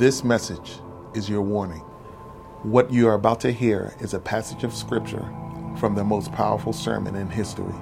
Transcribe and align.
This 0.00 0.24
message 0.24 0.80
is 1.12 1.28
your 1.28 1.42
warning. 1.42 1.82
What 2.62 2.90
you 2.90 3.06
are 3.06 3.12
about 3.12 3.38
to 3.40 3.52
hear 3.52 3.94
is 4.00 4.14
a 4.14 4.18
passage 4.18 4.64
of 4.64 4.72
Scripture 4.72 5.28
from 5.76 5.94
the 5.94 6.02
most 6.02 6.32
powerful 6.32 6.72
sermon 6.72 7.16
in 7.16 7.28
history. 7.28 7.74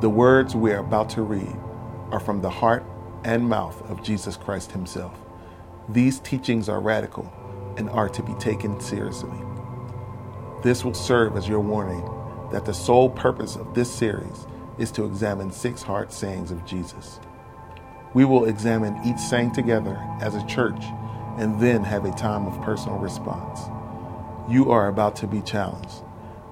The 0.00 0.10
words 0.10 0.56
we 0.56 0.72
are 0.72 0.80
about 0.80 1.08
to 1.10 1.22
read 1.22 1.56
are 2.10 2.18
from 2.18 2.42
the 2.42 2.50
heart 2.50 2.84
and 3.22 3.48
mouth 3.48 3.80
of 3.88 4.02
Jesus 4.02 4.36
Christ 4.36 4.72
Himself. 4.72 5.16
These 5.88 6.18
teachings 6.18 6.68
are 6.68 6.80
radical 6.80 7.32
and 7.76 7.88
are 7.90 8.08
to 8.08 8.22
be 8.24 8.34
taken 8.40 8.80
seriously. 8.80 9.38
This 10.64 10.84
will 10.84 10.92
serve 10.92 11.36
as 11.36 11.46
your 11.46 11.60
warning 11.60 12.04
that 12.50 12.64
the 12.64 12.74
sole 12.74 13.10
purpose 13.10 13.54
of 13.54 13.74
this 13.74 13.94
series 13.94 14.48
is 14.76 14.90
to 14.90 15.04
examine 15.04 15.52
six 15.52 15.84
heart 15.84 16.12
sayings 16.12 16.50
of 16.50 16.66
Jesus. 16.66 17.20
We 18.12 18.24
will 18.24 18.46
examine 18.46 18.98
each 19.04 19.20
saying 19.20 19.52
together 19.52 20.04
as 20.20 20.34
a 20.34 20.44
church 20.46 20.82
and 21.38 21.60
then 21.60 21.84
have 21.84 22.04
a 22.04 22.10
time 22.10 22.46
of 22.46 22.60
personal 22.62 22.98
response. 22.98 23.60
You 24.50 24.72
are 24.72 24.88
about 24.88 25.14
to 25.16 25.26
be 25.28 25.40
challenged. 25.40 26.02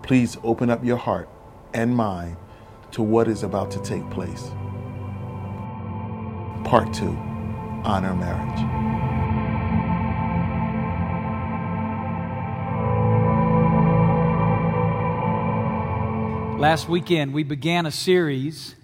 Please 0.02 0.38
open 0.44 0.70
up 0.70 0.84
your 0.84 0.96
heart 0.96 1.28
and 1.74 1.94
mind 1.94 2.36
to 2.92 3.02
what 3.02 3.26
is 3.26 3.42
about 3.42 3.72
to 3.72 3.80
take 3.82 4.08
place. 4.10 4.50
Part 6.64 6.94
2 6.94 7.06
Honor 7.84 8.14
Marriage. 8.14 8.86
Last 16.60 16.88
weekend, 16.88 17.34
we 17.34 17.42
began 17.42 17.86
a 17.86 17.90
series 17.90 18.76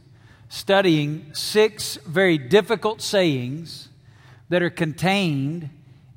studying 0.48 1.30
six 1.32 1.96
very 2.04 2.38
difficult 2.38 3.00
sayings 3.00 3.88
that 4.50 4.62
are 4.62 4.70
contained 4.70 5.70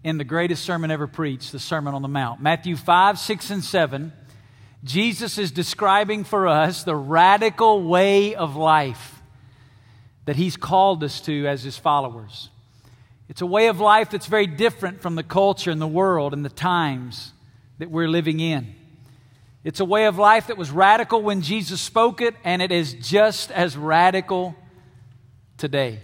in 0.06 0.20
the 0.20 0.24
greatest 0.24 0.64
sermon 0.64 0.92
ever 0.92 1.08
preached, 1.08 1.52
the 1.52 1.58
Sermon 1.58 1.96
on 1.96 2.04
the 2.04 2.08
Mount. 2.08 2.40
Matthew 2.40 2.76
5, 2.76 3.18
6, 3.18 3.50
and 3.50 3.64
7. 3.64 4.14
Jesus 4.84 5.40
is 5.40 5.50
describing 5.50 6.24
for 6.24 6.48
us 6.48 6.84
the 6.84 6.96
radical 6.96 7.82
way 7.82 8.36
of 8.36 8.56
life 8.56 9.24
that 10.26 10.36
he's 10.36 10.58
called 10.58 11.04
us 11.04 11.22
to 11.22 11.48
as 11.48 11.64
his 11.64 11.76
followers. 11.80 12.52
It's 13.30 13.42
a 13.42 13.48
way 13.48 13.66
of 13.66 13.80
life 13.80 14.12
that's 14.12 14.28
very 14.28 14.46
different 14.46 15.02
from 15.02 15.16
the 15.16 15.24
culture 15.24 15.72
and 15.72 15.82
the 15.82 15.88
world 15.88 16.34
and 16.34 16.46
the 16.46 16.50
times 16.50 17.34
that 17.80 17.90
we're 17.90 18.08
living 18.08 18.40
in. 18.40 18.76
It's 19.64 19.80
a 19.80 19.86
way 19.86 20.06
of 20.06 20.20
life 20.20 20.48
that 20.48 20.58
was 20.58 20.70
radical 20.70 21.24
when 21.24 21.42
Jesus 21.42 21.82
spoke 21.82 22.22
it, 22.22 22.36
and 22.44 22.62
it 22.62 22.72
is 22.72 22.94
just 22.94 23.50
as 23.50 23.76
radical 23.76 24.56
today. 25.58 26.00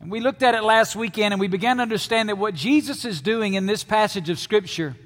And 0.00 0.10
we 0.10 0.20
looked 0.20 0.42
at 0.42 0.54
it 0.54 0.62
last 0.62 0.94
weekend, 0.96 1.32
and 1.32 1.40
we 1.40 1.48
began 1.48 1.76
to 1.76 1.82
understand 1.82 2.28
that 2.28 2.38
what 2.38 2.54
Jesus 2.54 3.04
is 3.04 3.20
doing 3.20 3.54
in 3.54 3.66
this 3.66 3.84
passage 3.84 4.28
of 4.30 4.38
Scripture 4.38 4.96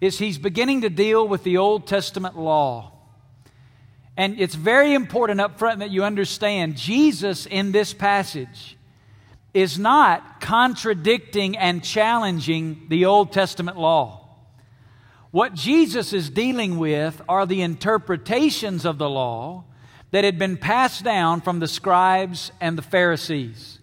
is 0.00 0.18
he's 0.18 0.38
beginning 0.38 0.80
to 0.80 0.90
deal 0.90 1.28
with 1.28 1.44
the 1.44 1.58
Old 1.58 1.86
Testament 1.86 2.38
law. 2.38 2.92
And 4.16 4.40
it's 4.40 4.54
very 4.54 4.94
important 4.94 5.40
up 5.40 5.58
front 5.58 5.80
that 5.80 5.90
you 5.90 6.04
understand 6.04 6.76
Jesus 6.76 7.46
in 7.46 7.72
this 7.72 7.92
passage 7.92 8.76
is 9.52 9.78
not 9.78 10.40
contradicting 10.40 11.56
and 11.58 11.82
challenging 11.82 12.86
the 12.88 13.04
Old 13.06 13.32
Testament 13.32 13.76
law. 13.76 14.28
What 15.30 15.54
Jesus 15.54 16.12
is 16.12 16.30
dealing 16.30 16.78
with 16.78 17.20
are 17.28 17.46
the 17.46 17.62
interpretations 17.62 18.84
of 18.84 18.98
the 18.98 19.08
law 19.08 19.64
that 20.10 20.24
had 20.24 20.38
been 20.38 20.56
passed 20.56 21.04
down 21.04 21.40
from 21.40 21.60
the 21.60 21.68
scribes 21.68 22.50
and 22.60 22.76
the 22.76 22.82
Pharisees. 22.82 23.79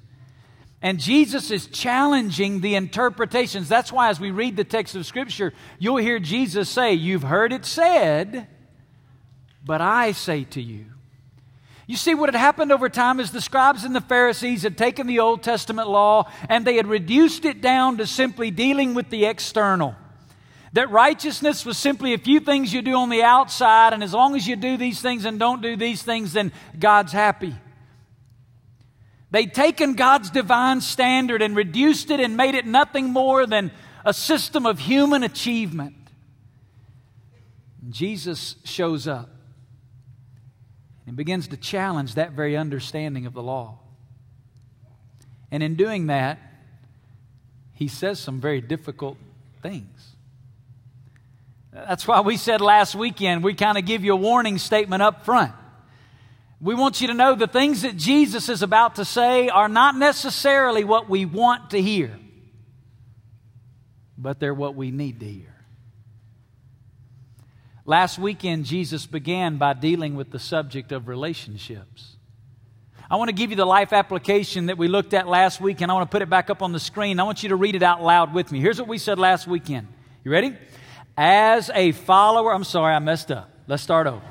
And 0.81 0.99
Jesus 0.99 1.49
is 1.49 1.67
challenging 1.67 2.61
the 2.61 2.75
interpretations. 2.75 3.67
That's 3.67 3.91
why, 3.91 4.09
as 4.09 4.19
we 4.19 4.29
read 4.29 4.55
the 4.55 4.63
text 4.63 4.95
of 4.95 5.05
Scripture, 5.05 5.53
you'll 5.79 5.97
hear 5.97 6.19
Jesus 6.19 6.69
say, 6.69 6.93
You've 6.93 7.23
heard 7.23 7.51
it 7.51 7.65
said, 7.65 8.47
but 9.63 9.81
I 9.81 10.11
say 10.11 10.43
to 10.45 10.61
you. 10.61 10.85
You 11.87 11.95
see, 11.95 12.13
what 12.13 12.31
had 12.31 12.39
happened 12.39 12.71
over 12.71 12.89
time 12.89 13.19
is 13.19 13.31
the 13.31 13.41
scribes 13.41 13.85
and 13.85 13.95
the 13.95 14.01
Pharisees 14.01 14.63
had 14.63 14.77
taken 14.77 15.07
the 15.07 15.19
Old 15.19 15.41
Testament 15.41 15.87
law 15.87 16.29
and 16.49 16.65
they 16.65 16.75
had 16.75 16.85
reduced 16.85 17.45
it 17.45 17.61
down 17.61 17.97
to 17.97 18.05
simply 18.05 18.51
dealing 18.51 18.93
with 18.93 19.09
the 19.09 19.25
external. 19.25 19.95
That 20.73 20.91
righteousness 20.91 21.65
was 21.65 21.77
simply 21.77 22.13
a 22.13 22.17
few 22.17 22.41
things 22.41 22.73
you 22.73 22.81
do 22.81 22.93
on 22.95 23.09
the 23.09 23.23
outside, 23.23 23.93
and 23.93 24.03
as 24.03 24.13
long 24.13 24.35
as 24.35 24.45
you 24.45 24.57
do 24.57 24.75
these 24.75 25.01
things 25.01 25.23
and 25.23 25.39
don't 25.39 25.61
do 25.61 25.77
these 25.77 26.03
things, 26.03 26.33
then 26.33 26.51
God's 26.77 27.13
happy. 27.13 27.55
They'd 29.31 29.53
taken 29.53 29.93
God's 29.93 30.29
divine 30.29 30.81
standard 30.81 31.41
and 31.41 31.55
reduced 31.55 32.09
it 32.11 32.19
and 32.19 32.37
made 32.37 32.55
it 32.55 32.65
nothing 32.65 33.11
more 33.11 33.45
than 33.45 33.71
a 34.05 34.13
system 34.13 34.65
of 34.65 34.79
human 34.79 35.23
achievement. 35.23 35.95
Jesus 37.89 38.55
shows 38.63 39.07
up 39.07 39.29
and 41.05 41.15
begins 41.15 41.47
to 41.49 41.57
challenge 41.57 42.15
that 42.15 42.31
very 42.31 42.55
understanding 42.55 43.25
of 43.25 43.33
the 43.33 43.43
law. 43.43 43.79
And 45.51 45.63
in 45.63 45.75
doing 45.75 46.07
that, 46.07 46.39
he 47.73 47.87
says 47.87 48.19
some 48.19 48.41
very 48.41 48.61
difficult 48.61 49.17
things. 49.61 50.15
That's 51.71 52.07
why 52.07 52.21
we 52.21 52.37
said 52.37 52.59
last 52.59 52.95
weekend 52.95 53.43
we 53.43 53.53
kind 53.53 53.77
of 53.77 53.85
give 53.85 54.03
you 54.03 54.13
a 54.13 54.17
warning 54.17 54.57
statement 54.57 55.03
up 55.03 55.25
front. 55.25 55.53
We 56.59 56.73
want 56.73 57.01
you 57.01 57.07
to 57.07 57.13
know 57.13 57.35
the 57.35 57.47
things 57.47 57.83
that 57.83 57.95
Jesus 57.95 58.49
is 58.49 58.63
about 58.63 58.95
to 58.95 59.05
say 59.05 59.47
are 59.49 59.69
not 59.69 59.95
necessarily 59.95 60.83
what 60.83 61.07
we 61.07 61.25
want 61.25 61.71
to 61.71 61.81
hear, 61.81 62.17
but 64.17 64.39
they're 64.39 64.53
what 64.53 64.75
we 64.75 64.89
need 64.89 65.19
to 65.19 65.27
hear. 65.27 65.53
Last 67.85 68.17
weekend, 68.17 68.65
Jesus 68.65 69.05
began 69.05 69.57
by 69.57 69.73
dealing 69.73 70.15
with 70.15 70.31
the 70.31 70.39
subject 70.39 70.91
of 70.91 71.07
relationships. 71.07 72.15
I 73.09 73.15
want 73.15 73.29
to 73.29 73.35
give 73.35 73.51
you 73.51 73.55
the 73.55 73.65
life 73.65 73.93
application 73.93 74.65
that 74.65 74.77
we 74.77 74.89
looked 74.89 75.13
at 75.13 75.27
last 75.27 75.61
week, 75.61 75.79
and 75.79 75.89
I 75.89 75.93
want 75.93 76.09
to 76.09 76.13
put 76.13 76.21
it 76.21 76.29
back 76.29 76.49
up 76.49 76.61
on 76.61 76.73
the 76.73 76.79
screen. 76.79 77.19
I 77.19 77.23
want 77.23 77.43
you 77.43 77.49
to 77.49 77.55
read 77.55 77.75
it 77.75 77.83
out 77.83 78.03
loud 78.03 78.33
with 78.33 78.51
me. 78.51 78.59
Here's 78.59 78.79
what 78.79 78.89
we 78.89 78.97
said 78.97 79.19
last 79.19 79.47
weekend. 79.47 79.87
You 80.25 80.31
ready? 80.31 80.57
As 81.15 81.69
a 81.73 81.93
follower, 81.93 82.53
I'm 82.53 82.65
sorry, 82.65 82.93
I 82.93 82.99
messed 82.99 83.31
up. 83.31 83.49
Let's 83.67 83.83
start 83.83 84.07
over. 84.07 84.21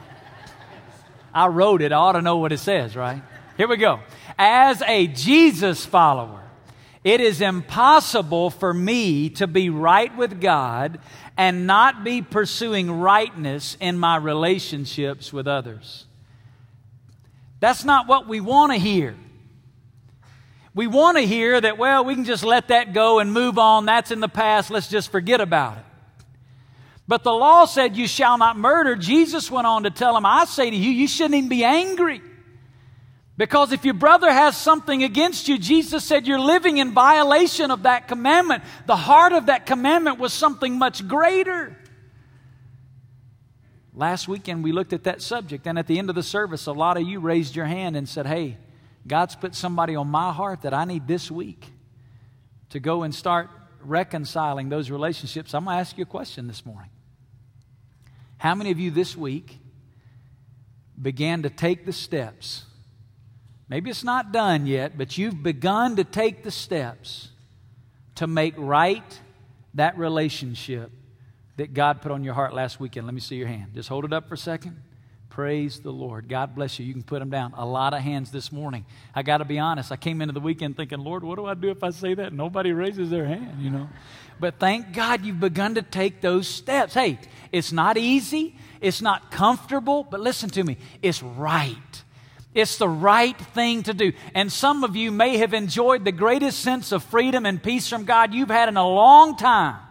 I 1.37 1.49
wrote 1.49 1.83
it, 1.83 1.93
I 1.93 1.97
ought 1.97 2.13
to 2.13 2.23
know 2.23 2.39
what 2.39 2.51
it 2.51 2.59
says, 2.59 2.97
right? 2.97 3.23
Here 3.59 3.69
we 3.69 3.77
go. 3.77 4.01
As 4.39 4.81
a 4.81 5.07
Jesus 5.07 5.85
follower, 5.85 6.41
it 7.05 7.21
is 7.21 7.43
impossible 7.43 8.49
for 8.49 8.73
me 8.73 9.29
to 9.31 9.47
be 9.47 9.69
right 9.69 10.17
with 10.17 10.41
God 10.41 10.99
and 11.37 11.67
not 11.67 12.05
be 12.05 12.23
pursuing 12.23 12.91
rightness 12.91 13.77
in 13.81 13.99
my 13.99 14.17
relationships 14.17 15.31
with 15.31 15.47
others. 15.47 16.07
That's 17.61 17.85
not 17.85 18.09
what 18.09 18.27
we 18.27 18.41
want 18.41 18.73
to 18.73 18.79
hear. 18.79 19.15
We 20.75 20.87
want 20.87 21.19
to 21.19 21.27
hear 21.27 21.61
that, 21.61 21.77
well, 21.77 22.03
we 22.05 22.15
can 22.15 22.25
just 22.25 22.45
let 22.45 22.69
that 22.69 22.95
go 22.95 23.19
and 23.19 23.31
move 23.31 23.59
on. 23.59 23.85
That's 23.85 24.11
in 24.11 24.21
the 24.21 24.29
past. 24.29 24.71
Let's 24.71 24.89
just 24.89 25.13
forget 25.13 25.43
about 25.43 25.77
it. 25.77 25.85
But 27.09 27.23
the 27.23 27.33
law 27.33 27.67
said, 27.67 27.97
You 27.97 28.07
shall 28.07 28.37
not 28.39 28.57
murder. 28.57 28.97
Jesus 28.97 29.51
went 29.51 29.67
on 29.67 29.85
to 29.85 29.91
tell 29.91 30.17
him, 30.17 30.27
I 30.27 30.45
say 30.45 30.71
to 30.71 30.77
you, 30.77 30.91
you 30.91 31.07
shouldn't 31.07 31.35
even 31.35 31.49
be 31.49 31.65
angry. 31.65 32.21
Because 33.39 33.73
if 33.73 33.85
your 33.85 33.95
brother 33.95 34.33
has 34.33 34.57
something 34.57 35.05
against 35.05 35.47
you, 35.47 35.59
Jesus 35.59 36.05
said 36.05 36.27
you're 36.27 36.39
living 36.39 36.79
in 36.79 36.93
violation 36.93 37.71
of 37.71 37.83
that 37.83 38.09
commandment. 38.09 38.65
The 38.87 38.97
heart 38.97 39.33
of 39.33 39.47
that 39.47 39.67
commandment 39.67 40.19
was 40.19 40.33
something 40.33 40.79
much 40.79 41.07
greater. 41.07 41.77
Last 43.95 44.27
weekend 44.27 44.65
we 44.65 44.73
looked 44.73 44.95
at 44.95 45.05
that 45.05 45.21
subject, 45.21 45.67
and 45.67 45.79
at 45.79 45.87
the 45.87 45.99
end 45.99 46.09
of 46.09 46.17
the 46.17 46.23
service, 46.23 46.67
a 46.67 46.73
lot 46.73 46.97
of 46.97 47.07
you 47.07 47.21
raised 47.21 47.55
your 47.55 47.67
hand 47.67 47.95
and 47.95 48.09
said, 48.09 48.27
Hey, 48.27 48.57
God's 49.07 49.37
put 49.37 49.55
somebody 49.55 49.95
on 49.95 50.09
my 50.09 50.33
heart 50.33 50.63
that 50.63 50.75
I 50.75 50.85
need 50.85 51.07
this 51.07 51.31
week 51.31 51.67
to 52.71 52.81
go 52.81 53.05
and 53.05 53.15
start 53.15 53.51
reconciling 53.81 54.71
those 54.71 54.91
relationships. 54.91 55.55
I'm 55.55 55.65
going 55.65 55.77
to 55.77 55.81
ask 55.81 55.97
you 55.97 56.03
a 56.03 56.07
question 56.07 56.47
this 56.47 56.67
morning. 56.67 56.91
How 58.47 58.55
many 58.55 58.71
of 58.71 58.79
you 58.79 58.93
this 58.93 59.17
week 59.17 59.59
began 61.03 61.43
to 61.43 61.51
take 61.51 61.85
the 61.85 61.93
steps? 61.93 62.65
Maybe 63.69 63.91
it's 63.91 64.05
not 64.05 64.31
done 64.31 64.69
yet, 64.69 64.97
but 64.97 65.19
you've 65.19 65.43
begun 65.43 65.97
to 65.97 66.05
take 66.05 66.45
the 66.45 66.53
steps 66.53 67.31
to 68.15 68.29
make 68.29 68.55
right 68.57 69.21
that 69.75 69.99
relationship 69.99 70.93
that 71.57 71.75
God 71.75 72.01
put 72.03 72.13
on 72.13 72.23
your 72.23 72.35
heart 72.35 72.55
last 72.55 72.79
weekend. 72.79 73.09
Let 73.09 73.15
me 73.15 73.21
see 73.21 73.35
your 73.35 73.49
hand. 73.49 73.75
Just 73.75 73.89
hold 73.89 74.05
it 74.05 74.13
up 74.13 74.29
for 74.29 74.35
a 74.35 74.39
second. 74.39 74.81
Praise 75.37 75.81
the 75.81 75.91
Lord. 75.91 76.31
God 76.31 76.55
bless 76.55 76.79
you. 76.79 76.87
You 76.87 76.95
can 76.95 77.03
put 77.03 77.19
them 77.19 77.29
down. 77.29 77.53
A 77.59 77.67
lot 77.67 77.93
of 77.93 78.01
hands 78.01 78.31
this 78.31 78.51
morning. 78.51 78.87
I 79.15 79.23
got 79.23 79.37
to 79.37 79.45
be 79.45 79.59
honest. 79.59 79.93
I 79.93 79.97
came 79.97 80.23
into 80.23 80.33
the 80.33 80.41
weekend 80.41 80.79
thinking, 80.79 81.01
Lord, 81.01 81.23
what 81.23 81.37
do 81.37 81.45
I 81.45 81.53
do 81.53 81.69
if 81.69 81.85
I 81.85 81.91
say 81.91 82.15
that? 82.15 82.33
Nobody 82.33 82.73
raises 82.73 83.11
their 83.11 83.27
hand, 83.27 83.61
you 83.61 83.69
know. 83.69 83.91
But 84.41 84.59
thank 84.59 84.95
God 84.95 85.27
you've 85.27 85.39
begun 85.39 85.75
to 85.75 85.83
take 85.83 86.23
those 86.23 86.49
steps. 86.49 86.95
Hey, 86.95 87.19
it's 87.53 87.71
not 87.71 87.99
easy, 87.99 88.57
it's 88.81 89.03
not 89.03 89.31
comfortable, 89.31 90.05
but 90.05 90.21
listen 90.21 90.49
to 90.49 90.65
me, 90.65 90.79
it's 91.03 91.23
right. 91.23 91.77
It's 92.55 92.79
the 92.79 92.89
right 92.89 93.37
thing 93.39 93.83
to 93.83 93.93
do. 93.93 94.15
And 94.35 94.51
some 94.51 94.85
of 94.85 94.97
you 94.97 95.13
may 95.13 95.37
have 95.37 95.53
enjoyed 95.53 96.07
the 96.07 96.13
greatest 96.13 96.61
sense 96.61 96.93
of 96.93 97.05
freedom 97.05 97.45
and 97.45 97.63
peace 97.63 97.91
from 97.91 98.07
God 98.07 98.33
you've 98.33 98.49
had 98.49 98.71
in 98.71 98.79
a 98.79 98.89
long 98.89 99.37
time 99.37 99.86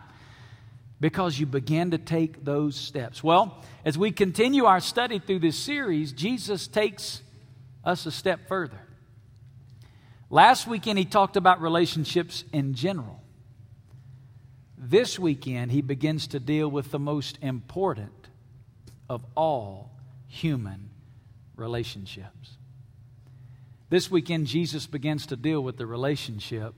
because 1.00 1.40
you 1.40 1.46
began 1.46 1.92
to 1.92 1.98
take 1.98 2.46
those 2.46 2.76
steps. 2.76 3.24
Well, 3.24 3.64
as 3.84 3.98
we 3.98 4.12
continue 4.12 4.66
our 4.66 4.80
study 4.80 5.20
through 5.20 5.40
this 5.40 5.58
series, 5.58 6.12
Jesus 6.12 6.68
takes 6.68 7.22
us 7.84 8.06
a 8.06 8.12
step 8.12 8.48
further. 8.48 8.80
Last 10.30 10.68
weekend, 10.68 10.98
he 10.98 11.06
talked 11.06 11.38
about 11.38 11.62
relationships 11.62 12.44
in 12.52 12.74
general. 12.74 13.22
This 14.78 15.20
weekend, 15.20 15.72
he 15.72 15.82
begins 15.82 16.28
to 16.28 16.40
deal 16.40 16.70
with 16.70 16.92
the 16.92 17.00
most 17.00 17.38
important 17.42 18.30
of 19.10 19.26
all 19.36 19.92
human 20.28 20.90
relationships. 21.56 22.58
This 23.90 24.10
weekend, 24.10 24.48
Jesus 24.48 24.88
begins 24.88 25.28
to 25.28 25.36
deal 25.36 25.62
with 25.62 25.78
the 25.78 25.86
relationship 25.86 26.74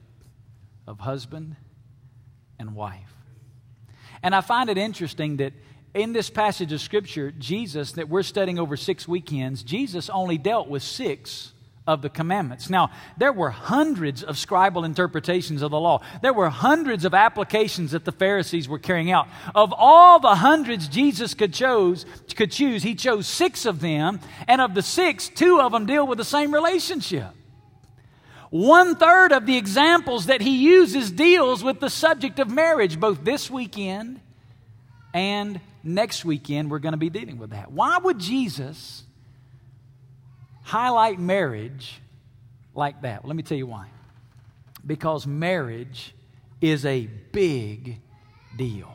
of 0.85 0.99
husband 0.99 1.55
and 2.59 2.75
wife. 2.75 3.16
And 4.23 4.35
I 4.35 4.41
find 4.41 4.69
it 4.69 4.77
interesting 4.77 5.37
that 5.37 5.53
in 5.93 6.13
this 6.13 6.29
passage 6.29 6.71
of 6.71 6.81
Scripture, 6.81 7.31
Jesus, 7.31 7.93
that 7.93 8.09
we're 8.09 8.23
studying 8.23 8.59
over 8.59 8.77
six 8.77 9.07
weekends, 9.07 9.63
Jesus 9.63 10.09
only 10.09 10.37
dealt 10.37 10.67
with 10.67 10.83
six 10.83 11.53
of 11.87 12.01
the 12.01 12.09
commandments. 12.09 12.69
Now, 12.69 12.91
there 13.17 13.31
were 13.31 13.49
hundreds 13.49 14.21
of 14.21 14.35
scribal 14.35 14.85
interpretations 14.85 15.61
of 15.61 15.71
the 15.71 15.79
law. 15.79 16.01
There 16.21 16.33
were 16.33 16.49
hundreds 16.49 17.05
of 17.05 17.13
applications 17.13 17.91
that 17.91 18.03
the 18.03 18.11
Pharisees 18.11 18.67
were 18.67 18.77
carrying 18.77 19.09
out. 19.09 19.27
Of 19.55 19.73
all 19.75 20.19
the 20.19 20.35
hundreds 20.35 20.89
Jesus 20.89 21.33
could 21.33 21.53
chose, 21.53 22.05
could 22.35 22.51
choose, 22.51 22.83
he 22.83 22.93
chose 22.93 23.25
6 23.25 23.65
of 23.65 23.79
them, 23.79 24.19
and 24.49 24.59
of 24.59 24.73
the 24.73 24.81
6, 24.81 25.29
2 25.29 25.61
of 25.61 25.71
them 25.71 25.85
deal 25.85 26.05
with 26.05 26.17
the 26.17 26.25
same 26.25 26.53
relationship. 26.53 27.29
One 28.49 28.95
third 28.95 29.31
of 29.31 29.45
the 29.45 29.57
examples 29.57 30.27
that 30.27 30.41
he 30.41 30.57
uses 30.57 31.11
deals 31.11 31.63
with 31.63 31.79
the 31.79 31.89
subject 31.89 32.39
of 32.39 32.49
marriage, 32.49 32.99
both 32.99 33.23
this 33.23 33.51
weekend 33.51 34.21
and 35.13 35.59
next 35.83 36.23
weekend. 36.23 36.71
We're 36.71 36.79
going 36.79 36.93
to 36.93 36.97
be 36.97 37.09
dealing 37.09 37.37
with 37.37 37.49
that. 37.49 37.71
Why 37.71 37.97
would 37.97 38.19
Jesus 38.19 39.03
highlight 40.63 41.19
marriage 41.19 41.99
like 42.73 43.01
that? 43.01 43.23
Well, 43.23 43.29
let 43.29 43.35
me 43.35 43.43
tell 43.43 43.57
you 43.57 43.67
why. 43.67 43.87
Because 44.85 45.27
marriage 45.27 46.13
is 46.61 46.85
a 46.85 47.07
big 47.31 47.99
deal. 48.55 48.93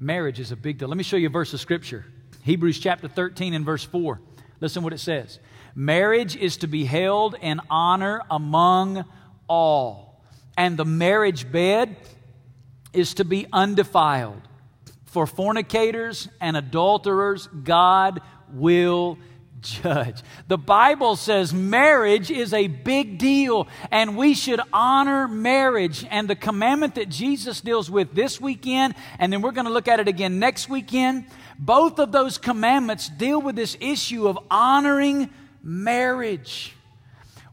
Marriage 0.00 0.40
is 0.40 0.52
a 0.52 0.56
big 0.56 0.78
deal. 0.78 0.88
Let 0.88 0.96
me 0.96 1.04
show 1.04 1.16
you 1.16 1.28
a 1.28 1.30
verse 1.30 1.54
of 1.54 1.60
scripture 1.60 2.04
Hebrews 2.42 2.78
chapter 2.78 3.08
13 3.08 3.54
and 3.54 3.64
verse 3.64 3.82
4. 3.82 4.20
Listen 4.60 4.84
what 4.84 4.92
it 4.92 5.00
says. 5.00 5.40
Marriage 5.78 6.36
is 6.36 6.56
to 6.56 6.66
be 6.66 6.86
held 6.86 7.36
in 7.40 7.60
honor 7.68 8.22
among 8.30 9.04
all, 9.46 10.24
and 10.56 10.78
the 10.78 10.86
marriage 10.86 11.52
bed 11.52 11.94
is 12.94 13.12
to 13.14 13.24
be 13.26 13.46
undefiled. 13.52 14.40
For 15.04 15.26
fornicators 15.26 16.28
and 16.40 16.56
adulterers, 16.56 17.46
God 17.62 18.22
will 18.52 19.18
judge. 19.60 20.22
The 20.48 20.56
Bible 20.56 21.14
says 21.14 21.52
marriage 21.52 22.30
is 22.30 22.54
a 22.54 22.68
big 22.68 23.18
deal 23.18 23.68
and 23.90 24.16
we 24.16 24.34
should 24.34 24.60
honor 24.72 25.28
marriage. 25.28 26.06
And 26.10 26.28
the 26.28 26.36
commandment 26.36 26.94
that 26.94 27.08
Jesus 27.08 27.60
deals 27.60 27.90
with 27.90 28.14
this 28.14 28.40
weekend, 28.40 28.94
and 29.18 29.32
then 29.32 29.42
we're 29.42 29.52
going 29.52 29.66
to 29.66 29.72
look 29.72 29.88
at 29.88 30.00
it 30.00 30.08
again 30.08 30.38
next 30.38 30.68
weekend, 30.68 31.26
both 31.58 31.98
of 31.98 32.12
those 32.12 32.38
commandments 32.38 33.08
deal 33.08 33.40
with 33.40 33.56
this 33.56 33.76
issue 33.80 34.28
of 34.28 34.38
honoring 34.50 35.30
marriage. 35.62 36.74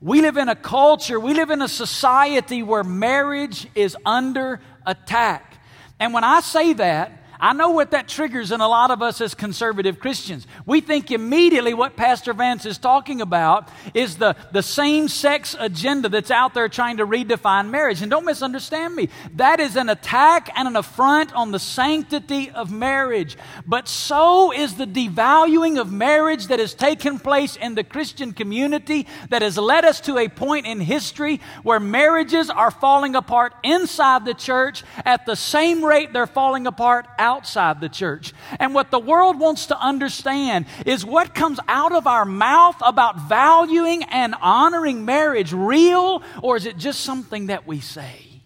We 0.01 0.21
live 0.21 0.37
in 0.37 0.49
a 0.49 0.55
culture, 0.55 1.19
we 1.19 1.33
live 1.33 1.49
in 1.49 1.61
a 1.61 1.67
society 1.67 2.61
where 2.61 2.83
marriage 2.83 3.67
is 3.73 3.95
under 4.05 4.59
attack. 4.85 5.57
And 5.99 6.13
when 6.13 6.23
I 6.23 6.41
say 6.41 6.73
that, 6.73 7.22
I 7.43 7.51
know 7.51 7.71
what 7.71 7.91
that 7.91 8.07
triggers 8.07 8.53
in 8.53 8.61
a 8.61 8.67
lot 8.69 8.89
of 8.89 9.01
us 9.01 9.19
as 9.19 9.35
conservative 9.35 9.99
Christians. 9.99 10.47
We 10.65 10.79
think 10.79 11.11
immediately 11.11 11.73
what 11.73 11.97
Pastor 11.97 12.31
Vance 12.31 12.65
is 12.65 12.77
talking 12.77 13.19
about 13.19 13.67
is 13.93 14.15
the, 14.15 14.37
the 14.53 14.63
same 14.63 15.09
sex 15.09 15.53
agenda 15.59 16.07
that's 16.07 16.31
out 16.31 16.53
there 16.53 16.69
trying 16.69 16.97
to 16.97 17.05
redefine 17.05 17.69
marriage. 17.69 18.01
And 18.01 18.09
don't 18.09 18.23
misunderstand 18.23 18.95
me. 18.95 19.09
That 19.35 19.59
is 19.59 19.75
an 19.75 19.89
attack 19.89 20.51
and 20.55 20.69
an 20.69 20.77
affront 20.77 21.33
on 21.33 21.51
the 21.51 21.59
sanctity 21.59 22.49
of 22.49 22.71
marriage. 22.71 23.35
But 23.67 23.89
so 23.89 24.53
is 24.53 24.75
the 24.75 24.87
devaluing 24.87 25.81
of 25.81 25.91
marriage 25.91 26.47
that 26.47 26.59
has 26.59 26.73
taken 26.73 27.19
place 27.19 27.57
in 27.57 27.75
the 27.75 27.83
Christian 27.83 28.31
community 28.31 29.05
that 29.31 29.41
has 29.41 29.57
led 29.57 29.83
us 29.83 29.99
to 30.01 30.17
a 30.17 30.29
point 30.29 30.65
in 30.65 30.79
history 30.79 31.41
where 31.63 31.81
marriages 31.81 32.49
are 32.49 32.71
falling 32.71 33.15
apart 33.15 33.53
inside 33.63 34.23
the 34.23 34.33
church 34.33 34.85
at 35.03 35.25
the 35.25 35.35
same 35.35 35.83
rate 35.83 36.13
they're 36.13 36.25
falling 36.25 36.67
apart 36.67 37.05
out 37.19 37.32
outside 37.33 37.81
the 37.81 37.89
church. 37.89 38.33
And 38.59 38.73
what 38.73 38.91
the 38.91 38.99
world 38.99 39.39
wants 39.39 39.67
to 39.67 39.79
understand 39.79 40.65
is 40.85 41.05
what 41.05 41.33
comes 41.33 41.59
out 41.67 41.91
of 41.91 42.05
our 42.05 42.25
mouth 42.25 42.75
about 42.81 43.27
valuing 43.27 44.03
and 44.03 44.35
honoring 44.41 45.05
marriage 45.05 45.51
real, 45.51 46.21
or 46.41 46.57
is 46.57 46.65
it 46.65 46.77
just 46.77 47.01
something 47.01 47.47
that 47.47 47.65
we 47.65 47.79
say? 47.79 48.41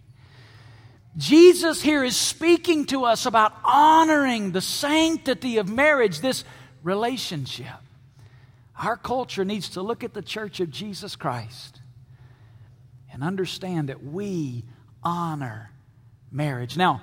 Jesus 1.18 1.82
here 1.82 2.04
is 2.04 2.16
speaking 2.16 2.86
to 2.86 3.06
us 3.06 3.26
about 3.26 3.54
honoring 3.64 4.52
the 4.52 4.62
sanctity 4.62 5.58
of 5.58 5.68
marriage, 5.68 6.22
this 6.22 6.44
relationship. 6.84 7.68
Our 8.80 8.96
culture 8.96 9.44
needs 9.44 9.70
to 9.70 9.82
look 9.82 10.04
at 10.04 10.14
the 10.14 10.22
church 10.22 10.60
of 10.60 10.70
Jesus 10.70 11.16
Christ 11.16 11.82
and 13.12 13.24
understand 13.24 13.90
that 13.90 14.04
we 14.04 14.64
honor 15.04 15.72
marriage. 16.32 16.78
Now, 16.78 17.02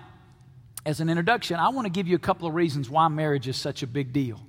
as 0.87 1.01
an 1.01 1.09
introduction, 1.09 1.57
I 1.57 1.69
want 1.71 1.87
to 1.87 1.91
give 1.91 2.07
you 2.07 2.17
a 2.17 2.21
couple 2.21 2.47
of 2.47 2.55
reasons 2.55 2.91
why 2.91 3.09
marriage 3.09 3.49
is 3.49 3.57
such 3.57 3.83
a 3.83 3.87
big 3.87 4.13
deal. 4.13 4.41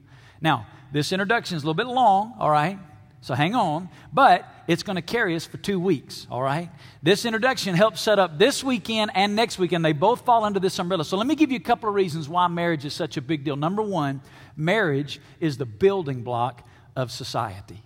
Now, 0.41 0.67
this 0.91 1.11
introduction 1.11 1.57
is 1.57 1.63
a 1.63 1.65
little 1.65 1.75
bit 1.75 1.87
long, 1.87 2.35
all 2.39 2.49
right? 2.49 2.77
So 3.21 3.33
hang 3.33 3.55
on, 3.55 3.89
but 4.13 4.45
it's 4.67 4.83
going 4.83 4.97
to 4.97 5.01
carry 5.01 5.35
us 5.35 5.45
for 5.47 5.57
two 5.57 5.79
weeks, 5.79 6.27
all 6.29 6.43
right? 6.43 6.69
This 7.01 7.25
introduction 7.25 7.73
helps 7.73 8.01
set 8.01 8.19
up 8.19 8.37
this 8.37 8.63
weekend 8.63 9.11
and 9.15 9.35
next 9.35 9.57
weekend. 9.57 9.83
They 9.83 9.93
both 9.93 10.25
fall 10.25 10.43
under 10.43 10.59
this 10.59 10.77
umbrella. 10.77 11.03
So 11.05 11.17
let 11.17 11.25
me 11.25 11.33
give 11.33 11.51
you 11.51 11.57
a 11.57 11.61
couple 11.61 11.89
of 11.89 11.95
reasons 11.95 12.29
why 12.29 12.47
marriage 12.47 12.85
is 12.85 12.93
such 12.93 13.17
a 13.17 13.21
big 13.21 13.43
deal. 13.43 13.55
Number 13.55 13.81
one, 13.81 14.21
marriage 14.55 15.19
is 15.39 15.57
the 15.57 15.65
building 15.65 16.21
block 16.21 16.67
of 16.95 17.11
society. 17.11 17.81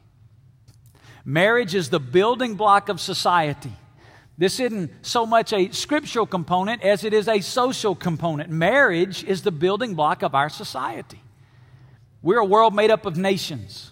Marriage 1.24 1.74
is 1.74 1.90
the 1.90 2.00
building 2.00 2.56
block 2.56 2.90
of 2.90 3.00
society. 3.00 3.72
This 4.40 4.62
isn't 4.62 5.06
so 5.06 5.26
much 5.26 5.52
a 5.52 5.70
scriptural 5.74 6.26
component 6.26 6.82
as 6.82 7.04
it 7.04 7.14
is 7.14 7.28
a 7.28 7.42
social 7.42 7.94
component. 7.94 8.50
Marriage 8.50 9.22
is 9.26 9.42
the 9.42 9.52
building 9.52 9.96
block 9.96 10.22
of 10.22 10.34
our 10.34 10.48
society. 10.48 11.22
We're 12.22 12.40
a 12.40 12.46
world 12.46 12.74
made 12.74 12.90
up 12.90 13.06
of 13.06 13.18
nations. 13.18 13.92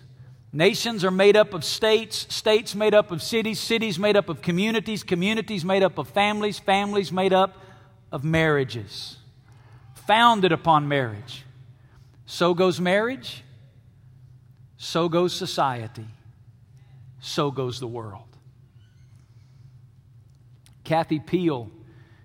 Nations 0.54 1.04
are 1.04 1.12
made 1.12 1.36
up 1.36 1.54
of 1.54 1.66
states, 1.66 2.34
states 2.34 2.76
made 2.76 2.94
up 2.94 3.12
of 3.12 3.22
cities, 3.22 3.60
cities 3.60 4.00
made 4.00 4.16
up 4.16 4.30
of 4.30 4.42
communities, 4.42 5.04
communities 5.04 5.66
made 5.66 5.84
up 5.84 5.98
of 5.98 6.08
families, 6.08 6.58
families 6.58 7.12
made 7.12 7.34
up 7.34 7.62
of 8.10 8.24
marriages, 8.24 9.18
founded 10.08 10.54
upon 10.54 10.88
marriage. 10.88 11.44
So 12.26 12.54
goes 12.54 12.80
marriage, 12.80 13.44
so 14.78 15.10
goes 15.10 15.34
society, 15.34 16.08
so 17.20 17.52
goes 17.52 17.82
the 17.82 17.88
world. 17.88 18.27
Kathy 20.88 21.20
Peel 21.20 21.70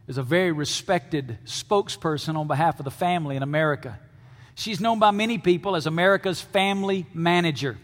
is 0.07 0.19
a 0.19 0.23
very 0.23 0.52
respected 0.52 1.37
spokesperson 1.45 2.37
on 2.37 2.47
behalf 2.47 2.78
of 2.78 2.85
the 2.85 2.92
family 2.92 3.35
in 3.35 3.42
America. 3.42 3.99
She's 4.54 4.81
known 4.81 5.00
by 5.00 5.11
many 5.11 5.37
people 5.37 5.75
as 5.75 5.87
America's 5.87 6.40
family 6.40 7.07
manager. 7.12 7.76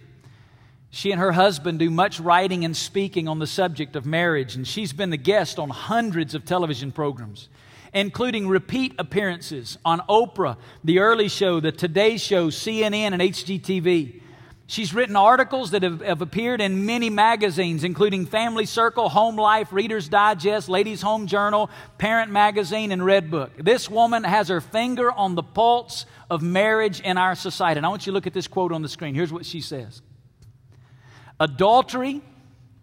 She 0.90 1.10
and 1.10 1.20
her 1.20 1.32
husband 1.32 1.80
do 1.80 1.90
much 1.90 2.20
writing 2.20 2.64
and 2.64 2.76
speaking 2.76 3.26
on 3.26 3.40
the 3.40 3.46
subject 3.46 3.96
of 3.96 4.06
marriage, 4.06 4.54
and 4.54 4.64
she's 4.64 4.92
been 4.92 5.10
the 5.10 5.16
guest 5.16 5.58
on 5.58 5.68
hundreds 5.68 6.36
of 6.36 6.44
television 6.44 6.92
programs, 6.92 7.48
including 7.92 8.46
repeat 8.46 8.94
appearances 9.00 9.78
on 9.84 9.98
Oprah, 10.08 10.58
The 10.84 11.00
Early 11.00 11.28
Show, 11.28 11.58
The 11.58 11.72
Today 11.72 12.18
Show, 12.18 12.50
CNN, 12.50 13.14
and 13.14 13.20
HGTV. 13.20 14.22
She's 14.70 14.92
written 14.92 15.16
articles 15.16 15.70
that 15.70 15.82
have, 15.82 16.02
have, 16.02 16.20
appeared 16.20 16.60
in 16.60 16.84
many 16.84 17.08
magazines, 17.08 17.84
including 17.84 18.26
Family 18.26 18.66
Circle, 18.66 19.08
Home 19.08 19.36
Life, 19.36 19.72
Reader's 19.72 20.10
Digest, 20.10 20.68
Ladies' 20.68 21.00
Home 21.00 21.26
Journal, 21.26 21.70
Parent 21.96 22.30
Magazine, 22.30 22.92
and 22.92 23.00
Redbook. 23.00 23.64
This 23.64 23.88
woman 23.88 24.24
has 24.24 24.48
her 24.48 24.60
finger 24.60 25.10
on 25.10 25.36
the 25.36 25.42
pulse 25.42 26.04
of 26.28 26.42
marriage 26.42 27.00
in 27.00 27.16
our 27.16 27.34
society. 27.34 27.78
And 27.78 27.86
I 27.86 27.88
want 27.88 28.04
you 28.04 28.12
to 28.12 28.14
look 28.14 28.26
at 28.26 28.34
this 28.34 28.46
quote 28.46 28.70
on 28.70 28.82
the 28.82 28.90
screen. 28.90 29.14
Here's 29.14 29.32
what 29.32 29.46
she 29.46 29.62
says 29.62 30.02
Adultery 31.40 32.20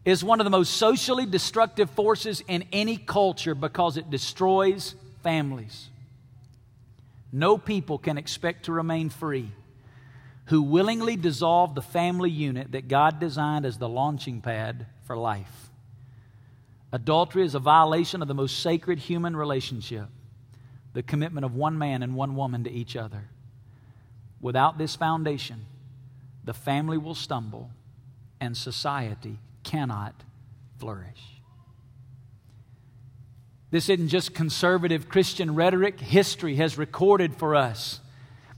is 0.06 0.24
one 0.24 0.40
of 0.40 0.46
the 0.46 0.50
most 0.50 0.74
socially 0.78 1.28
destructive 1.28 1.92
forces 1.92 2.42
in 2.48 2.64
any 2.72 2.98
culture 2.98 3.54
because 3.54 3.98
it 3.98 4.10
destroys 4.10 4.96
families. 5.22 5.90
No 7.32 7.60
people 7.60 8.00
can 8.00 8.18
expect 8.18 8.66
to 8.66 8.72
remain 8.72 9.12
free 9.12 9.52
who 10.46 10.62
willingly 10.62 11.16
dissolve 11.16 11.74
the 11.76 11.82
family 11.82 12.30
unit 12.30 12.72
that 12.74 12.88
God 12.88 13.20
designed 13.20 13.66
as 13.66 13.78
the 13.78 13.90
launching 13.90 14.42
pad 14.42 14.86
for 15.06 15.18
life. 15.18 15.70
Adultery 16.92 17.44
is 17.44 17.56
a 17.56 17.60
violation 17.60 18.22
of 18.22 18.28
the 18.28 18.34
most 18.34 18.60
sacred 18.60 19.00
human 19.00 19.36
relationship 19.36 20.08
the 20.94 21.04
commitment 21.04 21.44
of 21.44 21.54
one 21.54 21.78
man 21.78 22.02
and 22.02 22.16
one 22.16 22.38
woman 22.38 22.64
to 22.64 22.72
each 22.72 22.96
other. 22.96 23.26
Without 24.40 24.78
this 24.78 24.96
foundation, 24.96 25.66
the 26.46 26.54
family 26.54 26.98
will 26.98 27.14
stumble 27.14 27.70
and 28.40 28.56
society 28.56 29.38
cannot 29.64 30.16
flourish. 30.80 31.42
This 33.72 33.90
isn't 33.90 34.08
just 34.08 34.34
conservative 34.34 35.10
Christian 35.10 35.54
rhetoric. 35.54 36.00
History 36.00 36.56
has 36.56 36.78
recorded 36.78 37.36
for 37.36 37.56
us 37.56 38.00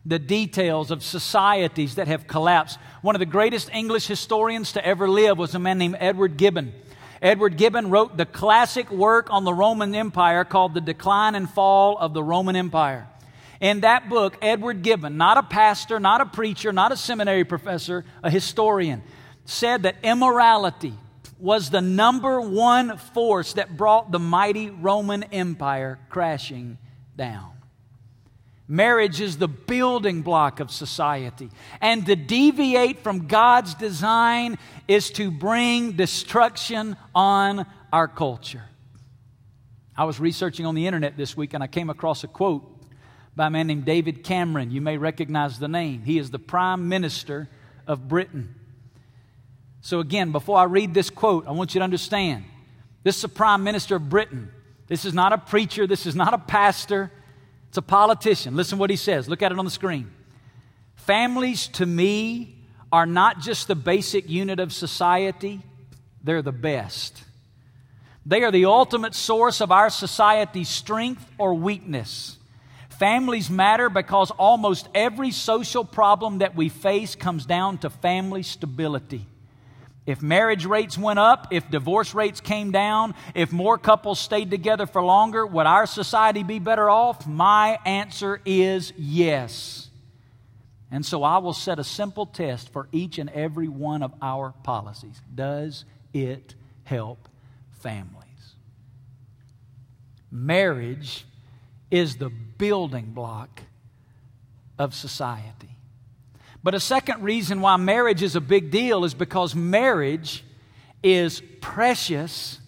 the 0.07 0.19
details 0.19 0.89
of 0.89 1.03
societies 1.03 1.95
that 1.95 2.07
have 2.07 2.27
collapsed. 2.27 2.79
One 3.01 3.15
of 3.15 3.19
the 3.19 3.25
greatest 3.25 3.69
English 3.73 4.07
historians 4.07 4.71
to 4.73 4.85
ever 4.85 5.09
live 5.09 5.37
was 5.37 5.53
a 5.53 5.59
man 5.59 5.77
named 5.77 5.97
Edward 5.99 6.37
Gibbon. 6.37 6.73
Edward 7.21 7.57
Gibbon 7.57 7.89
wrote 7.89 8.15
the 8.15 8.25
classic 8.25 8.89
work 8.89 9.27
on 9.29 9.43
the 9.43 9.53
Roman 9.53 9.93
Empire 9.93 10.45
called 10.45 10.73
The 10.73 10.81
Decline 10.81 11.35
and 11.35 11.49
Fall 11.49 11.97
of 11.97 12.13
the 12.13 12.23
Roman 12.23 12.55
Empire. 12.55 13.07
In 13.59 13.81
that 13.81 14.07
book, 14.07 14.37
Edward 14.41 14.81
Gibbon, 14.81 15.17
not 15.17 15.37
a 15.37 15.43
pastor, 15.43 15.99
not 15.99 16.21
a 16.21 16.25
preacher, 16.25 16.71
not 16.71 16.93
a 16.93 16.97
seminary 16.97 17.43
professor, 17.43 18.05
a 18.23 18.29
historian, 18.29 19.03
said 19.43 19.83
that 19.83 19.95
immorality 20.03 20.93
was 21.39 21.69
the 21.69 21.81
number 21.81 22.39
one 22.39 22.97
force 22.97 23.53
that 23.53 23.75
brought 23.75 24.11
the 24.11 24.19
mighty 24.19 24.69
Roman 24.69 25.23
Empire 25.23 25.99
crashing 26.09 26.77
down. 27.17 27.56
Marriage 28.67 29.21
is 29.21 29.37
the 29.37 29.47
building 29.47 30.21
block 30.21 30.59
of 30.59 30.71
society. 30.71 31.49
And 31.79 32.05
to 32.05 32.15
deviate 32.15 32.99
from 32.99 33.27
God's 33.27 33.73
design 33.75 34.57
is 34.87 35.09
to 35.11 35.31
bring 35.31 35.93
destruction 35.93 36.97
on 37.15 37.65
our 37.93 38.09
culture. 38.09 38.63
I 39.95 40.03
was 40.03 40.19
researching 40.19 40.65
on 40.65 40.75
the 40.75 40.85
internet 40.85 41.15
this 41.15 41.37
week 41.37 41.53
and 41.53 41.63
I 41.63 41.67
came 41.67 41.89
across 41.89 42.23
a 42.23 42.27
quote 42.27 42.63
by 43.35 43.47
a 43.47 43.49
man 43.49 43.67
named 43.67 43.85
David 43.85 44.23
Cameron. 44.23 44.71
You 44.71 44.81
may 44.81 44.97
recognize 44.97 45.59
the 45.59 45.69
name. 45.69 46.03
He 46.03 46.17
is 46.17 46.29
the 46.29 46.39
Prime 46.39 46.89
Minister 46.89 47.49
of 47.87 48.07
Britain. 48.07 48.53
So, 49.79 49.99
again, 50.01 50.31
before 50.31 50.57
I 50.57 50.63
read 50.63 50.93
this 50.93 51.09
quote, 51.09 51.47
I 51.47 51.51
want 51.51 51.73
you 51.73 51.79
to 51.79 51.83
understand 51.83 52.43
this 53.03 53.15
is 53.15 53.21
the 53.21 53.29
Prime 53.29 53.63
Minister 53.63 53.95
of 53.95 54.09
Britain. 54.09 54.51
This 54.87 55.05
is 55.05 55.13
not 55.13 55.33
a 55.33 55.37
preacher, 55.37 55.87
this 55.87 56.05
is 56.05 56.15
not 56.15 56.33
a 56.33 56.37
pastor. 56.37 57.11
It's 57.77 57.85
a 57.85 57.93
politician. 57.93 58.55
Listen 58.55 58.79
what 58.79 58.89
he 58.89 58.95
says. 58.95 59.29
Look 59.29 59.43
at 59.43 59.51
it 59.51 59.59
on 59.59 59.63
the 59.63 59.69
screen. 59.69 60.09
Families 60.95 61.67
to 61.73 61.85
me 61.85 62.55
are 62.91 63.05
not 63.05 63.39
just 63.39 63.67
the 63.67 63.75
basic 63.75 64.27
unit 64.27 64.59
of 64.59 64.73
society, 64.73 65.61
they're 66.23 66.41
the 66.41 66.51
best. 66.51 67.23
They 68.25 68.41
are 68.41 68.49
the 68.49 68.65
ultimate 68.65 69.13
source 69.13 69.61
of 69.61 69.71
our 69.71 69.91
society's 69.91 70.69
strength 70.69 71.23
or 71.37 71.53
weakness. 71.53 72.37
Families 72.89 73.47
matter 73.47 73.91
because 73.91 74.31
almost 74.31 74.89
every 74.95 75.29
social 75.29 75.85
problem 75.85 76.39
that 76.39 76.55
we 76.55 76.69
face 76.69 77.13
comes 77.13 77.45
down 77.45 77.77
to 77.77 77.91
family 77.91 78.41
stability. 78.41 79.27
If 80.07 80.21
marriage 80.21 80.65
rates 80.65 80.97
went 80.97 81.19
up, 81.19 81.47
if 81.51 81.69
divorce 81.69 82.15
rates 82.15 82.39
came 82.39 82.71
down, 82.71 83.13
if 83.35 83.51
more 83.51 83.77
couples 83.77 84.19
stayed 84.19 84.49
together 84.49 84.87
for 84.87 85.03
longer, 85.03 85.45
would 85.45 85.65
our 85.65 85.85
society 85.85 86.43
be 86.43 86.59
better 86.59 86.89
off? 86.89 87.27
My 87.27 87.77
answer 87.85 88.39
is 88.45 88.93
yes. 88.97 89.89
And 90.89 91.05
so 91.05 91.23
I 91.23 91.39
will 91.39 91.53
set 91.53 91.77
a 91.77 91.83
simple 91.83 92.25
test 92.25 92.71
for 92.71 92.87
each 92.93 93.19
and 93.19 93.29
every 93.31 93.67
one 93.67 94.01
of 94.01 94.13
our 94.21 94.53
policies. 94.63 95.21
Does 95.35 95.83
it 96.13 96.55
help 96.85 97.27
families? 97.71 98.23
Marriage 100.31 101.25
is 101.91 102.15
the 102.15 102.29
building 102.29 103.11
block 103.11 103.61
of 104.79 104.95
society. 104.95 105.76
But 106.67 106.75
a 106.75 106.81
second 106.81 107.23
reason 107.23 107.61
why 107.61 107.77
marriage 107.77 108.21
is 108.21 108.35
a 108.35 108.41
big 108.41 108.71
deal 108.71 109.05
is 109.05 109.13
because 109.13 109.55
marriage 109.55 110.43
is 111.01 111.41
precious 111.61 112.59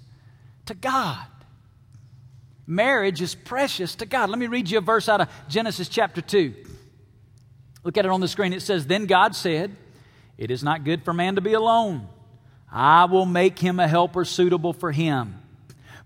to 0.68 0.74
God. 0.74 1.27
Marriage 2.65 3.22
is 3.22 3.36
precious 3.36 3.96
to 3.96 4.06
God. 4.06 4.29
Let 4.29 4.39
me 4.39 4.48
read 4.48 4.70
you 4.70 4.77
a 4.77 4.82
verse 4.82 5.10
out 5.10 5.20
of 5.20 5.27
Genesis 5.50 5.89
chapter 5.89 6.22
2. 6.22 6.53
Look 7.84 7.98
at 7.98 8.06
it 8.06 8.10
on 8.10 8.22
the 8.22 8.29
screen. 8.29 8.53
It 8.53 8.62
says, 8.62 8.88
Then 8.88 9.06
God 9.06 9.36
said, 9.36 9.75
It 10.38 10.50
is 10.50 10.63
not 10.63 10.86
good 10.86 11.03
for 11.03 11.12
man 11.12 11.36
to 11.36 11.41
be 11.41 11.51
alone. 11.51 12.08
I 12.72 13.03
will 13.03 13.25
make 13.25 13.60
him 13.60 13.82
a 13.82 13.88
helper 13.89 14.24
suitable 14.24 14.72
for 14.72 14.94
him. 14.94 15.38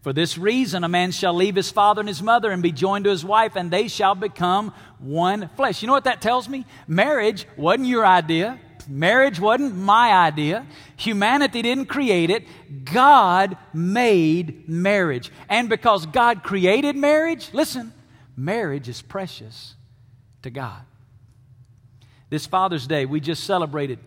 For 0.04 0.12
this 0.12 0.38
reason, 0.38 0.84
a 0.84 0.90
man 0.90 1.12
shall 1.12 1.34
leave 1.34 1.56
his 1.56 1.72
father 1.72 2.02
and 2.02 2.10
his 2.10 2.22
mother 2.22 2.52
and 2.52 2.62
be 2.62 2.74
joined 2.74 3.06
to 3.06 3.10
his 3.10 3.24
wife, 3.24 3.56
and 3.56 3.72
they 3.72 3.88
shall 3.88 4.16
become 4.16 4.74
one 5.00 5.50
flesh. 5.56 5.82
You 5.82 5.88
know 5.88 5.94
what 5.94 6.04
that 6.04 6.22
tells 6.22 6.50
me? 6.50 6.66
Marriage 6.90 7.48
wasn't 7.56 7.88
your 7.88 8.06
idea. 8.06 8.60
Marriage 8.90 9.40
wasn't 9.40 9.78
my 9.78 10.12
idea. 10.12 10.68
Humanity 10.98 11.62
didn't 11.62 11.86
create 11.86 12.30
it. 12.30 12.46
God 12.84 13.56
made 13.74 14.68
marriage. 14.68 15.32
And 15.48 15.70
because 15.70 16.06
God 16.06 16.44
created 16.44 16.98
marriage, 16.98 17.50
listen, 17.54 17.94
marriage 18.36 18.90
is 18.90 19.02
precious 19.02 19.76
to 20.42 20.50
God. 20.50 20.82
This 22.30 22.46
Father's 22.46 22.88
Day, 22.88 23.06
we 23.06 23.22
just 23.22 23.46
celebrated 23.46 24.00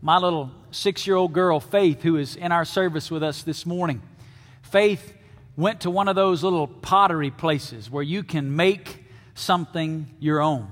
my 0.00 0.18
little 0.18 0.52
six 0.70 1.04
year 1.04 1.16
old 1.16 1.32
girl, 1.32 1.58
Faith, 1.58 2.02
who 2.02 2.16
is 2.16 2.36
in 2.36 2.52
our 2.52 2.64
service 2.64 3.10
with 3.10 3.24
us 3.24 3.42
this 3.42 3.66
morning. 3.66 4.02
Faith 4.62 5.14
went 5.56 5.82
to 5.82 5.90
one 5.90 6.08
of 6.08 6.16
those 6.16 6.42
little 6.42 6.66
pottery 6.66 7.30
places 7.30 7.90
where 7.90 8.02
you 8.02 8.22
can 8.22 8.56
make 8.56 9.04
something 9.34 10.06
your 10.18 10.40
own. 10.40 10.70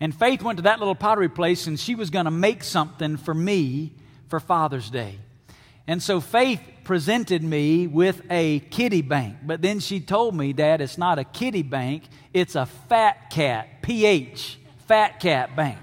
And 0.00 0.14
Faith 0.14 0.42
went 0.42 0.56
to 0.56 0.62
that 0.62 0.78
little 0.78 0.94
pottery 0.94 1.28
place 1.28 1.66
and 1.66 1.78
she 1.78 1.94
was 1.94 2.10
going 2.10 2.24
to 2.24 2.30
make 2.30 2.64
something 2.64 3.16
for 3.16 3.34
me 3.34 3.92
for 4.28 4.40
Father's 4.40 4.90
Day. 4.90 5.18
And 5.86 6.02
so 6.02 6.20
Faith 6.20 6.60
presented 6.84 7.42
me 7.42 7.86
with 7.86 8.22
a 8.30 8.60
kitty 8.70 9.02
bank. 9.02 9.36
But 9.44 9.60
then 9.60 9.80
she 9.80 10.00
told 10.00 10.34
me, 10.34 10.52
Dad, 10.52 10.80
it's 10.80 10.98
not 10.98 11.18
a 11.18 11.24
kitty 11.24 11.62
bank, 11.62 12.04
it's 12.32 12.54
a 12.54 12.66
fat 12.66 13.30
cat, 13.30 13.82
PH, 13.82 14.58
fat 14.86 15.20
cat 15.20 15.54
bank. 15.54 15.78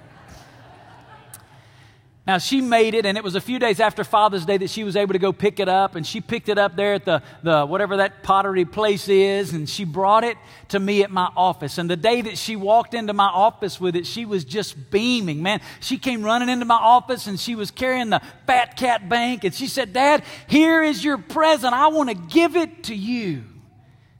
Now, 2.28 2.40
she 2.40 2.60
made 2.60 2.94
it, 2.94 3.06
and 3.06 3.18
it 3.18 3.24
was 3.24 3.36
a 3.36 3.42
few 3.42 3.58
days 3.58 3.80
after 3.80 4.04
Father's 4.04 4.46
Day 4.46 4.58
that 4.58 4.70
she 4.70 4.84
was 4.84 4.98
able 4.98 5.14
to 5.14 5.20
go 5.20 5.32
pick 5.32 5.62
it 5.62 5.70
up. 5.70 5.96
And 5.96 6.06
she 6.06 6.20
picked 6.20 6.50
it 6.50 6.58
up 6.58 6.76
there 6.76 6.96
at 6.96 7.06
the, 7.06 7.24
the 7.42 7.66
whatever 7.66 7.98
that 7.98 8.22
pottery 8.22 8.66
place 8.66 9.08
is, 9.08 9.54
and 9.54 9.68
she 9.68 9.86
brought 9.86 10.26
it 10.26 10.38
to 10.68 10.80
me 10.80 11.04
at 11.04 11.10
my 11.10 11.30
office. 11.38 11.78
And 11.78 11.90
the 11.90 11.96
day 11.96 12.22
that 12.22 12.38
she 12.38 12.58
walked 12.58 12.94
into 12.94 13.14
my 13.14 13.28
office 13.28 13.80
with 13.80 13.96
it, 13.96 14.06
she 14.06 14.26
was 14.26 14.44
just 14.44 14.92
beaming. 14.92 15.42
Man, 15.42 15.62
she 15.80 15.98
came 15.98 16.22
running 16.22 16.50
into 16.50 16.66
my 16.66 16.76
office 16.76 17.28
and 17.28 17.40
she 17.40 17.56
was 17.56 17.72
carrying 17.72 18.10
the 18.10 18.22
Fat 18.46 18.76
Cat 18.76 19.08
Bank. 19.08 19.46
And 19.46 19.56
she 19.56 19.68
said, 19.68 19.94
Dad, 19.94 20.22
here 20.48 20.84
is 20.84 21.02
your 21.02 21.18
present. 21.18 21.74
I 21.74 21.88
want 21.88 22.10
to 22.10 22.16
give 22.16 22.58
it 22.58 22.84
to 22.86 22.96
you. 22.96 23.46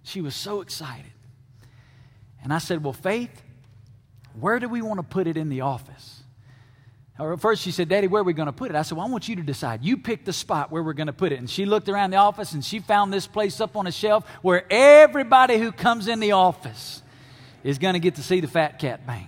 She 0.04 0.22
was 0.22 0.34
so 0.34 0.62
excited. 0.62 1.12
And 2.42 2.54
I 2.54 2.60
said, 2.60 2.86
Well, 2.86 2.94
Faith, 2.94 3.42
where 4.40 4.60
do 4.60 4.70
we 4.70 4.82
want 4.82 5.00
to 5.00 5.04
put 5.04 5.28
it 5.28 5.36
in 5.36 5.50
the 5.50 5.60
office? 5.60 6.17
Or 7.20 7.36
first 7.36 7.64
she 7.64 7.72
said, 7.72 7.90
Daddy, 7.90 8.08
where 8.08 8.22
are 8.22 8.26
we 8.26 8.34
going 8.34 8.48
to 8.48 8.54
put 8.54 8.70
it? 8.70 8.76
I 8.76 8.84
said, 8.84 8.98
Well, 8.98 9.08
I 9.08 9.10
want 9.10 9.28
you 9.28 9.36
to 9.38 9.42
decide. 9.42 9.84
You 9.84 9.98
pick 9.98 10.24
the 10.24 10.34
spot 10.34 10.72
where 10.72 10.84
we're 10.84 10.94
going 10.94 11.08
to 11.08 11.14
put 11.14 11.32
it. 11.32 11.40
And 11.40 11.50
she 11.50 11.66
looked 11.66 11.90
around 11.90 12.12
the 12.12 12.18
office 12.18 12.54
and 12.54 12.64
she 12.64 12.80
found 12.80 13.12
this 13.12 13.26
place 13.26 13.60
up 13.60 13.76
on 13.76 13.88
a 13.88 13.92
shelf 13.92 14.28
where 14.42 14.66
everybody 14.72 15.58
who 15.58 15.72
comes 15.72 16.08
in 16.08 16.20
the 16.20 16.34
office 16.34 17.02
is 17.64 17.80
going 17.80 17.94
to 17.94 18.00
get 18.00 18.16
to 18.16 18.24
see 18.24 18.40
the 18.40 18.48
Fat 18.48 18.78
Cat 18.78 19.08
Bank. 19.08 19.28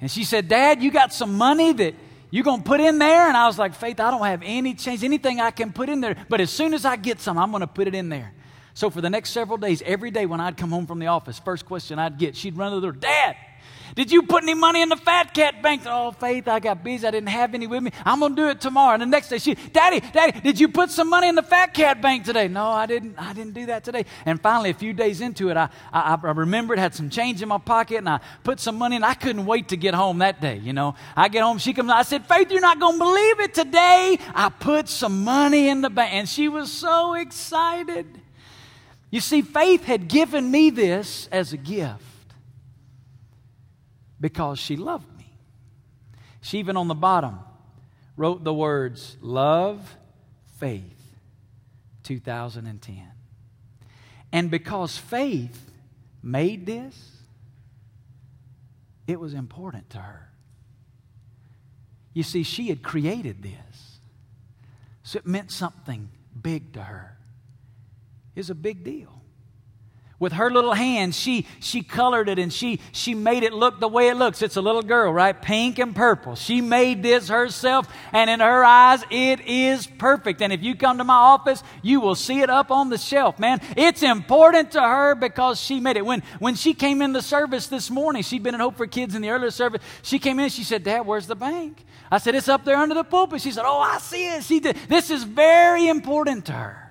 And 0.00 0.10
she 0.10 0.24
said, 0.24 0.48
Dad, 0.48 0.82
you 0.82 0.90
got 0.90 1.12
some 1.12 1.36
money 1.36 1.72
that 1.74 1.94
you're 2.30 2.44
going 2.44 2.62
to 2.62 2.66
put 2.66 2.80
in 2.80 2.98
there? 2.98 3.28
And 3.28 3.36
I 3.36 3.46
was 3.46 3.58
like, 3.58 3.74
Faith, 3.74 4.00
I 4.00 4.10
don't 4.10 4.24
have 4.24 4.40
any 4.42 4.74
change, 4.74 5.04
anything 5.04 5.40
I 5.40 5.50
can 5.50 5.70
put 5.70 5.90
in 5.90 6.00
there. 6.00 6.16
But 6.30 6.40
as 6.40 6.50
soon 6.50 6.72
as 6.72 6.86
I 6.86 6.96
get 6.96 7.20
some, 7.20 7.36
I'm 7.36 7.50
going 7.50 7.60
to 7.60 7.66
put 7.66 7.88
it 7.88 7.94
in 7.94 8.08
there. 8.08 8.32
So 8.72 8.88
for 8.90 9.00
the 9.00 9.10
next 9.10 9.30
several 9.30 9.58
days, 9.58 9.82
every 9.86 10.10
day 10.10 10.26
when 10.26 10.40
I'd 10.40 10.56
come 10.56 10.70
home 10.70 10.86
from 10.86 10.98
the 10.98 11.06
office, 11.06 11.38
first 11.38 11.66
question 11.66 11.98
I'd 11.98 12.18
get, 12.18 12.36
she'd 12.36 12.56
run 12.56 12.72
to 12.72 12.80
the 12.80 12.82
door, 12.82 12.92
Dad, 12.92 13.36
did 13.94 14.10
you 14.10 14.24
put 14.24 14.42
any 14.42 14.54
money 14.54 14.82
in 14.82 14.88
the 14.88 14.96
fat 14.96 15.32
cat 15.32 15.62
bank? 15.62 15.82
Oh, 15.86 16.10
Faith, 16.10 16.48
I 16.48 16.58
got 16.58 16.82
busy. 16.82 17.06
I 17.06 17.12
didn't 17.12 17.28
have 17.28 17.54
any 17.54 17.68
with 17.68 17.80
me. 17.80 17.92
I'm 18.04 18.18
going 18.18 18.34
to 18.34 18.42
do 18.42 18.48
it 18.48 18.60
tomorrow. 18.60 18.94
And 18.94 19.02
the 19.02 19.06
next 19.06 19.28
day, 19.28 19.38
she, 19.38 19.54
Daddy, 19.54 20.00
Daddy, 20.00 20.40
did 20.40 20.58
you 20.58 20.68
put 20.68 20.90
some 20.90 21.08
money 21.08 21.28
in 21.28 21.36
the 21.36 21.42
fat 21.42 21.72
cat 21.74 22.02
bank 22.02 22.24
today? 22.24 22.48
No, 22.48 22.66
I 22.66 22.86
didn't. 22.86 23.16
I 23.16 23.32
didn't 23.32 23.54
do 23.54 23.66
that 23.66 23.84
today. 23.84 24.04
And 24.26 24.40
finally, 24.40 24.70
a 24.70 24.74
few 24.74 24.92
days 24.94 25.20
into 25.20 25.48
it, 25.48 25.56
I, 25.56 25.68
I, 25.92 26.18
I 26.20 26.30
remembered, 26.32 26.80
had 26.80 26.92
some 26.92 27.08
change 27.08 27.40
in 27.40 27.48
my 27.48 27.58
pocket, 27.58 27.98
and 27.98 28.08
I 28.08 28.18
put 28.42 28.58
some 28.58 28.76
money 28.76 28.96
in. 28.96 29.04
I 29.04 29.14
couldn't 29.14 29.46
wait 29.46 29.68
to 29.68 29.76
get 29.76 29.94
home 29.94 30.18
that 30.18 30.40
day, 30.40 30.56
you 30.56 30.72
know. 30.72 30.96
I 31.14 31.28
get 31.28 31.42
home, 31.42 31.58
she 31.58 31.72
comes, 31.72 31.90
I 31.90 32.02
said, 32.02 32.26
Faith, 32.26 32.50
you're 32.50 32.60
not 32.60 32.80
going 32.80 32.98
to 32.98 33.04
believe 33.04 33.40
it 33.40 33.54
today. 33.54 34.18
I 34.34 34.48
put 34.48 34.88
some 34.88 35.22
money 35.22 35.68
in 35.68 35.82
the 35.82 35.90
bank. 35.90 36.14
And 36.14 36.28
she 36.28 36.48
was 36.48 36.72
so 36.72 37.14
excited. 37.14 38.06
You 39.12 39.20
see, 39.20 39.42
Faith 39.42 39.84
had 39.84 40.08
given 40.08 40.50
me 40.50 40.70
this 40.70 41.28
as 41.30 41.52
a 41.52 41.56
gift 41.56 42.02
because 44.24 44.58
she 44.58 44.74
loved 44.74 45.18
me. 45.18 45.26
She 46.40 46.58
even 46.58 46.78
on 46.78 46.88
the 46.88 46.94
bottom 46.94 47.40
wrote 48.16 48.42
the 48.42 48.54
words 48.54 49.18
love, 49.20 49.98
faith, 50.56 51.12
2010. 52.04 53.02
And 54.32 54.50
because 54.50 54.96
faith 54.96 55.70
made 56.22 56.64
this, 56.64 57.18
it 59.06 59.20
was 59.20 59.34
important 59.34 59.90
to 59.90 59.98
her. 59.98 60.30
You 62.14 62.22
see, 62.22 62.44
she 62.44 62.68
had 62.68 62.82
created 62.82 63.42
this, 63.42 63.98
so 65.02 65.18
it 65.18 65.26
meant 65.26 65.50
something 65.50 66.08
big 66.40 66.72
to 66.72 66.82
her. 66.82 67.18
It's 68.34 68.48
a 68.48 68.54
big 68.54 68.84
deal 68.84 69.20
with 70.24 70.32
her 70.32 70.50
little 70.50 70.72
hands 70.72 71.14
she 71.20 71.46
she 71.60 71.82
colored 71.82 72.30
it 72.30 72.38
and 72.38 72.50
she 72.50 72.80
she 72.92 73.14
made 73.14 73.42
it 73.42 73.52
look 73.52 73.78
the 73.78 73.86
way 73.86 74.08
it 74.08 74.14
looks. 74.14 74.40
It's 74.40 74.56
a 74.56 74.62
little 74.62 74.80
girl 74.80 75.12
right? 75.12 75.40
Pink 75.40 75.78
and 75.78 75.94
purple. 75.94 76.34
She 76.34 76.62
made 76.62 77.02
this 77.02 77.28
herself 77.28 77.86
and 78.10 78.30
in 78.30 78.40
her 78.40 78.64
eyes 78.64 79.04
it 79.10 79.40
is 79.42 79.86
perfect. 79.86 80.40
And 80.40 80.50
if 80.50 80.62
you 80.62 80.76
come 80.76 80.96
to 80.96 81.04
my 81.04 81.14
office 81.14 81.62
you 81.82 82.00
will 82.00 82.14
see 82.14 82.40
it 82.40 82.48
up 82.48 82.70
on 82.70 82.88
the 82.88 82.96
shelf 82.96 83.38
man. 83.38 83.60
It's 83.76 84.02
important 84.02 84.72
to 84.72 84.80
her 84.80 85.14
because 85.14 85.60
she 85.60 85.78
made 85.78 85.98
it. 85.98 86.06
When 86.06 86.22
when 86.38 86.54
she 86.54 86.72
came 86.72 87.02
in 87.02 87.12
the 87.12 87.22
service 87.22 87.66
this 87.66 87.90
morning 87.90 88.22
she'd 88.22 88.42
been 88.42 88.54
in 88.54 88.60
hope 88.60 88.78
for 88.78 88.86
kids 88.86 89.14
in 89.14 89.20
the 89.20 89.28
earlier 89.28 89.50
service. 89.50 89.82
She 90.02 90.18
came 90.18 90.40
in 90.40 90.48
she 90.48 90.64
said 90.64 90.84
dad 90.84 91.06
where's 91.06 91.26
the 91.26 91.36
bank? 91.36 91.84
I 92.10 92.16
said 92.16 92.34
it's 92.34 92.48
up 92.48 92.64
there 92.64 92.78
under 92.78 92.94
the 92.94 93.04
pulpit. 93.04 93.42
She 93.42 93.50
said 93.50 93.64
oh 93.66 93.78
i 93.78 93.98
see 93.98 94.26
it. 94.26 94.42
She 94.42 94.58
did. 94.58 94.76
This 94.88 95.10
is 95.10 95.22
very 95.22 95.86
important 95.86 96.46
to 96.46 96.52
her 96.52 96.83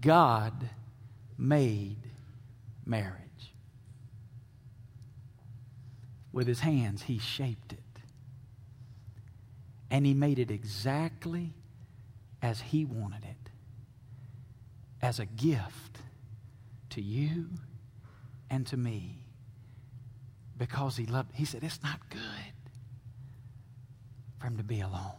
God 0.00 0.70
made 1.36 1.98
marriage. 2.84 3.14
With 6.32 6.46
his 6.46 6.60
hands, 6.60 7.02
he 7.02 7.18
shaped 7.18 7.72
it. 7.72 7.78
And 9.90 10.04
he 10.04 10.14
made 10.14 10.38
it 10.38 10.50
exactly 10.50 11.54
as 12.42 12.60
he 12.60 12.84
wanted 12.84 13.24
it 13.24 13.50
as 15.00 15.18
a 15.18 15.26
gift 15.26 15.98
to 16.90 17.00
you 17.00 17.46
and 18.50 18.66
to 18.66 18.76
me 18.76 19.24
because 20.56 20.96
he 20.96 21.06
loved 21.06 21.30
he 21.34 21.44
said 21.44 21.62
it's 21.62 21.82
not 21.82 22.08
good 22.10 22.20
for 24.38 24.46
him 24.46 24.56
to 24.56 24.62
be 24.62 24.80
alone 24.80 25.12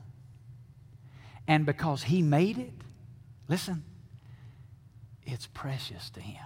and 1.47 1.65
because 1.65 2.03
he 2.03 2.21
made 2.21 2.57
it 2.57 2.73
listen 3.47 3.83
it's 5.31 5.47
precious 5.47 6.09
to 6.11 6.19
Him. 6.19 6.45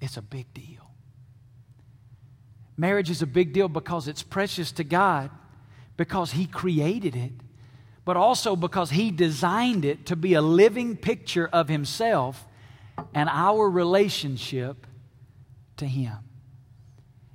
It's 0.00 0.16
a 0.16 0.22
big 0.22 0.52
deal. 0.52 0.90
Marriage 2.76 3.10
is 3.10 3.22
a 3.22 3.26
big 3.26 3.52
deal 3.52 3.68
because 3.68 4.08
it's 4.08 4.22
precious 4.22 4.72
to 4.72 4.84
God, 4.84 5.30
because 5.96 6.32
He 6.32 6.46
created 6.46 7.14
it, 7.14 7.32
but 8.04 8.16
also 8.16 8.56
because 8.56 8.90
He 8.90 9.10
designed 9.10 9.84
it 9.84 10.06
to 10.06 10.16
be 10.16 10.34
a 10.34 10.42
living 10.42 10.96
picture 10.96 11.48
of 11.52 11.68
Himself 11.68 12.46
and 13.14 13.28
our 13.28 13.68
relationship 13.68 14.86
to 15.76 15.86
Him. 15.86 16.16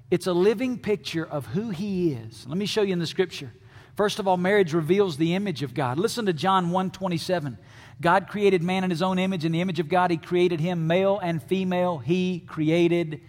It's 0.10 0.28
a 0.28 0.34
living 0.34 0.80
picture 0.80 1.26
of 1.26 1.48
who 1.48 1.70
He 1.70 2.14
is. 2.14 2.46
Let 2.48 2.58
me 2.58 2.66
show 2.66 2.82
you 2.82 2.94
in 2.94 3.00
the 3.00 3.08
scripture. 3.08 3.52
First 3.98 4.20
of 4.20 4.28
all, 4.28 4.38
marriage 4.38 4.76
reveals 4.76 5.18
the 5.18 5.34
image 5.34 5.64
of 5.64 5.74
God. 5.74 5.98
Listen 5.98 6.28
to 6.28 6.34
John 6.34 6.70
1 6.70 6.92
27. 6.92 7.58
God 8.00 8.28
created 8.28 8.62
man 8.62 8.84
in 8.84 8.92
his 8.92 9.02
own 9.02 9.18
image. 9.18 9.44
In 9.44 9.52
the 9.52 9.60
image 9.60 9.80
of 9.80 9.90
God, 9.90 10.12
he 10.12 10.18
created 10.18 10.60
him, 10.60 10.86
male 10.86 11.18
and 11.18 11.42
female, 11.42 11.98
he 11.98 12.42
created 12.42 13.22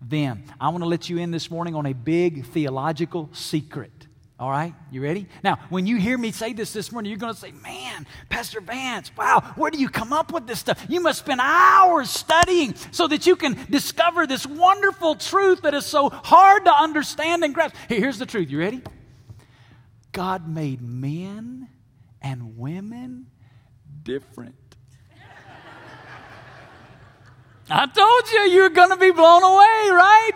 them. 0.00 0.44
I 0.60 0.68
want 0.68 0.84
to 0.84 0.88
let 0.88 1.10
you 1.10 1.18
in 1.18 1.32
this 1.32 1.50
morning 1.50 1.74
on 1.74 1.86
a 1.86 1.92
big 1.92 2.46
theological 2.46 3.30
secret. 3.32 3.90
All 4.38 4.48
right, 4.48 4.74
you 4.92 5.02
ready? 5.02 5.26
Now, 5.42 5.58
when 5.70 5.86
you 5.86 5.96
hear 5.96 6.16
me 6.16 6.30
say 6.30 6.52
this 6.52 6.72
this 6.72 6.92
morning, 6.92 7.10
you're 7.10 7.18
going 7.18 7.34
to 7.34 7.40
say, 7.40 7.50
Man, 7.50 8.06
Pastor 8.28 8.60
Vance, 8.60 9.10
wow, 9.16 9.40
where 9.56 9.72
do 9.72 9.78
you 9.78 9.88
come 9.88 10.12
up 10.12 10.32
with 10.32 10.46
this 10.46 10.60
stuff? 10.60 10.86
You 10.88 11.00
must 11.00 11.20
spend 11.20 11.40
hours 11.42 12.10
studying 12.10 12.76
so 12.92 13.08
that 13.08 13.26
you 13.26 13.34
can 13.34 13.58
discover 13.70 14.24
this 14.24 14.46
wonderful 14.46 15.16
truth 15.16 15.62
that 15.62 15.74
is 15.74 15.84
so 15.84 16.10
hard 16.10 16.64
to 16.66 16.72
understand 16.72 17.42
and 17.42 17.52
grasp. 17.52 17.74
Here's 17.88 18.18
the 18.18 18.26
truth. 18.26 18.50
You 18.50 18.60
ready? 18.60 18.82
God 20.16 20.48
made 20.48 20.80
men 20.80 21.68
and 22.22 22.56
women 22.56 23.26
different. 24.02 24.54
I 27.68 27.86
told 27.86 28.32
you 28.32 28.40
you're 28.50 28.70
going 28.70 28.88
to 28.88 28.96
be 28.96 29.10
blown 29.10 29.42
away, 29.42 29.90
right? 29.90 30.32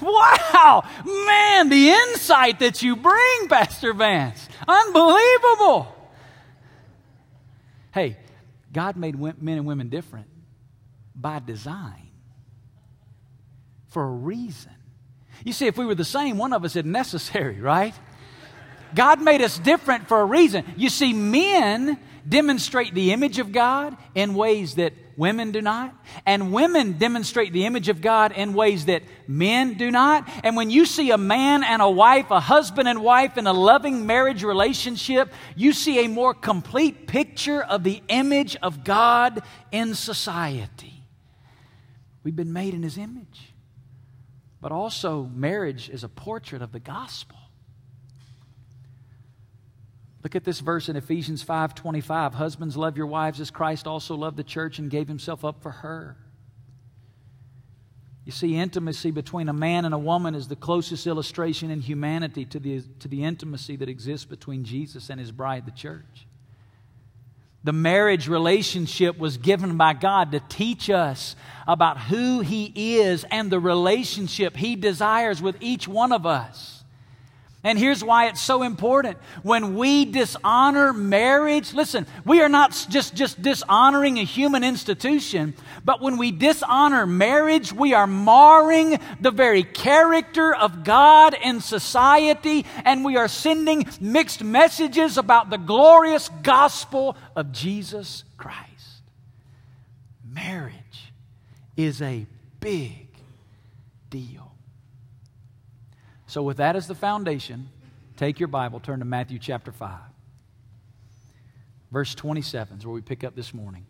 Wow, 0.00 0.84
man, 1.04 1.68
the 1.68 1.90
insight 1.90 2.60
that 2.60 2.82
you 2.82 2.96
bring, 2.96 3.48
Pastor 3.48 3.92
Vance, 3.92 4.48
unbelievable. 4.66 5.94
Hey, 7.92 8.16
God 8.72 8.96
made 8.96 9.18
men 9.18 9.58
and 9.58 9.66
women 9.66 9.90
different 9.90 10.28
by 11.14 11.38
design 11.38 12.08
for 13.88 14.04
a 14.04 14.10
reason. 14.10 14.72
You 15.44 15.52
see, 15.52 15.66
if 15.66 15.76
we 15.76 15.84
were 15.84 15.94
the 15.94 16.02
same, 16.02 16.38
one 16.38 16.54
of 16.54 16.64
us 16.64 16.76
is 16.76 16.86
necessary, 16.86 17.60
right? 17.60 17.94
God 18.94 19.22
made 19.22 19.42
us 19.42 19.58
different 19.58 20.08
for 20.08 20.20
a 20.20 20.24
reason. 20.24 20.64
You 20.76 20.88
see, 20.88 21.12
men 21.12 21.98
demonstrate 22.28 22.94
the 22.94 23.12
image 23.12 23.38
of 23.38 23.52
God 23.52 23.96
in 24.14 24.34
ways 24.34 24.76
that 24.76 24.92
women 25.16 25.52
do 25.52 25.60
not, 25.60 25.94
and 26.24 26.52
women 26.52 26.92
demonstrate 26.92 27.52
the 27.52 27.66
image 27.66 27.88
of 27.88 28.00
God 28.00 28.32
in 28.32 28.54
ways 28.54 28.86
that 28.86 29.02
men 29.26 29.74
do 29.74 29.90
not. 29.90 30.28
And 30.42 30.56
when 30.56 30.70
you 30.70 30.86
see 30.86 31.10
a 31.10 31.18
man 31.18 31.62
and 31.62 31.82
a 31.82 31.90
wife, 31.90 32.30
a 32.30 32.40
husband 32.40 32.88
and 32.88 33.02
wife 33.02 33.36
in 33.36 33.46
a 33.46 33.52
loving 33.52 34.06
marriage 34.06 34.42
relationship, 34.42 35.32
you 35.54 35.72
see 35.72 36.04
a 36.04 36.08
more 36.08 36.34
complete 36.34 37.06
picture 37.06 37.62
of 37.62 37.84
the 37.84 38.02
image 38.08 38.56
of 38.62 38.84
God 38.84 39.42
in 39.70 39.94
society. 39.94 41.04
We've 42.24 42.36
been 42.36 42.52
made 42.52 42.74
in 42.74 42.82
His 42.82 42.96
image. 42.98 43.52
But 44.60 44.70
also, 44.70 45.28
marriage 45.34 45.90
is 45.90 46.04
a 46.04 46.08
portrait 46.08 46.62
of 46.62 46.70
the 46.70 46.80
gospel. 46.80 47.36
Look 50.22 50.36
at 50.36 50.44
this 50.44 50.60
verse 50.60 50.88
in 50.88 50.96
Ephesians 50.96 51.42
5:25. 51.42 52.34
Husbands 52.34 52.76
love 52.76 52.96
your 52.96 53.06
wives 53.06 53.40
as 53.40 53.50
Christ 53.50 53.86
also 53.86 54.14
loved 54.14 54.36
the 54.36 54.44
church 54.44 54.78
and 54.78 54.90
gave 54.90 55.08
himself 55.08 55.44
up 55.44 55.62
for 55.62 55.70
her. 55.70 56.16
You 58.24 58.30
see, 58.30 58.54
intimacy 58.54 59.10
between 59.10 59.48
a 59.48 59.52
man 59.52 59.84
and 59.84 59.92
a 59.92 59.98
woman 59.98 60.36
is 60.36 60.46
the 60.46 60.54
closest 60.54 61.08
illustration 61.08 61.72
in 61.72 61.80
humanity 61.80 62.44
to 62.46 62.60
the, 62.60 62.82
to 63.00 63.08
the 63.08 63.24
intimacy 63.24 63.74
that 63.76 63.88
exists 63.88 64.24
between 64.24 64.64
Jesus 64.64 65.10
and 65.10 65.18
his 65.18 65.32
bride, 65.32 65.66
the 65.66 65.72
church. 65.72 66.26
The 67.64 67.72
marriage 67.72 68.28
relationship 68.28 69.18
was 69.18 69.36
given 69.36 69.76
by 69.76 69.92
God 69.92 70.32
to 70.32 70.40
teach 70.48 70.90
us 70.90 71.36
about 71.66 71.98
who 71.98 72.40
He 72.40 72.98
is 72.98 73.24
and 73.30 73.50
the 73.50 73.60
relationship 73.60 74.56
He 74.56 74.74
desires 74.74 75.40
with 75.40 75.56
each 75.60 75.86
one 75.86 76.12
of 76.12 76.26
us. 76.26 76.81
And 77.64 77.78
here's 77.78 78.02
why 78.02 78.26
it's 78.26 78.40
so 78.40 78.64
important. 78.64 79.18
When 79.44 79.76
we 79.76 80.04
dishonor 80.04 80.92
marriage, 80.92 81.72
listen, 81.72 82.08
we 82.24 82.42
are 82.42 82.48
not 82.48 82.72
just, 82.90 83.14
just 83.14 83.40
dishonoring 83.40 84.18
a 84.18 84.24
human 84.24 84.64
institution, 84.64 85.54
but 85.84 86.00
when 86.00 86.18
we 86.18 86.32
dishonor 86.32 87.06
marriage, 87.06 87.72
we 87.72 87.94
are 87.94 88.08
marring 88.08 88.98
the 89.20 89.30
very 89.30 89.62
character 89.62 90.52
of 90.52 90.82
God 90.82 91.34
in 91.40 91.60
society, 91.60 92.66
and 92.84 93.04
we 93.04 93.16
are 93.16 93.28
sending 93.28 93.86
mixed 94.00 94.42
messages 94.42 95.16
about 95.16 95.48
the 95.48 95.58
glorious 95.58 96.30
gospel 96.42 97.16
of 97.36 97.52
Jesus 97.52 98.24
Christ. 98.36 99.02
Marriage 100.28 101.12
is 101.76 102.02
a 102.02 102.26
big 102.58 103.06
deal. 104.10 104.51
So, 106.32 106.42
with 106.42 106.56
that 106.56 106.76
as 106.76 106.86
the 106.86 106.94
foundation, 106.94 107.68
take 108.16 108.40
your 108.40 108.46
Bible, 108.46 108.80
turn 108.80 109.00
to 109.00 109.04
Matthew 109.04 109.38
chapter 109.38 109.70
5. 109.70 109.98
Verse 111.90 112.14
27 112.14 112.78
is 112.78 112.86
where 112.86 112.94
we 112.94 113.02
pick 113.02 113.22
up 113.22 113.36
this 113.36 113.52
morning. 113.52 113.84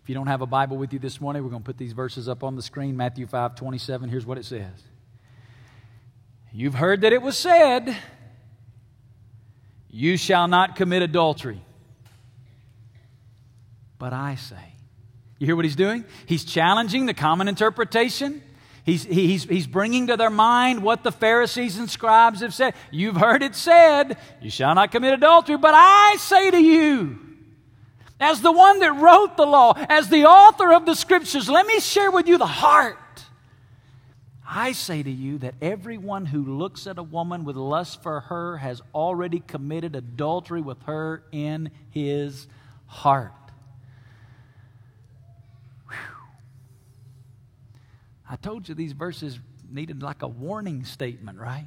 If 0.00 0.08
you 0.08 0.14
don't 0.14 0.28
have 0.28 0.42
a 0.42 0.46
Bible 0.46 0.76
with 0.76 0.92
you 0.92 1.00
this 1.00 1.20
morning, 1.20 1.42
we're 1.42 1.50
going 1.50 1.62
to 1.62 1.66
put 1.66 1.76
these 1.76 1.92
verses 1.92 2.28
up 2.28 2.44
on 2.44 2.54
the 2.54 2.62
screen. 2.62 2.96
Matthew 2.96 3.26
5 3.26 3.56
27. 3.56 4.08
Here's 4.08 4.24
what 4.24 4.38
it 4.38 4.44
says 4.44 4.80
You've 6.52 6.74
heard 6.74 7.00
that 7.00 7.12
it 7.12 7.20
was 7.20 7.36
said, 7.36 7.96
You 9.90 10.16
shall 10.16 10.46
not 10.46 10.76
commit 10.76 11.02
adultery. 11.02 11.62
But 13.98 14.12
I 14.12 14.36
say, 14.36 14.74
you 15.40 15.46
hear 15.46 15.56
what 15.56 15.64
he's 15.64 15.74
doing? 15.74 16.04
He's 16.26 16.44
challenging 16.44 17.06
the 17.06 17.14
common 17.14 17.48
interpretation. 17.48 18.40
He's, 18.86 19.04
he's, 19.04 19.44
he's 19.44 19.66
bringing 19.66 20.06
to 20.06 20.16
their 20.16 20.30
mind 20.30 20.82
what 20.82 21.02
the 21.02 21.12
Pharisees 21.12 21.76
and 21.78 21.90
scribes 21.90 22.40
have 22.40 22.54
said. 22.54 22.74
You've 22.90 23.16
heard 23.16 23.42
it 23.42 23.54
said, 23.54 24.16
You 24.40 24.48
shall 24.48 24.74
not 24.74 24.92
commit 24.92 25.12
adultery, 25.12 25.58
but 25.58 25.74
I 25.74 26.16
say 26.18 26.50
to 26.50 26.58
you, 26.58 27.18
as 28.18 28.40
the 28.40 28.52
one 28.52 28.78
that 28.78 28.92
wrote 28.92 29.36
the 29.36 29.44
law, 29.44 29.74
as 29.76 30.08
the 30.08 30.24
author 30.24 30.72
of 30.72 30.86
the 30.86 30.94
scriptures, 30.94 31.50
let 31.50 31.66
me 31.66 31.80
share 31.80 32.10
with 32.10 32.26
you 32.26 32.38
the 32.38 32.46
heart 32.46 32.98
I 34.48 34.72
say 34.72 35.02
to 35.02 35.10
you 35.10 35.38
that 35.38 35.54
everyone 35.60 36.26
who 36.26 36.44
looks 36.44 36.86
at 36.86 36.98
a 36.98 37.02
woman 37.02 37.44
with 37.44 37.56
lust 37.56 38.02
for 38.02 38.20
her 38.20 38.58
has 38.58 38.80
already 38.94 39.40
committed 39.40 39.96
adultery 39.96 40.60
with 40.60 40.80
her 40.84 41.24
in 41.32 41.70
his 41.90 42.46
heart. 42.86 43.32
I 48.28 48.36
told 48.36 48.68
you 48.68 48.74
these 48.74 48.92
verses 48.92 49.38
needed 49.70 50.02
like 50.02 50.22
a 50.22 50.28
warning 50.28 50.84
statement, 50.84 51.38
right? 51.38 51.66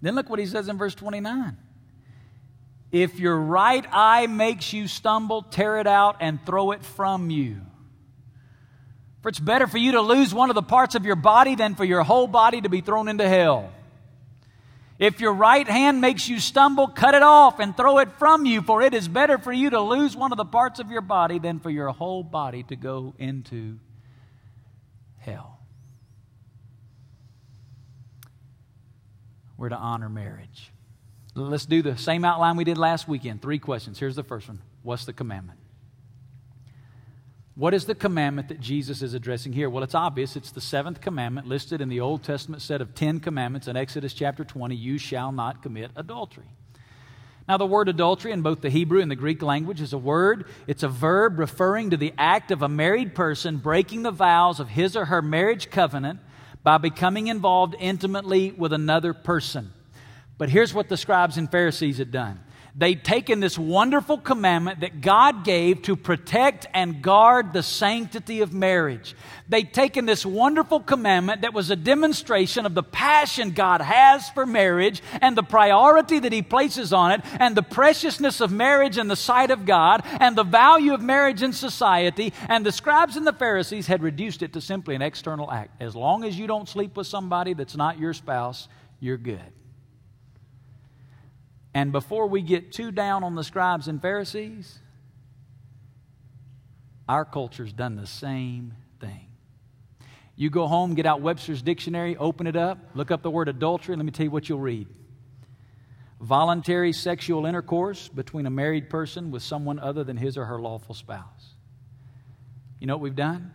Then 0.00 0.14
look 0.14 0.28
what 0.28 0.38
he 0.38 0.46
says 0.46 0.68
in 0.68 0.78
verse 0.78 0.94
29. 0.94 1.56
If 2.90 3.18
your 3.18 3.36
right 3.36 3.84
eye 3.90 4.26
makes 4.26 4.72
you 4.72 4.88
stumble, 4.88 5.42
tear 5.42 5.78
it 5.78 5.86
out 5.86 6.16
and 6.20 6.44
throw 6.46 6.72
it 6.72 6.82
from 6.82 7.30
you. 7.30 7.60
For 9.22 9.28
it's 9.28 9.40
better 9.40 9.66
for 9.66 9.78
you 9.78 9.92
to 9.92 10.00
lose 10.00 10.32
one 10.32 10.48
of 10.48 10.54
the 10.54 10.62
parts 10.62 10.94
of 10.94 11.04
your 11.04 11.16
body 11.16 11.54
than 11.54 11.74
for 11.74 11.84
your 11.84 12.02
whole 12.02 12.26
body 12.26 12.60
to 12.60 12.68
be 12.68 12.80
thrown 12.80 13.08
into 13.08 13.28
hell. 13.28 13.72
If 14.98 15.20
your 15.20 15.32
right 15.32 15.66
hand 15.66 16.00
makes 16.00 16.28
you 16.28 16.40
stumble, 16.40 16.88
cut 16.88 17.14
it 17.14 17.22
off 17.22 17.60
and 17.60 17.76
throw 17.76 17.98
it 17.98 18.10
from 18.18 18.46
you, 18.46 18.62
for 18.62 18.82
it 18.82 18.94
is 18.94 19.06
better 19.06 19.38
for 19.38 19.52
you 19.52 19.70
to 19.70 19.80
lose 19.80 20.16
one 20.16 20.32
of 20.32 20.38
the 20.38 20.44
parts 20.44 20.80
of 20.80 20.90
your 20.90 21.02
body 21.02 21.38
than 21.38 21.60
for 21.60 21.70
your 21.70 21.88
whole 21.90 22.22
body 22.22 22.62
to 22.64 22.76
go 22.76 23.14
into 23.18 23.78
hell. 25.18 25.60
We're 29.56 29.70
to 29.70 29.76
honor 29.76 30.08
marriage. 30.08 30.72
Let's 31.34 31.66
do 31.66 31.82
the 31.82 31.96
same 31.96 32.24
outline 32.24 32.56
we 32.56 32.64
did 32.64 32.78
last 32.78 33.08
weekend. 33.08 33.42
Three 33.42 33.58
questions. 33.58 33.98
Here's 33.98 34.16
the 34.16 34.22
first 34.22 34.48
one 34.48 34.60
What's 34.82 35.04
the 35.04 35.12
commandment? 35.12 35.58
What 37.54 37.74
is 37.74 37.86
the 37.86 37.96
commandment 37.96 38.48
that 38.48 38.60
Jesus 38.60 39.02
is 39.02 39.14
addressing 39.14 39.52
here? 39.52 39.68
Well, 39.68 39.82
it's 39.82 39.94
obvious. 39.94 40.36
It's 40.36 40.52
the 40.52 40.60
seventh 40.60 41.00
commandment 41.00 41.48
listed 41.48 41.80
in 41.80 41.88
the 41.88 41.98
Old 41.98 42.22
Testament 42.22 42.62
set 42.62 42.80
of 42.80 42.94
Ten 42.94 43.18
Commandments 43.18 43.66
in 43.66 43.76
Exodus 43.76 44.14
chapter 44.14 44.44
20 44.44 44.76
You 44.76 44.96
shall 44.96 45.32
not 45.32 45.60
commit 45.60 45.90
adultery. 45.96 46.46
Now, 47.48 47.56
the 47.56 47.64
word 47.64 47.88
adultery 47.88 48.32
in 48.32 48.42
both 48.42 48.60
the 48.60 48.68
Hebrew 48.68 49.00
and 49.00 49.10
the 49.10 49.16
Greek 49.16 49.40
language 49.40 49.80
is 49.80 49.94
a 49.94 49.98
word, 49.98 50.44
it's 50.66 50.82
a 50.82 50.88
verb 50.88 51.38
referring 51.38 51.90
to 51.90 51.96
the 51.96 52.12
act 52.18 52.50
of 52.50 52.60
a 52.60 52.68
married 52.68 53.14
person 53.14 53.56
breaking 53.56 54.02
the 54.02 54.10
vows 54.10 54.60
of 54.60 54.68
his 54.68 54.94
or 54.94 55.06
her 55.06 55.22
marriage 55.22 55.70
covenant 55.70 56.20
by 56.62 56.76
becoming 56.76 57.28
involved 57.28 57.74
intimately 57.78 58.52
with 58.52 58.74
another 58.74 59.14
person. 59.14 59.72
But 60.36 60.50
here's 60.50 60.74
what 60.74 60.90
the 60.90 60.98
scribes 60.98 61.38
and 61.38 61.50
Pharisees 61.50 61.96
had 61.96 62.10
done 62.10 62.40
They'd 62.78 63.02
taken 63.02 63.40
this 63.40 63.58
wonderful 63.58 64.18
commandment 64.18 64.80
that 64.80 65.00
God 65.00 65.42
gave 65.42 65.82
to 65.82 65.96
protect 65.96 66.64
and 66.72 67.02
guard 67.02 67.52
the 67.52 67.64
sanctity 67.64 68.40
of 68.40 68.54
marriage. 68.54 69.16
They'd 69.48 69.74
taken 69.74 70.06
this 70.06 70.24
wonderful 70.24 70.78
commandment 70.78 71.42
that 71.42 71.52
was 71.52 71.72
a 71.72 71.76
demonstration 71.76 72.66
of 72.66 72.76
the 72.76 72.84
passion 72.84 73.50
God 73.50 73.80
has 73.80 74.30
for 74.30 74.46
marriage 74.46 75.02
and 75.20 75.36
the 75.36 75.42
priority 75.42 76.20
that 76.20 76.30
He 76.30 76.40
places 76.40 76.92
on 76.92 77.10
it 77.10 77.22
and 77.40 77.56
the 77.56 77.64
preciousness 77.64 78.40
of 78.40 78.52
marriage 78.52 78.96
in 78.96 79.08
the 79.08 79.16
sight 79.16 79.50
of 79.50 79.66
God 79.66 80.04
and 80.20 80.36
the 80.36 80.44
value 80.44 80.94
of 80.94 81.02
marriage 81.02 81.42
in 81.42 81.52
society. 81.52 82.32
And 82.48 82.64
the 82.64 82.70
scribes 82.70 83.16
and 83.16 83.26
the 83.26 83.32
Pharisees 83.32 83.88
had 83.88 84.04
reduced 84.04 84.40
it 84.44 84.52
to 84.52 84.60
simply 84.60 84.94
an 84.94 85.02
external 85.02 85.50
act. 85.50 85.82
As 85.82 85.96
long 85.96 86.22
as 86.22 86.38
you 86.38 86.46
don't 86.46 86.68
sleep 86.68 86.96
with 86.96 87.08
somebody 87.08 87.54
that's 87.54 87.76
not 87.76 87.98
your 87.98 88.14
spouse, 88.14 88.68
you're 89.00 89.16
good. 89.16 89.57
And 91.74 91.92
before 91.92 92.26
we 92.26 92.42
get 92.42 92.72
too 92.72 92.90
down 92.90 93.24
on 93.24 93.34
the 93.34 93.44
scribes 93.44 93.88
and 93.88 94.00
Pharisees, 94.00 94.78
our 97.08 97.24
culture's 97.24 97.72
done 97.72 97.96
the 97.96 98.06
same 98.06 98.74
thing. 99.00 99.26
You 100.36 100.50
go 100.50 100.66
home, 100.66 100.94
get 100.94 101.06
out 101.06 101.20
Webster's 101.20 101.62
dictionary, 101.62 102.16
open 102.16 102.46
it 102.46 102.56
up, 102.56 102.78
look 102.94 103.10
up 103.10 103.22
the 103.22 103.30
word 103.30 103.48
adultery, 103.48 103.92
and 103.92 104.00
let 104.00 104.06
me 104.06 104.12
tell 104.12 104.24
you 104.24 104.30
what 104.30 104.48
you'll 104.48 104.60
read. 104.60 104.86
Voluntary 106.20 106.92
sexual 106.92 107.46
intercourse 107.46 108.08
between 108.08 108.46
a 108.46 108.50
married 108.50 108.90
person 108.90 109.30
with 109.30 109.42
someone 109.42 109.78
other 109.78 110.04
than 110.04 110.16
his 110.16 110.36
or 110.36 110.44
her 110.46 110.60
lawful 110.60 110.94
spouse. 110.94 111.54
You 112.80 112.86
know 112.86 112.94
what 112.94 113.02
we've 113.02 113.16
done? 113.16 113.52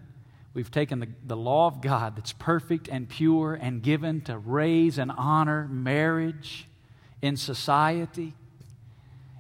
We've 0.54 0.70
taken 0.70 1.00
the, 1.00 1.08
the 1.26 1.36
law 1.38 1.68
of 1.68 1.82
God 1.82 2.16
that's 2.16 2.34
perfect 2.34 2.88
and 2.88 3.10
pure 3.10 3.54
and 3.54 3.82
given 3.82 4.22
to 4.22 4.38
raise 4.38 4.98
and 4.98 5.12
honor 5.12 5.68
marriage 5.68 6.68
in 7.24 7.38
society, 7.38 8.34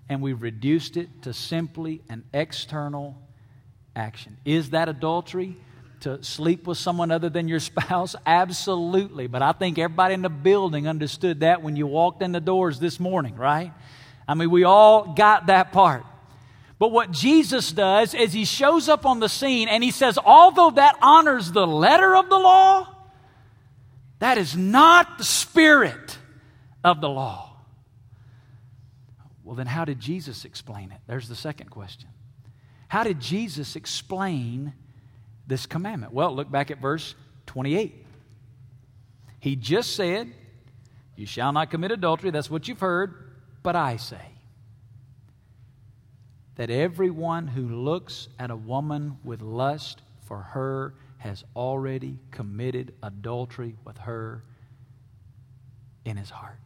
and 0.08 0.22
we've 0.22 0.42
reduced 0.42 0.96
it 0.96 1.22
to 1.24 1.34
simply 1.34 2.02
an 2.08 2.24
external 2.34 3.22
action. 3.94 4.38
Is 4.46 4.70
that 4.70 4.88
adultery? 4.88 5.58
To 6.00 6.24
sleep 6.24 6.66
with 6.66 6.78
someone 6.78 7.12
other 7.12 7.30
than 7.30 7.50
your 7.50 7.60
spouse? 7.72 8.16
Absolutely. 8.26 9.28
But 9.28 9.42
I 9.42 9.52
think 9.52 9.78
everybody 9.78 10.14
in 10.14 10.22
the 10.22 10.30
building 10.30 10.88
understood 10.88 11.42
that 11.42 11.62
when 11.62 11.76
you 11.76 11.86
walked 11.86 12.22
in 12.22 12.32
the 12.32 12.40
doors 12.40 12.80
this 12.80 13.02
morning, 13.02 13.36
right? 13.36 13.74
I 14.30 14.34
mean, 14.34 14.50
we 14.50 14.64
all 14.64 15.14
got 15.14 15.48
that 15.48 15.74
part. 15.74 16.06
But 16.80 16.92
what 16.92 17.12
Jesus 17.12 17.72
does 17.74 18.14
is 18.14 18.32
he 18.32 18.46
shows 18.46 18.88
up 18.88 19.06
on 19.06 19.20
the 19.20 19.30
scene 19.30 19.68
and 19.68 19.84
he 19.84 19.92
says, 19.92 20.18
although 20.18 20.72
that 20.72 20.96
honors 21.02 21.52
the 21.52 21.68
letter 21.68 22.16
of 22.16 22.30
the 22.30 22.40
law, 22.40 22.88
that 24.20 24.38
is 24.38 24.56
not 24.56 25.18
the 25.18 25.26
spirit 25.26 26.18
of 26.82 27.02
the 27.02 27.10
law. 27.10 27.53
Well, 29.44 29.56
then, 29.56 29.68
how 29.68 29.86
did 29.86 30.00
Jesus 30.00 30.46
explain 30.46 30.92
it? 30.92 31.00
There's 31.08 31.28
the 31.28 31.36
second 31.36 31.70
question. 31.70 32.10
How 32.88 33.04
did 33.04 33.20
Jesus 33.20 33.76
explain 33.76 34.74
this 35.48 35.66
commandment? 35.66 36.14
Well, 36.14 36.34
look 36.34 36.50
back 36.50 36.72
at 36.72 36.80
verse 36.80 37.16
28. 37.48 38.06
He 39.40 39.56
just 39.56 39.96
said, 39.96 40.32
You 41.16 41.26
shall 41.26 41.52
not 41.52 41.70
commit 41.70 41.92
adultery. 41.92 42.32
That's 42.32 42.50
what 42.50 42.68
you've 42.68 42.80
heard. 42.80 43.16
But 43.62 43.76
I 43.76 43.98
say 43.98 44.22
that 46.56 46.70
everyone 46.70 47.48
who 47.48 47.68
looks 47.68 48.28
at 48.40 48.52
a 48.52 48.56
woman 48.56 49.18
with 49.24 49.42
lust 49.42 50.02
for 50.28 50.40
her 50.40 50.94
has 51.18 51.44
already 51.56 52.20
committed 52.32 52.94
adultery 53.02 53.76
with 53.86 53.98
her 53.98 54.44
in 56.06 56.18
his 56.18 56.30
heart. 56.30 56.60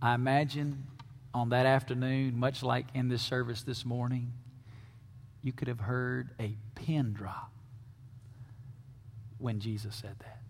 I 0.00 0.14
imagine 0.14 0.86
on 1.32 1.50
that 1.50 1.66
afternoon, 1.66 2.38
much 2.38 2.62
like 2.62 2.86
in 2.94 3.08
this 3.08 3.22
service 3.22 3.62
this 3.62 3.84
morning, 3.84 4.32
you 5.42 5.52
could 5.52 5.68
have 5.68 5.80
heard 5.80 6.30
a 6.40 6.56
pin 6.74 7.12
drop 7.12 7.50
when 9.38 9.60
Jesus 9.60 9.94
said 9.94 10.16
that. 10.20 10.40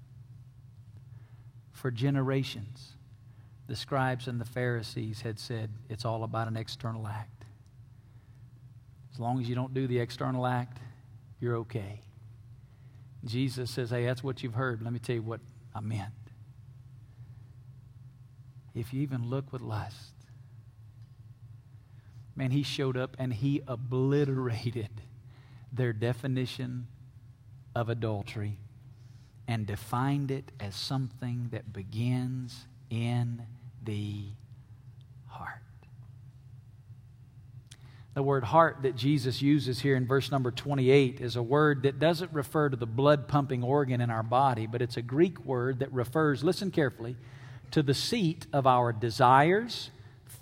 For 1.73 1.91
generations, 1.91 2.93
the 3.67 3.77
scribes 3.77 4.29
and 4.29 4.41
the 4.41 4.45
Pharisees 4.45 5.23
had 5.23 5.39
said 5.39 5.71
it's 5.89 6.05
all 6.05 6.25
about 6.25 6.49
an 6.49 6.57
external 6.57 7.07
act. 7.07 7.45
As 9.13 9.21
long 9.21 9.41
as 9.41 9.49
you 9.49 9.55
don't 9.55 9.75
do 9.75 9.87
the 9.87 9.99
external 9.99 10.47
act, 10.47 10.79
you're 11.41 11.57
okay. 11.57 12.01
Jesus 13.25 13.71
says, 13.71 13.91
Hey, 13.91 14.05
that's 14.07 14.23
what 14.23 14.43
you've 14.43 14.55
heard. 14.55 14.83
Let 14.83 14.93
me 14.93 14.99
tell 14.99 15.17
you 15.17 15.23
what 15.23 15.41
I 15.75 15.81
meant 15.81 16.13
if 18.77 18.93
you 18.93 19.01
even 19.03 19.29
look 19.29 19.53
with 19.53 19.63
lust. 19.63 20.13
Man, 22.37 22.51
he 22.51 22.63
showed 22.63 22.97
up 22.97 23.17
and 23.19 23.33
he 23.33 23.63
obliterated 23.67 24.91
their 25.73 25.95
definition 25.95 26.87
of 27.75 27.89
adultery 27.89 28.59
and 29.49 29.67
defined 29.67 30.31
it 30.31 30.53
as 30.61 30.77
something 30.77 31.49
that 31.53 31.73
begins 31.73 32.67
in 32.91 33.43
the 33.83 34.27
heart. 35.27 35.63
The 38.13 38.23
word 38.23 38.45
heart 38.45 38.79
that 38.83 38.97
Jesus 38.97 39.41
uses 39.41 39.81
here 39.81 39.97
in 39.97 40.07
verse 40.07 40.31
number 40.31 40.51
28 40.51 41.21
is 41.21 41.37
a 41.37 41.43
word 41.43 41.85
that 41.85 41.99
doesn't 41.99 42.33
refer 42.33 42.69
to 42.69 42.77
the 42.77 42.87
blood 42.87 43.29
pumping 43.29 43.63
organ 43.63 44.01
in 44.01 44.11
our 44.11 44.23
body, 44.23 44.67
but 44.67 44.83
it's 44.83 44.97
a 44.97 45.03
Greek 45.03 45.45
word 45.45 45.79
that 45.79 45.93
refers, 45.93 46.45
listen 46.45 46.71
carefully, 46.71 47.17
to 47.73 47.83
the 47.83 47.95
seat 47.95 48.47
of 48.53 48.67
our 48.67 48.93
desires, 48.93 49.91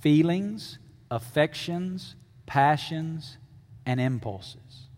feelings, 0.00 0.78
affections, 1.10 2.16
passions, 2.46 3.38
and 3.86 4.00
impulses. 4.00 4.88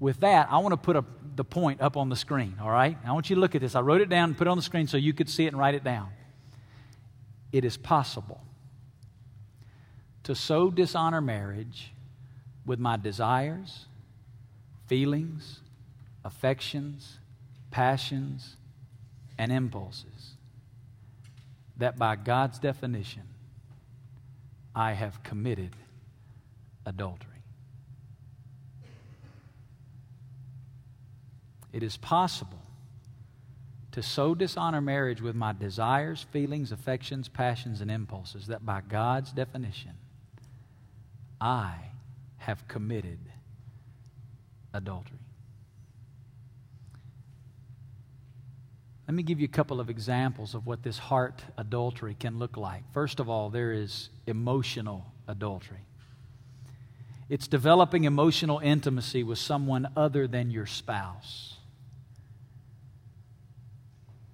With 0.00 0.20
that, 0.20 0.48
I 0.50 0.58
want 0.58 0.72
to 0.72 0.76
put 0.76 0.96
a, 0.96 1.04
the 1.34 1.44
point 1.44 1.80
up 1.80 1.96
on 1.96 2.08
the 2.08 2.16
screen, 2.16 2.56
all 2.60 2.70
right? 2.70 2.96
I 3.04 3.12
want 3.12 3.30
you 3.30 3.36
to 3.36 3.40
look 3.40 3.54
at 3.54 3.60
this. 3.60 3.74
I 3.74 3.80
wrote 3.80 4.00
it 4.00 4.08
down 4.08 4.30
and 4.30 4.38
put 4.38 4.46
it 4.46 4.50
on 4.50 4.56
the 4.56 4.62
screen 4.62 4.86
so 4.86 4.96
you 4.96 5.12
could 5.12 5.28
see 5.28 5.44
it 5.44 5.48
and 5.48 5.58
write 5.58 5.74
it 5.74 5.84
down. 5.84 6.10
It 7.52 7.64
is 7.64 7.76
possible 7.76 8.40
to 10.24 10.34
so 10.34 10.70
dishonor 10.70 11.20
marriage 11.20 11.92
with 12.66 12.78
my 12.78 12.96
desires, 12.96 13.86
feelings, 14.86 15.60
affections, 16.24 17.18
passions, 17.70 18.56
and 19.38 19.50
impulses 19.50 20.17
that 21.78 21.98
by 21.98 22.16
God's 22.16 22.58
definition, 22.58 23.22
I 24.74 24.92
have 24.92 25.22
committed 25.22 25.74
adultery. 26.84 27.28
It 31.72 31.82
is 31.82 31.96
possible 31.96 32.62
to 33.92 34.02
so 34.02 34.34
dishonor 34.34 34.80
marriage 34.80 35.20
with 35.20 35.34
my 35.34 35.52
desires, 35.52 36.26
feelings, 36.30 36.72
affections, 36.72 37.28
passions, 37.28 37.80
and 37.80 37.90
impulses 37.90 38.46
that 38.46 38.64
by 38.64 38.80
God's 38.80 39.32
definition, 39.32 39.92
I 41.40 41.74
have 42.38 42.66
committed 42.68 43.18
adultery. 44.72 45.17
Let 49.08 49.14
me 49.14 49.22
give 49.22 49.40
you 49.40 49.46
a 49.46 49.48
couple 49.48 49.80
of 49.80 49.88
examples 49.88 50.54
of 50.54 50.66
what 50.66 50.82
this 50.82 50.98
heart 50.98 51.42
adultery 51.56 52.14
can 52.14 52.38
look 52.38 52.58
like. 52.58 52.82
First 52.92 53.20
of 53.20 53.30
all, 53.30 53.48
there 53.48 53.72
is 53.72 54.10
emotional 54.26 55.06
adultery. 55.26 55.80
It's 57.30 57.48
developing 57.48 58.04
emotional 58.04 58.58
intimacy 58.58 59.22
with 59.22 59.38
someone 59.38 59.88
other 59.96 60.26
than 60.26 60.50
your 60.50 60.66
spouse. 60.66 61.54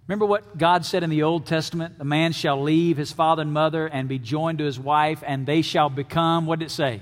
Remember 0.09 0.27
what 0.27 0.59
God 0.59 0.85
said 0.85 1.05
in 1.05 1.11
the 1.11 1.23
Old 1.23 1.47
Testament? 1.47 1.97
The 1.97 2.05
man 2.05 2.33
shall 2.33 2.61
leave 2.61 2.97
his 2.97 3.13
father 3.13 3.43
and 3.43 3.53
mother 3.53 3.87
and 3.87 4.09
be 4.09 4.19
joined 4.19 4.59
to 4.59 4.65
his 4.65 4.79
wife, 4.79 5.23
and 5.25 5.47
they 5.47 5.63
shall 5.63 5.89
become, 5.89 6.47
what 6.47 6.59
did 6.59 6.67
it 6.67 6.71
say? 6.73 7.01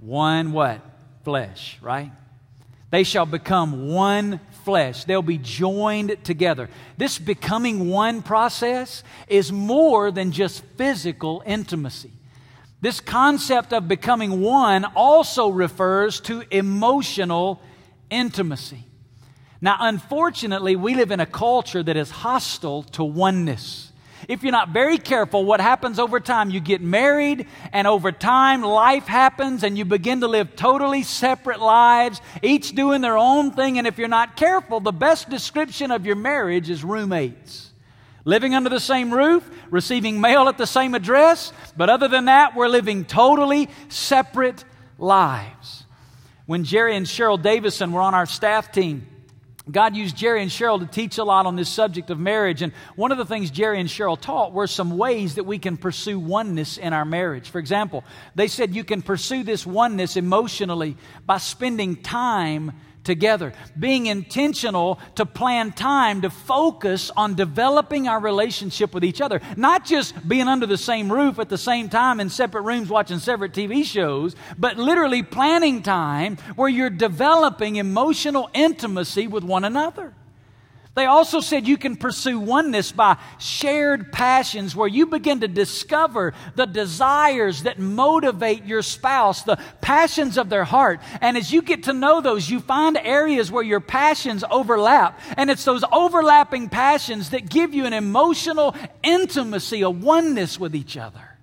One 0.00 0.52
what? 0.52 0.80
Flesh, 1.24 1.78
right? 1.82 2.10
They 2.90 3.04
shall 3.04 3.26
become 3.26 3.88
one 3.88 4.40
flesh. 4.64 5.04
They'll 5.04 5.22
be 5.22 5.38
joined 5.38 6.24
together. 6.24 6.68
This 6.96 7.18
becoming 7.18 7.88
one 7.88 8.22
process 8.22 9.02
is 9.28 9.50
more 9.52 10.10
than 10.10 10.32
just 10.32 10.62
physical 10.76 11.42
intimacy. 11.46 12.12
This 12.80 13.00
concept 13.00 13.72
of 13.72 13.88
becoming 13.88 14.40
one 14.40 14.84
also 14.84 15.48
refers 15.48 16.20
to 16.20 16.44
emotional 16.50 17.60
intimacy. 18.10 18.84
Now, 19.60 19.76
unfortunately, 19.80 20.76
we 20.76 20.94
live 20.94 21.10
in 21.10 21.20
a 21.20 21.26
culture 21.26 21.82
that 21.82 21.96
is 21.96 22.10
hostile 22.10 22.82
to 22.84 23.02
oneness. 23.02 23.92
If 24.28 24.42
you're 24.42 24.52
not 24.52 24.70
very 24.70 24.98
careful, 24.98 25.44
what 25.44 25.60
happens 25.60 25.98
over 25.98 26.18
time? 26.18 26.50
You 26.50 26.58
get 26.58 26.80
married, 26.80 27.46
and 27.72 27.86
over 27.86 28.10
time, 28.10 28.62
life 28.62 29.06
happens, 29.06 29.62
and 29.62 29.78
you 29.78 29.84
begin 29.84 30.20
to 30.20 30.28
live 30.28 30.56
totally 30.56 31.04
separate 31.04 31.60
lives, 31.60 32.20
each 32.42 32.72
doing 32.74 33.02
their 33.02 33.16
own 33.16 33.52
thing. 33.52 33.78
And 33.78 33.86
if 33.86 33.98
you're 33.98 34.08
not 34.08 34.36
careful, 34.36 34.80
the 34.80 34.92
best 34.92 35.30
description 35.30 35.92
of 35.92 36.04
your 36.04 36.16
marriage 36.16 36.70
is 36.70 36.82
roommates. 36.82 37.72
Living 38.24 38.56
under 38.56 38.68
the 38.68 38.80
same 38.80 39.14
roof, 39.14 39.48
receiving 39.70 40.20
mail 40.20 40.48
at 40.48 40.58
the 40.58 40.66
same 40.66 40.94
address, 40.94 41.52
but 41.76 41.88
other 41.88 42.08
than 42.08 42.24
that, 42.24 42.56
we're 42.56 42.66
living 42.66 43.04
totally 43.04 43.68
separate 43.88 44.64
lives. 44.98 45.84
When 46.46 46.64
Jerry 46.64 46.96
and 46.96 47.06
Cheryl 47.06 47.40
Davison 47.40 47.92
were 47.92 48.02
on 48.02 48.14
our 48.14 48.26
staff 48.26 48.72
team, 48.72 49.06
God 49.68 49.96
used 49.96 50.16
Jerry 50.16 50.42
and 50.42 50.50
Cheryl 50.50 50.78
to 50.78 50.86
teach 50.86 51.18
a 51.18 51.24
lot 51.24 51.44
on 51.44 51.56
this 51.56 51.68
subject 51.68 52.10
of 52.10 52.20
marriage. 52.20 52.62
And 52.62 52.72
one 52.94 53.10
of 53.10 53.18
the 53.18 53.24
things 53.24 53.50
Jerry 53.50 53.80
and 53.80 53.88
Cheryl 53.88 54.20
taught 54.20 54.52
were 54.52 54.68
some 54.68 54.96
ways 54.96 55.34
that 55.34 55.44
we 55.44 55.58
can 55.58 55.76
pursue 55.76 56.20
oneness 56.20 56.78
in 56.78 56.92
our 56.92 57.04
marriage. 57.04 57.50
For 57.50 57.58
example, 57.58 58.04
they 58.36 58.46
said 58.46 58.76
you 58.76 58.84
can 58.84 59.02
pursue 59.02 59.42
this 59.42 59.66
oneness 59.66 60.16
emotionally 60.16 60.96
by 61.26 61.38
spending 61.38 61.96
time 61.96 62.72
together, 63.06 63.54
being 63.78 64.06
intentional 64.06 65.00
to 65.14 65.24
plan 65.24 65.72
time 65.72 66.20
to 66.20 66.28
focus 66.28 67.10
on 67.16 67.34
developing 67.34 68.08
our 68.08 68.20
relationship 68.20 68.92
with 68.92 69.04
each 69.04 69.22
other, 69.22 69.40
not 69.56 69.86
just 69.86 70.28
being 70.28 70.48
under 70.48 70.66
the 70.66 70.76
same 70.76 71.10
roof 71.10 71.38
at 71.38 71.48
the 71.48 71.56
same 71.56 71.88
time 71.88 72.20
in 72.20 72.28
separate 72.28 72.62
rooms 72.62 72.90
watching 72.90 73.18
separate 73.18 73.52
TV 73.52 73.84
shows, 73.84 74.36
but 74.58 74.76
literally 74.76 75.22
planning 75.22 75.82
time 75.82 76.36
where 76.56 76.68
you're 76.68 76.90
developing 76.90 77.76
emotional 77.76 78.50
intimacy 78.52 79.26
with 79.26 79.44
one 79.44 79.64
another. 79.64 80.12
They 80.96 81.04
also 81.04 81.40
said 81.40 81.68
you 81.68 81.76
can 81.76 81.96
pursue 81.96 82.40
oneness 82.40 82.90
by 82.90 83.18
shared 83.38 84.12
passions 84.12 84.74
where 84.74 84.88
you 84.88 85.04
begin 85.04 85.40
to 85.40 85.48
discover 85.48 86.32
the 86.54 86.64
desires 86.64 87.64
that 87.64 87.78
motivate 87.78 88.64
your 88.64 88.80
spouse, 88.80 89.42
the 89.42 89.58
passions 89.82 90.38
of 90.38 90.48
their 90.48 90.64
heart. 90.64 91.00
And 91.20 91.36
as 91.36 91.52
you 91.52 91.60
get 91.60 91.82
to 91.82 91.92
know 91.92 92.22
those, 92.22 92.48
you 92.48 92.60
find 92.60 92.96
areas 92.96 93.52
where 93.52 93.62
your 93.62 93.80
passions 93.80 94.42
overlap. 94.50 95.20
And 95.36 95.50
it's 95.50 95.66
those 95.66 95.84
overlapping 95.92 96.70
passions 96.70 97.28
that 97.30 97.50
give 97.50 97.74
you 97.74 97.84
an 97.84 97.92
emotional 97.92 98.74
intimacy, 99.02 99.82
a 99.82 99.90
oneness 99.90 100.58
with 100.58 100.74
each 100.74 100.96
other. 100.96 101.36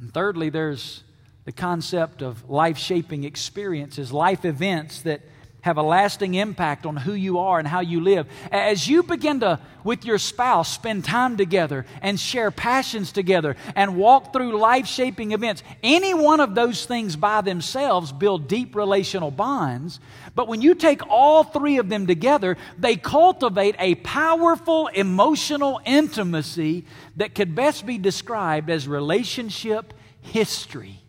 And 0.00 0.12
thirdly, 0.12 0.50
there's 0.50 1.04
the 1.44 1.52
concept 1.52 2.22
of 2.22 2.50
life 2.50 2.76
shaping 2.76 3.22
experiences, 3.22 4.12
life 4.12 4.44
events 4.44 5.02
that 5.02 5.20
have 5.66 5.78
a 5.78 5.82
lasting 5.82 6.34
impact 6.34 6.86
on 6.86 6.96
who 6.96 7.12
you 7.12 7.40
are 7.40 7.58
and 7.58 7.66
how 7.66 7.80
you 7.80 8.00
live. 8.00 8.28
As 8.52 8.86
you 8.88 9.02
begin 9.02 9.40
to, 9.40 9.58
with 9.82 10.04
your 10.04 10.18
spouse, 10.18 10.72
spend 10.72 11.04
time 11.04 11.36
together 11.36 11.84
and 12.00 12.18
share 12.18 12.52
passions 12.52 13.10
together 13.10 13.56
and 13.74 13.96
walk 13.96 14.32
through 14.32 14.58
life 14.58 14.86
shaping 14.86 15.32
events, 15.32 15.64
any 15.82 16.14
one 16.14 16.38
of 16.38 16.54
those 16.54 16.86
things 16.86 17.16
by 17.16 17.40
themselves 17.40 18.12
build 18.12 18.46
deep 18.46 18.76
relational 18.76 19.32
bonds. 19.32 19.98
But 20.36 20.46
when 20.46 20.62
you 20.62 20.76
take 20.76 21.02
all 21.08 21.42
three 21.42 21.78
of 21.78 21.88
them 21.88 22.06
together, 22.06 22.56
they 22.78 22.94
cultivate 22.94 23.74
a 23.80 23.96
powerful 23.96 24.86
emotional 24.86 25.80
intimacy 25.84 26.84
that 27.16 27.34
could 27.34 27.56
best 27.56 27.84
be 27.84 27.98
described 27.98 28.70
as 28.70 28.86
relationship 28.86 29.94
history. 30.20 31.05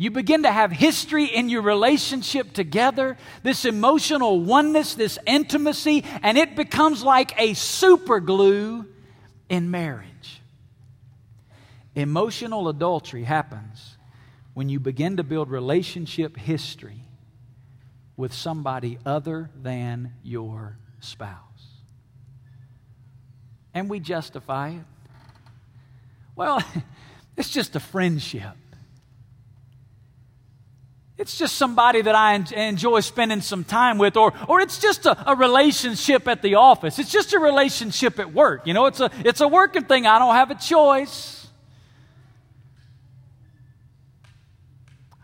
You 0.00 0.10
begin 0.10 0.44
to 0.44 0.50
have 0.50 0.72
history 0.72 1.26
in 1.26 1.50
your 1.50 1.60
relationship 1.60 2.54
together, 2.54 3.18
this 3.42 3.66
emotional 3.66 4.40
oneness, 4.40 4.94
this 4.94 5.18
intimacy, 5.26 6.06
and 6.22 6.38
it 6.38 6.56
becomes 6.56 7.02
like 7.02 7.38
a 7.38 7.52
super 7.52 8.18
glue 8.18 8.86
in 9.50 9.70
marriage. 9.70 10.40
Emotional 11.94 12.70
adultery 12.70 13.24
happens 13.24 13.98
when 14.54 14.70
you 14.70 14.80
begin 14.80 15.18
to 15.18 15.22
build 15.22 15.50
relationship 15.50 16.34
history 16.34 17.02
with 18.16 18.32
somebody 18.32 18.96
other 19.04 19.50
than 19.54 20.14
your 20.22 20.78
spouse. 21.00 21.36
And 23.74 23.90
we 23.90 24.00
justify 24.00 24.70
it. 24.70 24.84
Well, 26.36 26.64
it's 27.36 27.50
just 27.50 27.76
a 27.76 27.80
friendship. 27.80 28.56
It's 31.20 31.36
just 31.36 31.56
somebody 31.56 32.00
that 32.00 32.14
I 32.14 32.32
enjoy 32.32 33.00
spending 33.00 33.42
some 33.42 33.62
time 33.62 33.98
with, 33.98 34.16
or, 34.16 34.32
or 34.48 34.62
it's 34.62 34.78
just 34.78 35.04
a, 35.04 35.30
a, 35.30 35.36
relationship 35.36 36.26
at 36.26 36.40
the 36.40 36.54
office. 36.54 36.98
It's 36.98 37.12
just 37.12 37.34
a 37.34 37.38
relationship 37.38 38.18
at 38.18 38.32
work. 38.32 38.66
You 38.66 38.72
know, 38.72 38.86
it's 38.86 39.00
a, 39.00 39.10
it's 39.18 39.42
a 39.42 39.46
working 39.46 39.84
thing. 39.84 40.06
I 40.06 40.18
don't 40.18 40.34
have 40.34 40.50
a 40.50 40.54
choice. 40.54 41.46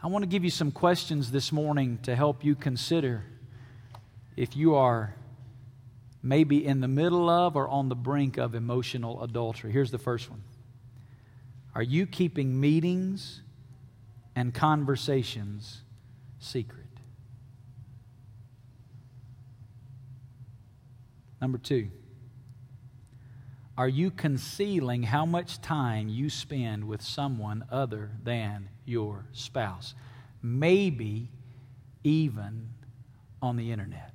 I 0.02 0.08
want 0.08 0.22
to 0.22 0.26
give 0.26 0.44
you 0.44 0.50
some 0.50 0.70
questions 0.70 1.30
this 1.30 1.50
morning 1.50 1.98
to 2.02 2.14
help 2.14 2.44
you 2.44 2.54
consider 2.56 3.24
if 4.36 4.54
you 4.54 4.74
are 4.74 5.14
maybe 6.22 6.62
in 6.62 6.80
the 6.80 6.88
middle 6.88 7.30
of 7.30 7.56
or 7.56 7.66
on 7.68 7.88
the 7.88 7.96
brink 7.96 8.36
of 8.36 8.54
emotional 8.54 9.22
adultery. 9.22 9.72
Here's 9.72 9.92
the 9.92 9.98
first 9.98 10.28
one 10.28 10.42
Are 11.74 11.82
you 11.82 12.06
keeping 12.06 12.60
meetings 12.60 13.40
and 14.34 14.52
conversations? 14.52 15.80
Secret. 16.38 16.86
Number 21.40 21.58
two, 21.58 21.90
are 23.78 23.88
you 23.88 24.10
concealing 24.10 25.02
how 25.02 25.26
much 25.26 25.60
time 25.60 26.08
you 26.08 26.30
spend 26.30 26.86
with 26.86 27.02
someone 27.02 27.64
other 27.70 28.10
than 28.24 28.70
your 28.86 29.26
spouse? 29.32 29.94
Maybe 30.42 31.30
even 32.02 32.70
on 33.42 33.56
the 33.56 33.70
internet. 33.70 34.12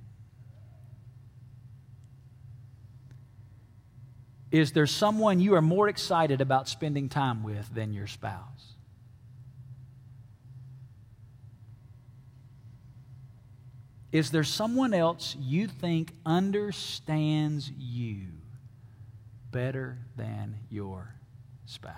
Is 4.52 4.74
there 4.74 4.88
someone 4.88 5.40
you 5.40 5.56
are 5.56 5.62
more 5.62 5.88
excited 5.88 6.42
about 6.42 6.68
spending 6.68 7.08
time 7.08 7.44
with 7.44 7.74
than 7.74 7.94
your 7.94 8.08
spouse? 8.08 8.71
Is 14.12 14.32
there 14.32 14.44
someone 14.44 14.94
else 14.94 15.38
you 15.40 15.68
think 15.68 16.12
understands 16.26 17.72
you 17.78 18.28
better 19.52 19.98
than 20.18 20.58
your 20.70 21.16
spouse? 21.66 21.96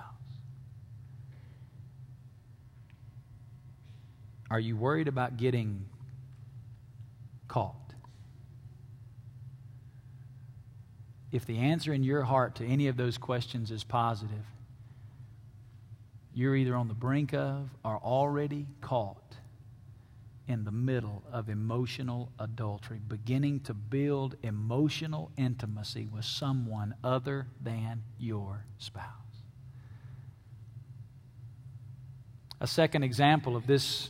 Are 4.51 4.59
you 4.59 4.77
worried 4.77 5.07
about 5.07 5.37
getting 5.37 5.85
caught? 7.47 7.75
If 11.31 11.47
the 11.47 11.57
answer 11.57 11.91
in 11.93 12.03
your 12.03 12.21
heart 12.21 12.55
to 12.55 12.65
any 12.65 12.87
of 12.87 12.95
those 12.95 13.17
questions 13.17 13.71
is 13.71 13.83
positive, 13.83 14.45
you're 16.35 16.55
either 16.55 16.75
on 16.75 16.87
the 16.87 16.93
brink 16.93 17.33
of 17.33 17.69
or 17.83 17.97
already 17.97 18.67
caught 18.81 19.17
in 20.47 20.65
the 20.65 20.71
middle 20.71 21.23
of 21.31 21.49
emotional 21.49 22.31
adultery, 22.39 22.99
beginning 23.07 23.61
to 23.61 23.73
build 23.73 24.35
emotional 24.43 25.31
intimacy 25.37 26.07
with 26.11 26.25
someone 26.25 26.93
other 27.03 27.47
than 27.61 28.03
your 28.19 28.65
spouse. 28.77 29.05
A 32.59 32.67
second 32.67 33.03
example 33.03 33.55
of 33.55 33.67
this 33.67 34.09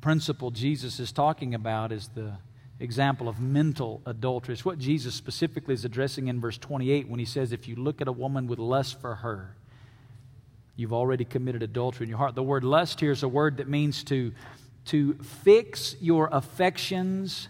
principle 0.00 0.50
Jesus 0.50 1.00
is 1.00 1.12
talking 1.12 1.54
about 1.54 1.92
is 1.92 2.08
the 2.08 2.32
example 2.80 3.28
of 3.28 3.40
mental 3.40 4.02
adultery. 4.04 4.52
It's 4.52 4.64
what 4.64 4.78
Jesus 4.78 5.14
specifically 5.14 5.74
is 5.74 5.84
addressing 5.84 6.28
in 6.28 6.40
verse 6.40 6.58
28 6.58 7.08
when 7.08 7.18
he 7.18 7.24
says, 7.24 7.52
If 7.52 7.68
you 7.68 7.76
look 7.76 8.00
at 8.00 8.08
a 8.08 8.12
woman 8.12 8.46
with 8.46 8.58
lust 8.58 9.00
for 9.00 9.14
her, 9.16 9.56
you've 10.76 10.92
already 10.92 11.24
committed 11.24 11.62
adultery 11.62 12.04
in 12.04 12.08
your 12.10 12.18
heart. 12.18 12.34
The 12.34 12.42
word 12.42 12.64
lust 12.64 13.00
here 13.00 13.12
is 13.12 13.22
a 13.22 13.28
word 13.28 13.58
that 13.58 13.68
means 13.68 14.02
to, 14.04 14.32
to 14.86 15.14
fix 15.14 15.96
your 16.00 16.28
affections 16.32 17.48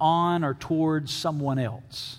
on 0.00 0.44
or 0.44 0.54
towards 0.54 1.12
someone 1.12 1.58
else. 1.58 2.18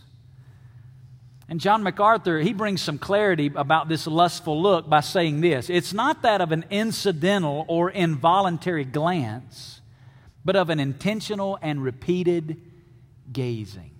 And 1.49 1.59
John 1.59 1.83
MacArthur, 1.83 2.39
he 2.39 2.53
brings 2.53 2.81
some 2.81 2.97
clarity 2.97 3.51
about 3.53 3.89
this 3.89 4.07
lustful 4.07 4.61
look 4.61 4.89
by 4.89 5.01
saying 5.01 5.41
this 5.41 5.69
it's 5.69 5.93
not 5.93 6.21
that 6.23 6.41
of 6.41 6.51
an 6.51 6.65
incidental 6.69 7.65
or 7.67 7.91
involuntary 7.91 8.85
glance, 8.85 9.81
but 10.43 10.55
of 10.55 10.69
an 10.69 10.79
intentional 10.79 11.59
and 11.61 11.83
repeated 11.83 12.59
gazing. 13.31 13.92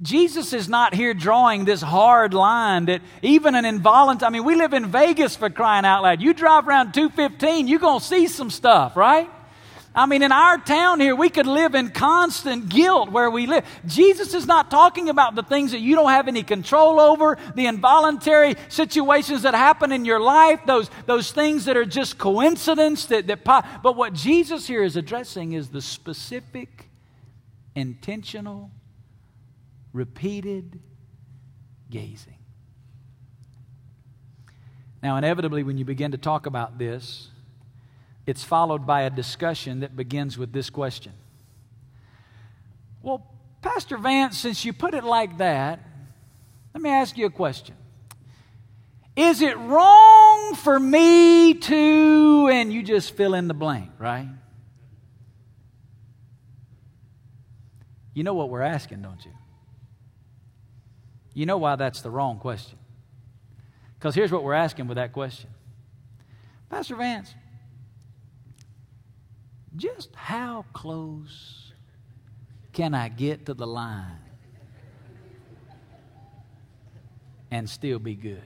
Jesus 0.00 0.52
is 0.52 0.68
not 0.68 0.94
here 0.94 1.12
drawing 1.12 1.64
this 1.64 1.82
hard 1.82 2.32
line 2.32 2.86
that 2.86 3.02
even 3.22 3.54
an 3.56 3.64
involuntary, 3.64 4.28
I 4.28 4.30
mean, 4.30 4.44
we 4.44 4.54
live 4.54 4.72
in 4.72 4.86
Vegas 4.86 5.34
for 5.34 5.50
crying 5.50 5.84
out 5.84 6.02
loud. 6.02 6.22
You 6.22 6.34
drive 6.34 6.68
around 6.68 6.92
215, 6.94 7.66
you're 7.66 7.80
going 7.80 7.98
to 7.98 8.04
see 8.04 8.28
some 8.28 8.50
stuff, 8.50 8.96
right? 8.96 9.28
I 9.98 10.06
mean, 10.06 10.22
in 10.22 10.30
our 10.30 10.58
town 10.58 11.00
here, 11.00 11.16
we 11.16 11.28
could 11.28 11.48
live 11.48 11.74
in 11.74 11.90
constant 11.90 12.68
guilt 12.68 13.10
where 13.10 13.28
we 13.28 13.48
live. 13.48 13.64
Jesus 13.84 14.32
is 14.32 14.46
not 14.46 14.70
talking 14.70 15.08
about 15.08 15.34
the 15.34 15.42
things 15.42 15.72
that 15.72 15.80
you 15.80 15.96
don't 15.96 16.10
have 16.10 16.28
any 16.28 16.44
control 16.44 17.00
over, 17.00 17.36
the 17.56 17.66
involuntary 17.66 18.54
situations 18.68 19.42
that 19.42 19.54
happen 19.54 19.90
in 19.90 20.04
your 20.04 20.20
life, 20.20 20.60
those, 20.66 20.88
those 21.06 21.32
things 21.32 21.64
that 21.64 21.76
are 21.76 21.84
just 21.84 22.16
coincidence. 22.16 23.06
That, 23.06 23.26
that 23.26 23.42
pop. 23.42 23.66
But 23.82 23.96
what 23.96 24.12
Jesus 24.12 24.68
here 24.68 24.84
is 24.84 24.96
addressing 24.96 25.54
is 25.54 25.70
the 25.70 25.82
specific, 25.82 26.88
intentional, 27.74 28.70
repeated 29.92 30.80
gazing. 31.90 32.34
Now, 35.02 35.16
inevitably, 35.16 35.62
when 35.62 35.78
you 35.78 35.84
begin 35.84 36.12
to 36.12 36.18
talk 36.18 36.46
about 36.46 36.78
this, 36.78 37.28
it's 38.26 38.42
followed 38.42 38.86
by 38.86 39.02
a 39.02 39.10
discussion 39.10 39.80
that 39.80 39.96
begins 39.96 40.36
with 40.36 40.52
this 40.52 40.70
question 40.70 41.12
Well, 43.02 43.26
Pastor 43.62 43.96
Vance, 43.96 44.38
since 44.38 44.64
you 44.64 44.72
put 44.72 44.94
it 44.94 45.04
like 45.04 45.38
that, 45.38 45.80
let 46.74 46.82
me 46.82 46.90
ask 46.90 47.16
you 47.16 47.26
a 47.26 47.30
question. 47.30 47.74
Is 49.16 49.42
it 49.42 49.58
wrong 49.58 50.54
for 50.54 50.78
me 50.78 51.54
to, 51.54 52.48
and 52.52 52.72
you 52.72 52.84
just 52.84 53.16
fill 53.16 53.34
in 53.34 53.48
the 53.48 53.54
blank, 53.54 53.90
right? 53.98 54.28
You 58.14 58.22
know 58.22 58.34
what 58.34 58.48
we're 58.48 58.62
asking, 58.62 59.02
don't 59.02 59.24
you? 59.24 59.32
You 61.38 61.46
know 61.46 61.58
why 61.58 61.76
that's 61.76 62.00
the 62.00 62.10
wrong 62.10 62.40
question. 62.40 62.76
Because 63.94 64.12
here's 64.16 64.32
what 64.32 64.42
we're 64.42 64.54
asking 64.54 64.88
with 64.88 64.96
that 64.96 65.12
question 65.12 65.48
Pastor 66.68 66.96
Vance, 66.96 67.32
just 69.76 70.12
how 70.16 70.64
close 70.72 71.72
can 72.72 72.92
I 72.92 73.08
get 73.08 73.46
to 73.46 73.54
the 73.54 73.68
line 73.68 74.18
and 77.52 77.70
still 77.70 78.00
be 78.00 78.16
good? 78.16 78.42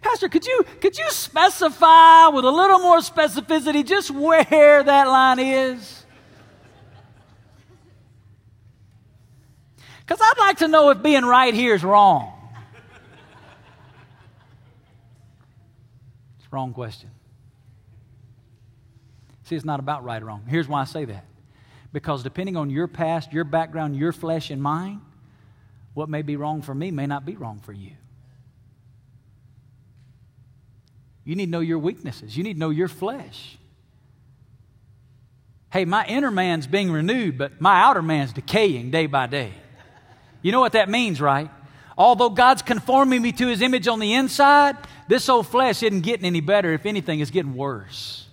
Pastor, 0.00 0.30
could 0.30 0.46
you, 0.46 0.64
could 0.80 0.96
you 0.96 1.10
specify 1.10 2.28
with 2.28 2.46
a 2.46 2.50
little 2.50 2.78
more 2.78 3.00
specificity 3.00 3.84
just 3.84 4.10
where 4.10 4.82
that 4.82 5.06
line 5.06 5.38
is? 5.38 6.01
Because 10.06 10.20
I'd 10.20 10.38
like 10.38 10.58
to 10.58 10.68
know 10.68 10.90
if 10.90 11.02
being 11.02 11.24
right 11.24 11.54
here 11.54 11.74
is 11.74 11.84
wrong. 11.84 12.32
It's 16.38 16.52
wrong 16.52 16.72
question. 16.74 17.10
See, 19.44 19.56
it's 19.56 19.64
not 19.64 19.80
about 19.80 20.04
right 20.04 20.22
or 20.22 20.26
wrong. 20.26 20.44
Here's 20.48 20.68
why 20.68 20.82
I 20.82 20.84
say 20.84 21.04
that. 21.06 21.24
Because 21.92 22.22
depending 22.22 22.56
on 22.56 22.70
your 22.70 22.88
past, 22.88 23.32
your 23.32 23.44
background, 23.44 23.96
your 23.96 24.12
flesh, 24.12 24.50
and 24.50 24.62
mine, 24.62 25.00
what 25.94 26.08
may 26.08 26.22
be 26.22 26.36
wrong 26.36 26.62
for 26.62 26.74
me 26.74 26.90
may 26.90 27.06
not 27.06 27.24
be 27.24 27.36
wrong 27.36 27.60
for 27.60 27.72
you. 27.72 27.92
You 31.24 31.36
need 31.36 31.46
to 31.46 31.50
know 31.52 31.60
your 31.60 31.78
weaknesses, 31.78 32.36
you 32.36 32.42
need 32.42 32.54
to 32.54 32.58
know 32.58 32.70
your 32.70 32.88
flesh. 32.88 33.58
Hey, 35.70 35.84
my 35.86 36.04
inner 36.06 36.30
man's 36.30 36.66
being 36.66 36.90
renewed, 36.90 37.38
but 37.38 37.60
my 37.60 37.80
outer 37.80 38.02
man's 38.02 38.32
decaying 38.32 38.90
day 38.90 39.06
by 39.06 39.26
day. 39.26 39.54
You 40.42 40.52
know 40.52 40.60
what 40.60 40.72
that 40.72 40.88
means, 40.88 41.20
right? 41.20 41.50
Although 41.96 42.30
God's 42.30 42.62
conforming 42.62 43.22
me 43.22 43.32
to 43.32 43.46
his 43.46 43.62
image 43.62 43.86
on 43.86 44.00
the 44.00 44.14
inside, 44.14 44.76
this 45.08 45.28
old 45.28 45.46
flesh 45.46 45.82
isn't 45.82 46.00
getting 46.00 46.26
any 46.26 46.40
better. 46.40 46.72
If 46.72 46.86
anything, 46.86 47.20
it's 47.20 47.30
getting 47.30 47.54
worse. 47.54 48.26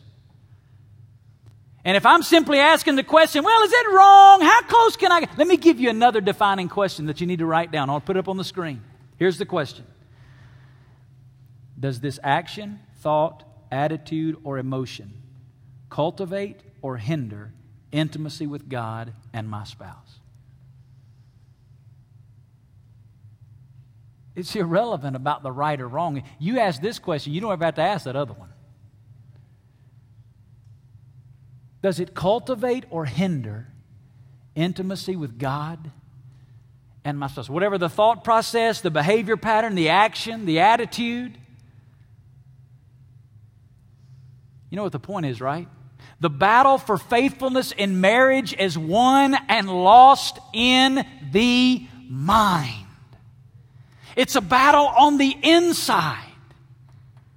And 1.85 1.95
if 1.95 2.05
I'm 2.05 2.23
simply 2.23 2.59
asking 2.59 2.95
the 2.95 3.03
question, 3.03 3.43
well, 3.43 3.63
is 3.63 3.71
it 3.71 3.87
wrong? 3.89 4.41
How 4.41 4.61
close 4.63 4.95
can 4.95 5.11
I 5.11 5.21
get? 5.21 5.37
Let 5.37 5.47
me 5.47 5.57
give 5.57 5.79
you 5.79 5.89
another 5.89 6.21
defining 6.21 6.67
question 6.67 7.05
that 7.05 7.21
you 7.21 7.27
need 7.27 7.39
to 7.39 7.45
write 7.45 7.71
down. 7.71 7.89
I'll 7.89 8.01
put 8.01 8.17
it 8.17 8.19
up 8.19 8.27
on 8.27 8.37
the 8.37 8.43
screen. 8.43 8.81
Here's 9.17 9.37
the 9.37 9.45
question 9.45 9.85
Does 11.79 11.99
this 11.99 12.19
action, 12.23 12.79
thought, 12.99 13.43
attitude, 13.71 14.37
or 14.43 14.57
emotion 14.57 15.13
cultivate 15.89 16.61
or 16.81 16.97
hinder 16.97 17.51
intimacy 17.91 18.45
with 18.45 18.69
God 18.69 19.13
and 19.33 19.49
my 19.49 19.63
spouse? 19.63 20.08
It's 24.39 24.55
irrelevant 24.55 25.17
about 25.17 25.43
the 25.43 25.51
right 25.51 25.79
or 25.79 25.87
wrong. 25.87 26.23
You 26.39 26.59
ask 26.59 26.81
this 26.81 26.97
question, 26.97 27.33
you 27.33 27.41
don't 27.41 27.51
ever 27.51 27.65
have 27.65 27.75
to 27.75 27.81
ask 27.81 28.05
that 28.05 28.15
other 28.15 28.33
one. 28.33 28.49
Does 31.81 31.99
it 31.99 32.15
cultivate 32.15 32.85
or 32.89 33.05
hinder 33.05 33.67
intimacy 34.55 35.15
with 35.17 35.37
God 35.37 35.91
and 37.03 37.19
my 37.19 37.27
spouse? 37.27 37.49
Whatever 37.49 37.77
the 37.77 37.89
thought 37.89 38.23
process, 38.23 38.81
the 38.81 38.89
behavior 38.89 39.35
pattern, 39.35 39.75
the 39.75 39.89
action, 39.89 40.45
the 40.45 40.61
attitude. 40.61 41.37
You 44.69 44.77
know 44.77 44.83
what 44.83 44.93
the 44.93 44.99
point 44.99 45.25
is, 45.25 45.41
right? 45.41 45.67
The 46.21 46.29
battle 46.29 46.77
for 46.77 46.97
faithfulness 46.97 47.73
in 47.73 47.99
marriage 47.99 48.53
is 48.53 48.77
won 48.77 49.35
and 49.47 49.69
lost 49.69 50.39
in 50.53 51.05
the 51.31 51.87
mind. 52.09 52.85
It's 54.19 54.35
a 54.35 54.41
battle 54.41 54.85
on 54.85 55.17
the 55.17 55.33
inside. 55.43 56.25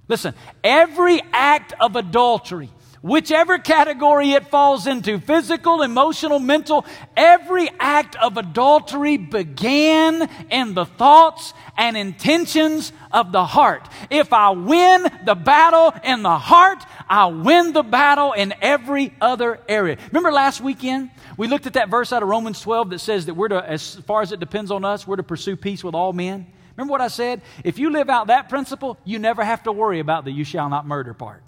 Listen, 0.09 0.33
every 0.65 1.21
act 1.31 1.71
of 1.79 1.95
adultery, 1.95 2.69
whichever 3.01 3.57
category 3.57 4.33
it 4.33 4.47
falls 4.47 4.85
into 4.85 5.17
physical, 5.17 5.81
emotional, 5.81 6.39
mental 6.39 6.85
every 7.15 7.69
act 7.79 8.17
of 8.17 8.35
adultery 8.35 9.15
began 9.15 10.29
in 10.51 10.73
the 10.73 10.83
thoughts 10.83 11.53
and 11.77 11.95
intentions 11.95 12.91
of 13.13 13.31
the 13.31 13.45
heart. 13.45 13.87
If 14.09 14.33
I 14.33 14.49
win 14.49 15.09
the 15.23 15.35
battle 15.35 15.93
in 16.03 16.21
the 16.21 16.37
heart, 16.37 16.83
I 17.07 17.27
win 17.27 17.71
the 17.71 17.83
battle 17.83 18.33
in 18.33 18.53
every 18.61 19.13
other 19.21 19.61
area. 19.69 19.97
Remember 20.07 20.33
last 20.33 20.59
weekend? 20.59 21.11
We 21.37 21.47
looked 21.47 21.65
at 21.65 21.75
that 21.75 21.87
verse 21.87 22.11
out 22.11 22.23
of 22.23 22.27
Romans 22.27 22.59
12 22.59 22.89
that 22.89 22.99
says 22.99 23.27
that 23.27 23.35
we're 23.35 23.47
to, 23.47 23.65
as 23.65 23.95
far 24.01 24.21
as 24.21 24.33
it 24.33 24.41
depends 24.41 24.69
on 24.69 24.83
us, 24.83 25.07
we're 25.07 25.15
to 25.15 25.23
pursue 25.23 25.55
peace 25.55 25.81
with 25.81 25.95
all 25.95 26.11
men. 26.11 26.47
Remember 26.75 26.91
what 26.91 27.01
I 27.01 27.07
said? 27.07 27.41
If 27.63 27.77
you 27.79 27.91
live 27.91 28.09
out 28.09 28.27
that 28.27 28.49
principle, 28.49 28.97
you 29.05 29.19
never 29.19 29.43
have 29.43 29.63
to 29.63 29.71
worry 29.71 29.99
about 29.99 30.25
the 30.25 30.31
you 30.31 30.43
shall 30.43 30.69
not 30.69 30.85
murder 30.85 31.13
part 31.13 31.43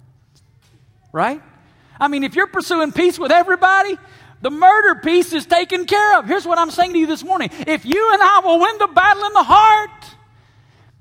right? 1.16 1.42
I 1.98 2.08
mean, 2.08 2.24
if 2.24 2.34
you're 2.34 2.46
pursuing 2.46 2.92
peace 2.92 3.18
with 3.18 3.32
everybody, 3.32 3.96
the 4.42 4.50
murder 4.50 5.00
piece 5.00 5.32
is 5.32 5.46
taken 5.46 5.86
care 5.86 6.18
of. 6.18 6.26
Here's 6.26 6.46
what 6.46 6.58
I'm 6.58 6.70
saying 6.70 6.92
to 6.92 6.98
you 6.98 7.06
this 7.06 7.24
morning. 7.24 7.48
If 7.66 7.86
you 7.86 8.10
and 8.12 8.22
I 8.22 8.40
will 8.44 8.60
win 8.60 8.76
the 8.78 8.88
battle 8.88 9.24
in 9.24 9.32
the 9.32 9.42
heart, 9.42 10.04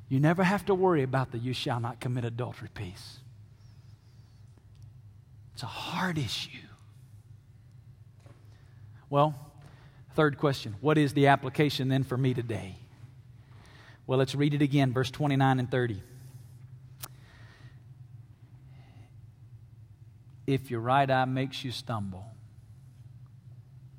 you 0.08 0.22
never 0.22 0.42
have 0.42 0.66
to 0.68 0.74
worry 0.74 1.04
about 1.04 1.34
the 1.34 1.38
you 1.38 1.54
shall 1.54 1.82
not 1.82 2.00
commit 2.00 2.24
adultery 2.24 2.70
piece. 2.74 3.18
It's 5.54 5.64
a 5.64 5.68
hard 5.68 6.18
issue. 6.18 6.50
Well, 9.10 9.36
third 10.16 10.38
question 10.38 10.76
What 10.80 10.98
is 10.98 11.14
the 11.14 11.28
application 11.28 11.90
then 11.90 12.06
for 12.06 12.18
me 12.18 12.34
today? 12.34 12.78
Well, 14.08 14.20
let's 14.20 14.36
read 14.36 14.54
it 14.54 14.62
again, 14.62 14.94
verse 14.94 15.10
29 15.10 15.60
and 15.60 15.70
30. 15.70 16.02
If 20.46 20.70
your 20.70 20.80
right 20.80 21.10
eye 21.10 21.26
makes 21.26 21.64
you 21.64 21.72
stumble, 21.72 22.26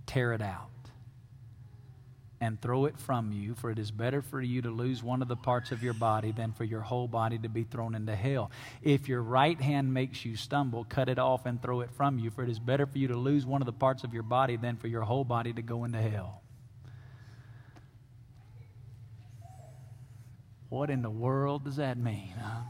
tear 0.07 0.32
it 0.32 0.40
out 0.40 0.70
and 2.40 2.61
throw 2.61 2.84
it 2.84 2.98
from 2.98 3.32
you, 3.32 3.54
for 3.54 3.70
it 3.70 3.78
is 3.78 3.90
better 3.90 4.22
for 4.22 4.40
you 4.40 4.62
to 4.62 4.70
lose 4.70 5.02
one 5.02 5.22
of 5.22 5.28
the 5.28 5.36
parts 5.36 5.72
of 5.72 5.82
your 5.82 5.94
body 5.94 6.30
than 6.32 6.52
for 6.52 6.64
your 6.64 6.82
whole 6.82 7.09
body 7.09 7.38
to 7.38 7.48
be 7.48 7.64
thrown 7.64 7.94
into 7.94 8.14
hell. 8.14 8.50
If 8.82 9.09
your 9.09 9.22
right 9.22 9.61
hand 9.61 9.92
makes 9.92 10.24
you 10.24 10.36
stumble, 10.36 10.84
cut 10.84 11.09
it 11.09 11.18
off 11.18 11.46
and 11.46 11.61
throw 11.61 11.80
it 11.80 11.90
from 11.96 12.18
you, 12.20 12.30
for 12.30 12.44
it 12.44 12.50
is 12.50 12.61
better 12.61 12.86
for 12.86 12.98
you 12.98 13.09
to 13.09 13.16
lose 13.16 13.44
one 13.44 13.62
of 13.62 13.66
the 13.66 13.72
parts 13.72 14.04
of 14.04 14.14
your 14.14 14.22
body 14.22 14.57
than 14.57 14.76
for 14.76 14.86
your 14.86 15.02
whole 15.02 15.24
body 15.24 15.52
to 15.52 15.62
go 15.62 15.84
into 15.84 16.00
hell. 16.00 16.42
What 20.69 20.91
in 20.91 21.03
the 21.03 21.11
world 21.11 21.64
does 21.64 21.77
that 21.77 21.97
mean? 21.97 22.35
Huh? 22.41 22.61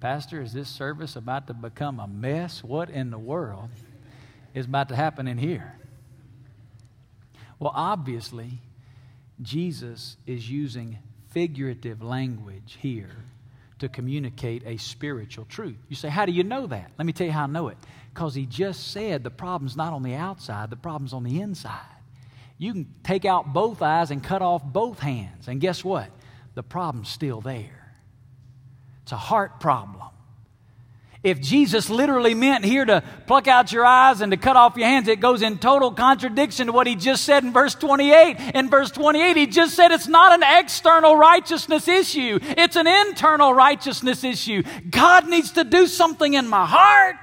Pastor, 0.00 0.42
is 0.42 0.52
this 0.52 0.68
service 0.68 1.16
about 1.16 1.46
to 1.46 1.54
become 1.54 1.98
a 1.98 2.06
mess? 2.06 2.62
What 2.62 2.90
in 2.90 3.10
the 3.10 3.18
world 3.18 3.70
is 4.52 4.66
about 4.66 4.88
to 4.90 4.96
happen 4.96 5.26
in 5.26 5.38
here? 5.38 5.78
Well, 7.58 7.72
obviously, 7.74 8.58
Jesus 9.40 10.16
is 10.26 10.50
using 10.50 10.98
figurative 11.30 12.02
language 12.02 12.76
here 12.80 13.16
to 13.78 13.88
communicate 13.88 14.62
a 14.66 14.76
spiritual 14.76 15.44
truth. 15.46 15.76
You 15.88 15.96
say, 15.96 16.08
How 16.08 16.26
do 16.26 16.32
you 16.32 16.44
know 16.44 16.66
that? 16.66 16.90
Let 16.98 17.06
me 17.06 17.12
tell 17.12 17.26
you 17.26 17.32
how 17.32 17.44
I 17.44 17.46
know 17.46 17.68
it. 17.68 17.78
Because 18.12 18.34
he 18.34 18.46
just 18.46 18.92
said 18.92 19.24
the 19.24 19.30
problem's 19.30 19.76
not 19.76 19.92
on 19.92 20.02
the 20.02 20.14
outside, 20.14 20.70
the 20.70 20.76
problem's 20.76 21.12
on 21.12 21.24
the 21.24 21.40
inside. 21.40 21.80
You 22.58 22.72
can 22.72 22.94
take 23.02 23.24
out 23.24 23.52
both 23.52 23.82
eyes 23.82 24.10
and 24.10 24.22
cut 24.22 24.42
off 24.42 24.62
both 24.62 25.00
hands, 25.00 25.48
and 25.48 25.60
guess 25.60 25.82
what? 25.82 26.10
The 26.54 26.62
problem's 26.62 27.08
still 27.08 27.40
there. 27.40 27.92
It's 29.02 29.12
a 29.12 29.16
heart 29.16 29.60
problem. 29.60 30.08
If 31.24 31.40
Jesus 31.40 31.88
literally 31.88 32.34
meant 32.34 32.66
here 32.66 32.84
to 32.84 33.02
pluck 33.26 33.48
out 33.48 33.72
your 33.72 33.86
eyes 33.86 34.20
and 34.20 34.30
to 34.30 34.36
cut 34.36 34.56
off 34.56 34.76
your 34.76 34.86
hands, 34.86 35.08
it 35.08 35.20
goes 35.20 35.40
in 35.40 35.56
total 35.56 35.90
contradiction 35.90 36.66
to 36.66 36.72
what 36.72 36.86
he 36.86 36.96
just 36.96 37.24
said 37.24 37.42
in 37.44 37.52
verse 37.52 37.74
28. 37.74 38.36
In 38.54 38.68
verse 38.68 38.90
28, 38.90 39.34
he 39.34 39.46
just 39.46 39.74
said 39.74 39.90
it's 39.90 40.06
not 40.06 40.34
an 40.34 40.42
external 40.60 41.16
righteousness 41.16 41.88
issue, 41.88 42.38
it's 42.42 42.76
an 42.76 42.86
internal 42.86 43.54
righteousness 43.54 44.22
issue. 44.22 44.62
God 44.90 45.26
needs 45.26 45.52
to 45.52 45.64
do 45.64 45.86
something 45.86 46.34
in 46.34 46.46
my 46.46 46.66
heart. 46.66 47.16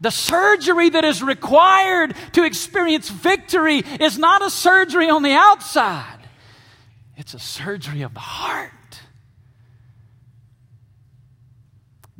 The 0.00 0.10
surgery 0.10 0.90
that 0.90 1.04
is 1.04 1.22
required 1.22 2.16
to 2.32 2.44
experience 2.44 3.08
victory 3.08 3.78
is 3.78 4.18
not 4.18 4.42
a 4.42 4.50
surgery 4.50 5.08
on 5.08 5.22
the 5.22 5.32
outside, 5.32 6.23
it's 7.16 7.34
a 7.34 7.38
surgery 7.38 8.02
of 8.02 8.14
the 8.14 8.20
heart. 8.20 8.70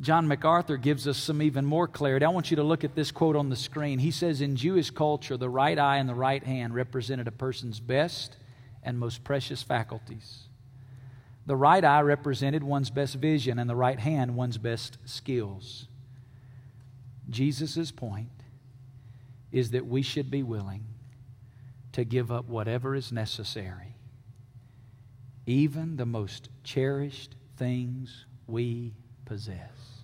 John 0.00 0.28
MacArthur 0.28 0.76
gives 0.76 1.08
us 1.08 1.16
some 1.16 1.40
even 1.40 1.64
more 1.64 1.88
clarity. 1.88 2.24
I 2.24 2.28
want 2.28 2.50
you 2.50 2.56
to 2.56 2.62
look 2.62 2.84
at 2.84 2.94
this 2.94 3.10
quote 3.10 3.36
on 3.36 3.48
the 3.48 3.56
screen. 3.56 3.98
He 3.98 4.10
says, 4.10 4.40
In 4.40 4.56
Jewish 4.56 4.90
culture, 4.90 5.36
the 5.36 5.48
right 5.48 5.78
eye 5.78 5.96
and 5.96 6.08
the 6.08 6.14
right 6.14 6.42
hand 6.42 6.74
represented 6.74 7.26
a 7.26 7.32
person's 7.32 7.80
best 7.80 8.36
and 8.82 8.98
most 8.98 9.24
precious 9.24 9.62
faculties. 9.62 10.40
The 11.46 11.56
right 11.56 11.84
eye 11.84 12.00
represented 12.00 12.62
one's 12.64 12.90
best 12.90 13.16
vision, 13.16 13.58
and 13.58 13.68
the 13.68 13.76
right 13.76 13.98
hand, 13.98 14.36
one's 14.36 14.58
best 14.58 14.98
skills. 15.04 15.86
Jesus' 17.28 17.90
point 17.90 18.28
is 19.52 19.70
that 19.70 19.86
we 19.86 20.02
should 20.02 20.30
be 20.30 20.42
willing 20.42 20.84
to 21.92 22.04
give 22.04 22.32
up 22.32 22.46
whatever 22.46 22.94
is 22.94 23.12
necessary, 23.12 23.93
even 25.46 25.96
the 25.96 26.06
most 26.06 26.48
cherished 26.62 27.34
things 27.56 28.26
we 28.46 28.94
possess 29.24 29.94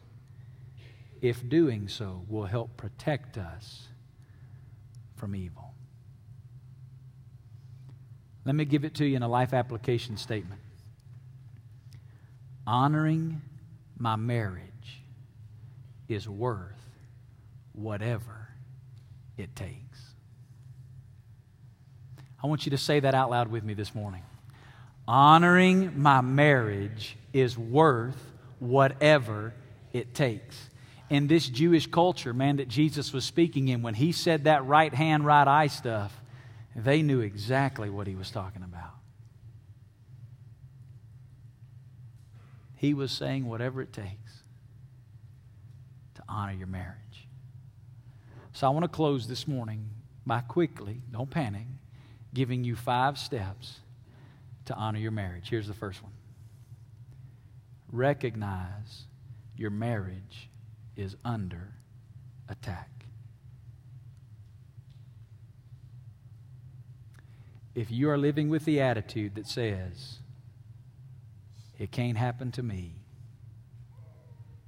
if 1.21 1.47
doing 1.49 1.89
so 1.89 2.25
will 2.29 2.47
help 2.47 2.77
protect 2.77 3.37
us 3.37 3.89
from 5.17 5.35
evil. 5.35 5.75
Let 8.45 8.55
me 8.55 8.65
give 8.65 8.85
it 8.85 8.95
to 8.95 9.07
you 9.07 9.17
in 9.17 9.23
a 9.23 9.29
life 9.29 9.53
application 9.53 10.17
statement. 10.17 10.61
Honoring 12.67 13.43
my 13.99 14.17
marriage 14.17 15.03
is 16.09 16.29
worth 16.29 16.81
whatever 17.73 18.49
it 19.37 19.55
takes. 19.55 20.15
I 22.43 22.47
want 22.47 22.65
you 22.65 22.71
to 22.71 22.79
say 22.79 23.01
that 23.01 23.15
out 23.15 23.31
loud 23.31 23.49
with 23.49 23.63
me 23.63 23.75
this 23.75 23.95
morning. 23.95 24.23
Honoring 25.13 26.01
my 26.01 26.21
marriage 26.21 27.17
is 27.33 27.59
worth 27.59 28.31
whatever 28.61 29.53
it 29.93 30.15
takes 30.15 30.71
in 31.09 31.27
this 31.27 31.49
Jewish 31.49 31.89
culture, 31.89 32.33
man, 32.33 32.59
that 32.59 32.69
Jesus 32.69 33.13
was 33.13 33.25
speaking 33.25 33.67
in, 33.67 33.83
when 33.83 33.95
he 33.95 34.13
said 34.13 34.45
that 34.45 34.65
right 34.67 34.95
hand, 34.95 35.27
right 35.27 35.49
eye 35.49 35.67
stuff, 35.67 36.17
they 36.77 37.03
knew 37.03 37.19
exactly 37.19 37.91
what 37.91 38.07
he 38.07 38.15
was 38.15 38.31
talking 38.31 38.63
about. 38.63 38.95
He 42.77 42.95
was 42.95 43.11
saying 43.11 43.47
whatever 43.47 43.83
it 43.83 43.93
takes 43.93 44.45
to 46.15 46.23
honor 46.29 46.53
your 46.53 46.69
marriage. 46.69 47.27
So 48.53 48.65
I 48.69 48.71
want 48.71 48.85
to 48.85 48.89
close 48.89 49.27
this 49.27 49.49
morning 49.49 49.91
by 50.25 50.39
quickly, 50.39 51.01
don't 51.11 51.29
panic, 51.29 51.67
giving 52.33 52.63
you 52.63 52.77
five 52.77 53.19
steps 53.19 53.81
to 54.71 54.77
honor 54.77 55.01
your 55.01 55.11
marriage. 55.11 55.51
Here's 55.51 55.67
the 55.67 55.75
first 55.75 56.03
one 56.03 56.13
recognize 57.93 59.07
your 59.57 59.71
marriage 59.71 60.49
is 60.97 61.17
under 61.25 61.75
attack. 62.49 62.89
If 67.75 67.91
you 67.91 68.11
are 68.11 68.19
living 68.19 68.49
with 68.49 68.65
the 68.65 68.81
attitude 68.81 69.35
that 69.35 69.49
says, 69.49 70.19
it 71.77 71.91
can't 71.91 72.17
happen 72.17 72.53
to 72.53 72.63
me, 72.63 72.95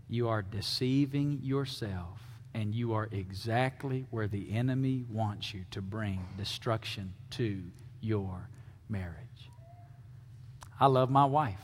you 0.08 0.28
are 0.28 0.42
deceiving 0.42 1.38
yourself 1.42 2.20
and 2.54 2.74
you 2.74 2.92
are 2.94 3.08
exactly 3.12 4.06
where 4.10 4.26
the 4.26 4.52
enemy 4.52 5.04
wants 5.08 5.54
you 5.54 5.64
to 5.70 5.80
bring 5.80 6.26
destruction 6.36 7.14
to 7.30 7.62
your 8.00 8.48
marriage. 8.88 9.31
I 10.82 10.86
love 10.86 11.10
my 11.10 11.26
wife. 11.26 11.60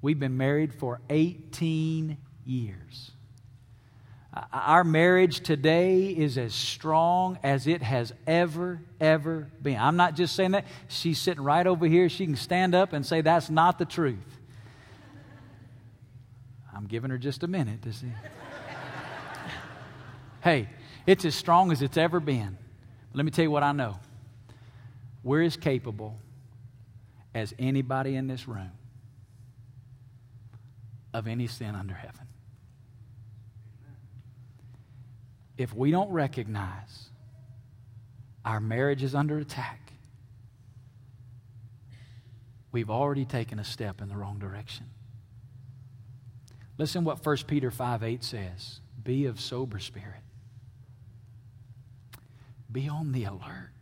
We've 0.00 0.18
been 0.18 0.38
married 0.38 0.72
for 0.72 1.02
18 1.10 2.16
years. 2.46 3.10
Uh, 4.32 4.40
our 4.50 4.84
marriage 4.84 5.40
today 5.40 6.06
is 6.06 6.38
as 6.38 6.54
strong 6.54 7.38
as 7.42 7.66
it 7.66 7.82
has 7.82 8.14
ever, 8.26 8.80
ever 9.02 9.50
been. 9.60 9.78
I'm 9.78 9.96
not 9.96 10.16
just 10.16 10.34
saying 10.34 10.52
that. 10.52 10.64
She's 10.88 11.18
sitting 11.18 11.44
right 11.44 11.66
over 11.66 11.84
here. 11.84 12.08
She 12.08 12.24
can 12.24 12.36
stand 12.36 12.74
up 12.74 12.94
and 12.94 13.04
say 13.04 13.20
that's 13.20 13.50
not 13.50 13.78
the 13.78 13.84
truth. 13.84 14.38
I'm 16.74 16.86
giving 16.86 17.10
her 17.10 17.18
just 17.18 17.42
a 17.42 17.48
minute 17.48 17.82
to 17.82 17.92
see. 17.92 18.12
hey, 20.42 20.70
it's 21.06 21.26
as 21.26 21.34
strong 21.34 21.70
as 21.70 21.82
it's 21.82 21.98
ever 21.98 22.18
been. 22.18 22.56
Let 23.12 23.26
me 23.26 23.30
tell 23.30 23.42
you 23.42 23.50
what 23.50 23.62
I 23.62 23.72
know. 23.72 23.98
We're 25.22 25.42
as 25.42 25.58
capable 25.58 26.18
as 27.34 27.54
anybody 27.58 28.16
in 28.16 28.26
this 28.26 28.48
room 28.48 28.72
of 31.12 31.26
any 31.26 31.46
sin 31.46 31.74
under 31.74 31.94
heaven. 31.94 32.28
if 35.58 35.74
we 35.74 35.90
don't 35.90 36.10
recognize 36.10 37.10
our 38.44 38.60
marriage 38.60 39.02
is 39.02 39.14
under 39.14 39.38
attack, 39.38 39.92
we've 42.70 42.88
already 42.88 43.24
taken 43.24 43.58
a 43.58 43.64
step 43.64 44.00
in 44.00 44.08
the 44.08 44.16
wrong 44.16 44.38
direction. 44.38 44.86
Listen 46.78 47.02
what 47.04 47.26
1 47.26 47.36
Peter 47.48 47.72
5 47.72 48.04
8 48.04 48.24
says 48.24 48.80
Be 49.02 49.26
of 49.26 49.40
sober 49.40 49.80
spirit, 49.80 50.22
be 52.70 52.88
on 52.88 53.10
the 53.10 53.24
alert. 53.24 53.72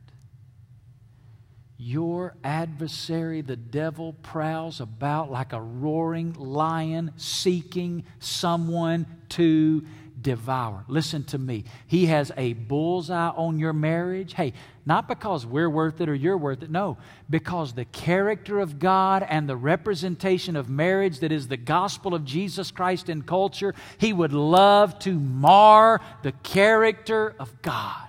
Your 1.78 2.34
adversary, 2.42 3.42
the 3.42 3.56
devil, 3.56 4.14
prowls 4.14 4.80
about 4.80 5.30
like 5.30 5.52
a 5.52 5.60
roaring 5.60 6.32
lion 6.34 7.12
seeking 7.16 8.04
someone 8.18 9.06
to 9.30 9.84
devour. 10.20 10.84
Listen 10.88 11.22
to 11.24 11.38
me. 11.38 11.64
He 11.86 12.06
has 12.06 12.32
a 12.36 12.54
bullseye 12.54 13.28
on 13.28 13.58
your 13.58 13.72
marriage. 13.72 14.32
Hey, 14.34 14.54
not 14.86 15.06
because 15.06 15.44
we're 15.44 15.68
worth 15.68 16.00
it 16.00 16.08
or 16.08 16.14
you're 16.14 16.38
worth 16.38 16.62
it. 16.62 16.70
No, 16.70 16.96
because 17.28 17.74
the 17.74 17.84
character 17.84 18.58
of 18.58 18.78
God 18.78 19.24
and 19.28 19.48
the 19.48 19.56
representation 19.56 20.56
of 20.56 20.70
marriage 20.70 21.20
that 21.20 21.32
is 21.32 21.48
the 21.48 21.56
gospel 21.56 22.14
of 22.14 22.24
Jesus 22.24 22.70
Christ 22.70 23.08
in 23.08 23.22
culture, 23.22 23.74
He 23.98 24.12
would 24.12 24.32
love 24.32 24.98
to 25.00 25.12
mar 25.12 26.00
the 26.22 26.32
character 26.32 27.34
of 27.38 27.62
God. 27.62 28.05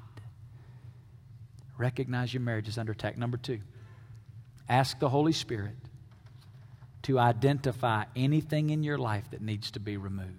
Recognize 1.77 2.33
your 2.33 2.41
marriage 2.41 2.67
is 2.67 2.77
under 2.77 2.91
attack. 2.91 3.17
Number 3.17 3.37
two, 3.37 3.59
ask 4.67 4.99
the 4.99 5.09
Holy 5.09 5.31
Spirit 5.31 5.75
to 7.03 7.19
identify 7.19 8.05
anything 8.15 8.69
in 8.69 8.83
your 8.83 8.97
life 8.97 9.29
that 9.31 9.41
needs 9.41 9.71
to 9.71 9.79
be 9.79 9.95
removed. 9.95 10.31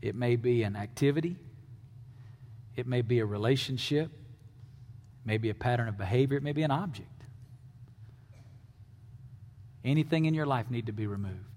It 0.00 0.14
may 0.14 0.36
be 0.36 0.62
an 0.62 0.76
activity, 0.76 1.36
it 2.74 2.86
may 2.86 3.02
be 3.02 3.18
a 3.18 3.26
relationship, 3.26 4.10
maybe 5.26 5.50
a 5.50 5.54
pattern 5.54 5.88
of 5.88 5.98
behavior, 5.98 6.38
it 6.38 6.42
may 6.42 6.52
be 6.52 6.62
an 6.62 6.70
object. 6.70 7.08
Anything 9.84 10.24
in 10.24 10.34
your 10.34 10.46
life 10.46 10.70
need 10.70 10.86
to 10.86 10.92
be 10.92 11.06
removed. 11.06 11.49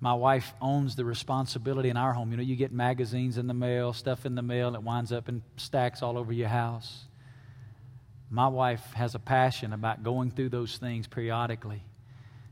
My 0.00 0.14
wife 0.14 0.54
owns 0.62 0.96
the 0.96 1.04
responsibility 1.04 1.90
in 1.90 1.96
our 1.98 2.14
home. 2.14 2.30
You 2.30 2.38
know, 2.38 2.42
you 2.42 2.56
get 2.56 2.72
magazines 2.72 3.36
in 3.36 3.46
the 3.46 3.54
mail, 3.54 3.92
stuff 3.92 4.24
in 4.24 4.34
the 4.34 4.42
mail, 4.42 4.74
it 4.74 4.82
winds 4.82 5.12
up 5.12 5.28
in 5.28 5.42
stacks 5.56 6.02
all 6.02 6.16
over 6.16 6.32
your 6.32 6.48
house. 6.48 7.04
My 8.30 8.48
wife 8.48 8.92
has 8.94 9.14
a 9.14 9.18
passion 9.18 9.72
about 9.72 10.02
going 10.02 10.30
through 10.30 10.48
those 10.50 10.78
things 10.78 11.06
periodically. 11.06 11.82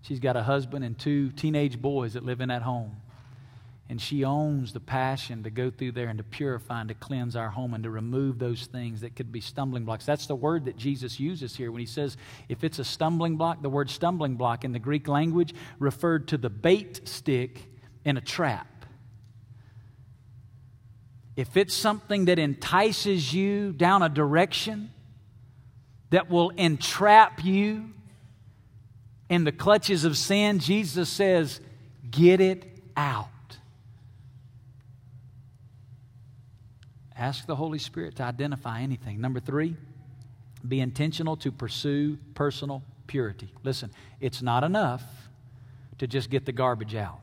She's 0.03 0.21
got 0.21 0.37
a 0.37 0.43
husband 0.43 0.85
and 0.85 0.99
two 0.99 1.31
teenage 1.31 1.81
boys 1.81 2.15
that 2.15 2.25
live 2.25 2.41
in 2.41 2.51
that 2.51 2.63
home. 2.63 2.97
And 3.91 3.99
she 3.99 4.23
owns 4.23 4.75
the 4.75 4.81
passion 4.81 5.45
to 5.45 5.51
go 5.51 5.71
through 5.71 5.93
there 5.93 6.09
and 6.09 6.19
to 6.19 6.25
purify 6.25 6.81
and 6.81 6.89
to 6.91 6.95
cleanse 6.95 7.35
our 7.35 7.49
home 7.49 7.73
and 7.73 7.83
to 7.85 7.91
remove 7.91 8.39
those 8.39 8.67
things 8.67 9.01
that 9.01 9.17
could 9.17 9.33
be 9.33 9.41
stumbling 9.41 9.87
blocks. 9.87 10.05
That's 10.05 10.27
the 10.27 10.37
word 10.37 10.67
that 10.67 10.77
Jesus 10.77 11.19
uses 11.19 11.57
here 11.57 11.73
when 11.73 11.81
he 11.81 11.87
says, 11.87 12.19
if 12.51 12.65
it's 12.65 12.79
a 12.79 12.85
stumbling 12.85 13.37
block, 13.39 13.63
the 13.63 13.71
word 13.71 13.89
stumbling 13.89 14.37
block 14.37 14.63
in 14.63 14.73
the 14.73 14.79
Greek 14.79 15.09
language 15.09 15.55
referred 15.79 16.29
to 16.29 16.37
the 16.37 16.51
bait 16.51 17.09
stick 17.09 17.63
in 18.05 18.19
a 18.19 18.21
trap. 18.21 18.67
If 21.35 21.57
it's 21.57 21.73
something 21.73 22.27
that 22.27 22.39
entices 22.39 23.33
you 23.33 23.73
down 23.73 24.03
a 24.03 24.11
direction 24.11 24.91
that 26.11 26.29
will 26.29 26.51
entrap 26.51 27.43
you 27.43 27.91
in 29.31 29.45
the 29.45 29.53
clutches 29.53 30.05
of 30.05 30.17
sin, 30.19 30.59
Jesus 30.59 31.09
says, 31.09 31.61
get 32.11 32.43
it 32.43 32.67
out. 32.95 33.29
Ask 37.19 37.47
the 37.47 37.57
Holy 37.57 37.79
Spirit 37.79 38.17
to 38.17 38.23
identify 38.23 38.81
anything. 38.81 39.21
Number 39.21 39.41
three, 39.41 39.77
be 40.67 40.81
intentional 40.81 41.37
to 41.39 41.51
pursue 41.51 42.17
personal 42.35 42.83
purity. 43.09 43.53
Listen, 43.65 43.91
it's 44.21 44.41
not 44.41 44.63
enough 44.63 45.03
to 45.99 46.07
just 46.07 46.31
get 46.31 46.47
the 46.47 46.53
garbage 46.53 46.95
out. 46.95 47.19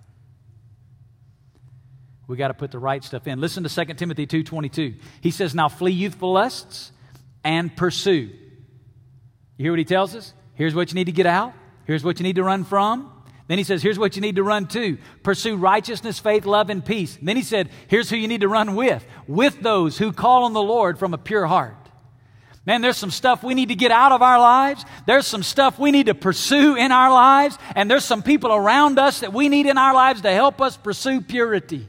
We 2.28 2.36
got 2.38 2.50
to 2.50 2.54
put 2.54 2.72
the 2.72 2.80
right 2.80 3.04
stuff 3.04 3.28
in. 3.28 3.40
Listen 3.40 3.64
to 3.64 3.70
2 3.70 3.98
Timothy 3.98 4.26
2:22. 4.26 4.96
He 5.22 5.32
says, 5.32 5.56
"Now 5.56 5.70
flee 5.70 5.92
youthful 5.92 6.34
lusts 6.34 6.92
and 7.44 7.76
pursue." 7.76 8.32
You 9.58 9.64
hear 9.64 9.72
what 9.72 9.80
he 9.80 9.86
tells 9.86 10.16
us? 10.16 10.34
Here's 10.56 10.76
what 10.76 10.90
you 10.92 10.96
need 10.96 11.06
to 11.06 11.12
get 11.12 11.28
out. 11.28 11.54
Here's 11.86 12.04
what 12.04 12.20
you 12.20 12.24
need 12.24 12.36
to 12.36 12.44
run 12.44 12.64
from. 12.64 13.12
Then 13.48 13.60
he 13.60 13.64
says, 13.64 13.84
here's 13.84 14.00
what 14.00 14.16
you 14.16 14.22
need 14.22 14.38
to 14.38 14.44
run 14.44 14.68
to 14.70 14.98
pursue 15.22 15.56
righteousness, 15.56 16.18
faith, 16.18 16.46
love, 16.46 16.70
and 16.70 16.84
peace. 16.84 17.18
Then 17.22 17.36
he 17.36 17.44
said, 17.44 17.70
here's 17.88 18.10
who 18.10 18.16
you 18.16 18.28
need 18.28 18.42
to 18.42 18.48
run 18.48 18.76
with 18.76 19.06
with 19.28 19.62
those 19.62 20.00
who 20.00 20.12
call 20.12 20.46
on 20.46 20.54
the 20.54 20.64
Lord 20.64 20.98
from 20.98 21.14
a 21.14 21.18
pure 21.18 21.46
heart. 21.46 21.76
Man, 22.66 22.82
there's 22.82 22.98
some 22.98 23.12
stuff 23.12 23.44
we 23.44 23.54
need 23.54 23.70
to 23.70 23.76
get 23.76 23.92
out 23.92 24.12
of 24.12 24.24
our 24.24 24.40
lives. 24.40 24.84
There's 25.06 25.28
some 25.28 25.44
stuff 25.44 25.78
we 25.78 25.92
need 25.92 26.08
to 26.08 26.16
pursue 26.16 26.76
in 26.76 26.92
our 26.92 27.12
lives. 27.12 27.60
And 27.76 27.92
there's 27.92 28.04
some 28.04 28.24
people 28.24 28.52
around 28.52 28.98
us 28.98 29.20
that 29.20 29.32
we 29.32 29.50
need 29.50 29.68
in 29.68 29.78
our 29.78 29.94
lives 29.94 30.22
to 30.22 30.32
help 30.32 30.60
us 30.60 30.76
pursue 30.76 31.22
purity. 31.22 31.88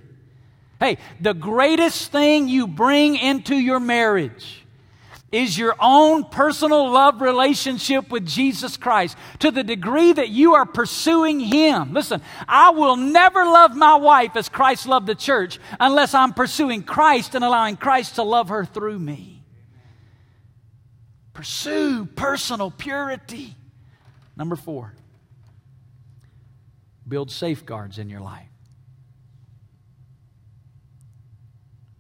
Hey, 0.79 0.99
the 1.19 1.33
greatest 1.33 2.13
thing 2.13 2.49
you 2.49 2.67
bring 2.67 3.17
into 3.17 3.57
your 3.57 3.81
marriage 3.81 4.66
is 5.33 5.59
your 5.59 5.75
own 5.81 6.25
personal 6.25 6.91
love 6.91 7.21
relationship 7.21 8.11
with 8.11 8.27
Jesus 8.27 8.77
Christ 8.77 9.17
to 9.41 9.51
the 9.51 9.65
degree 9.65 10.13
that 10.13 10.29
you 10.29 10.55
are 10.55 10.67
pursuing 10.67 11.41
Him. 11.41 11.93
Listen, 11.93 12.23
I 12.47 12.71
will 12.71 12.97
never 12.97 13.45
love 13.45 13.75
my 13.75 13.97
wife 13.97 14.37
as 14.37 14.49
Christ 14.49 14.87
loved 14.87 15.07
the 15.07 15.15
church 15.15 15.59
unless 15.81 16.15
I'm 16.15 16.33
pursuing 16.33 16.85
Christ 16.85 17.35
and 17.35 17.45
allowing 17.45 17.77
Christ 17.77 18.15
to 18.17 18.23
love 18.23 18.51
her 18.51 18.65
through 18.65 18.99
me. 18.99 19.43
Pursue 21.33 22.07
personal 22.07 22.71
purity. 22.71 23.57
Number 24.37 24.57
four, 24.57 24.95
build 27.07 27.31
safeguards 27.31 27.99
in 27.99 28.09
your 28.09 28.21
life. 28.21 28.49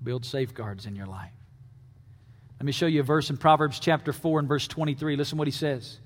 Build 0.02 0.24
safeguards 0.24 0.86
in 0.86 0.94
your 0.94 1.06
life. 1.06 1.32
Let 2.58 2.64
me 2.64 2.72
show 2.72 2.86
you 2.86 3.00
a 3.00 3.04
verse 3.04 3.28
in 3.28 3.36
Proverbs 3.36 3.78
chapter 3.78 4.12
4 4.12 4.40
and 4.40 4.48
verse 4.48 4.66
23. 4.66 5.16
Listen 5.16 5.36
what 5.36 5.46
he 5.46 5.52
says. 5.52 5.98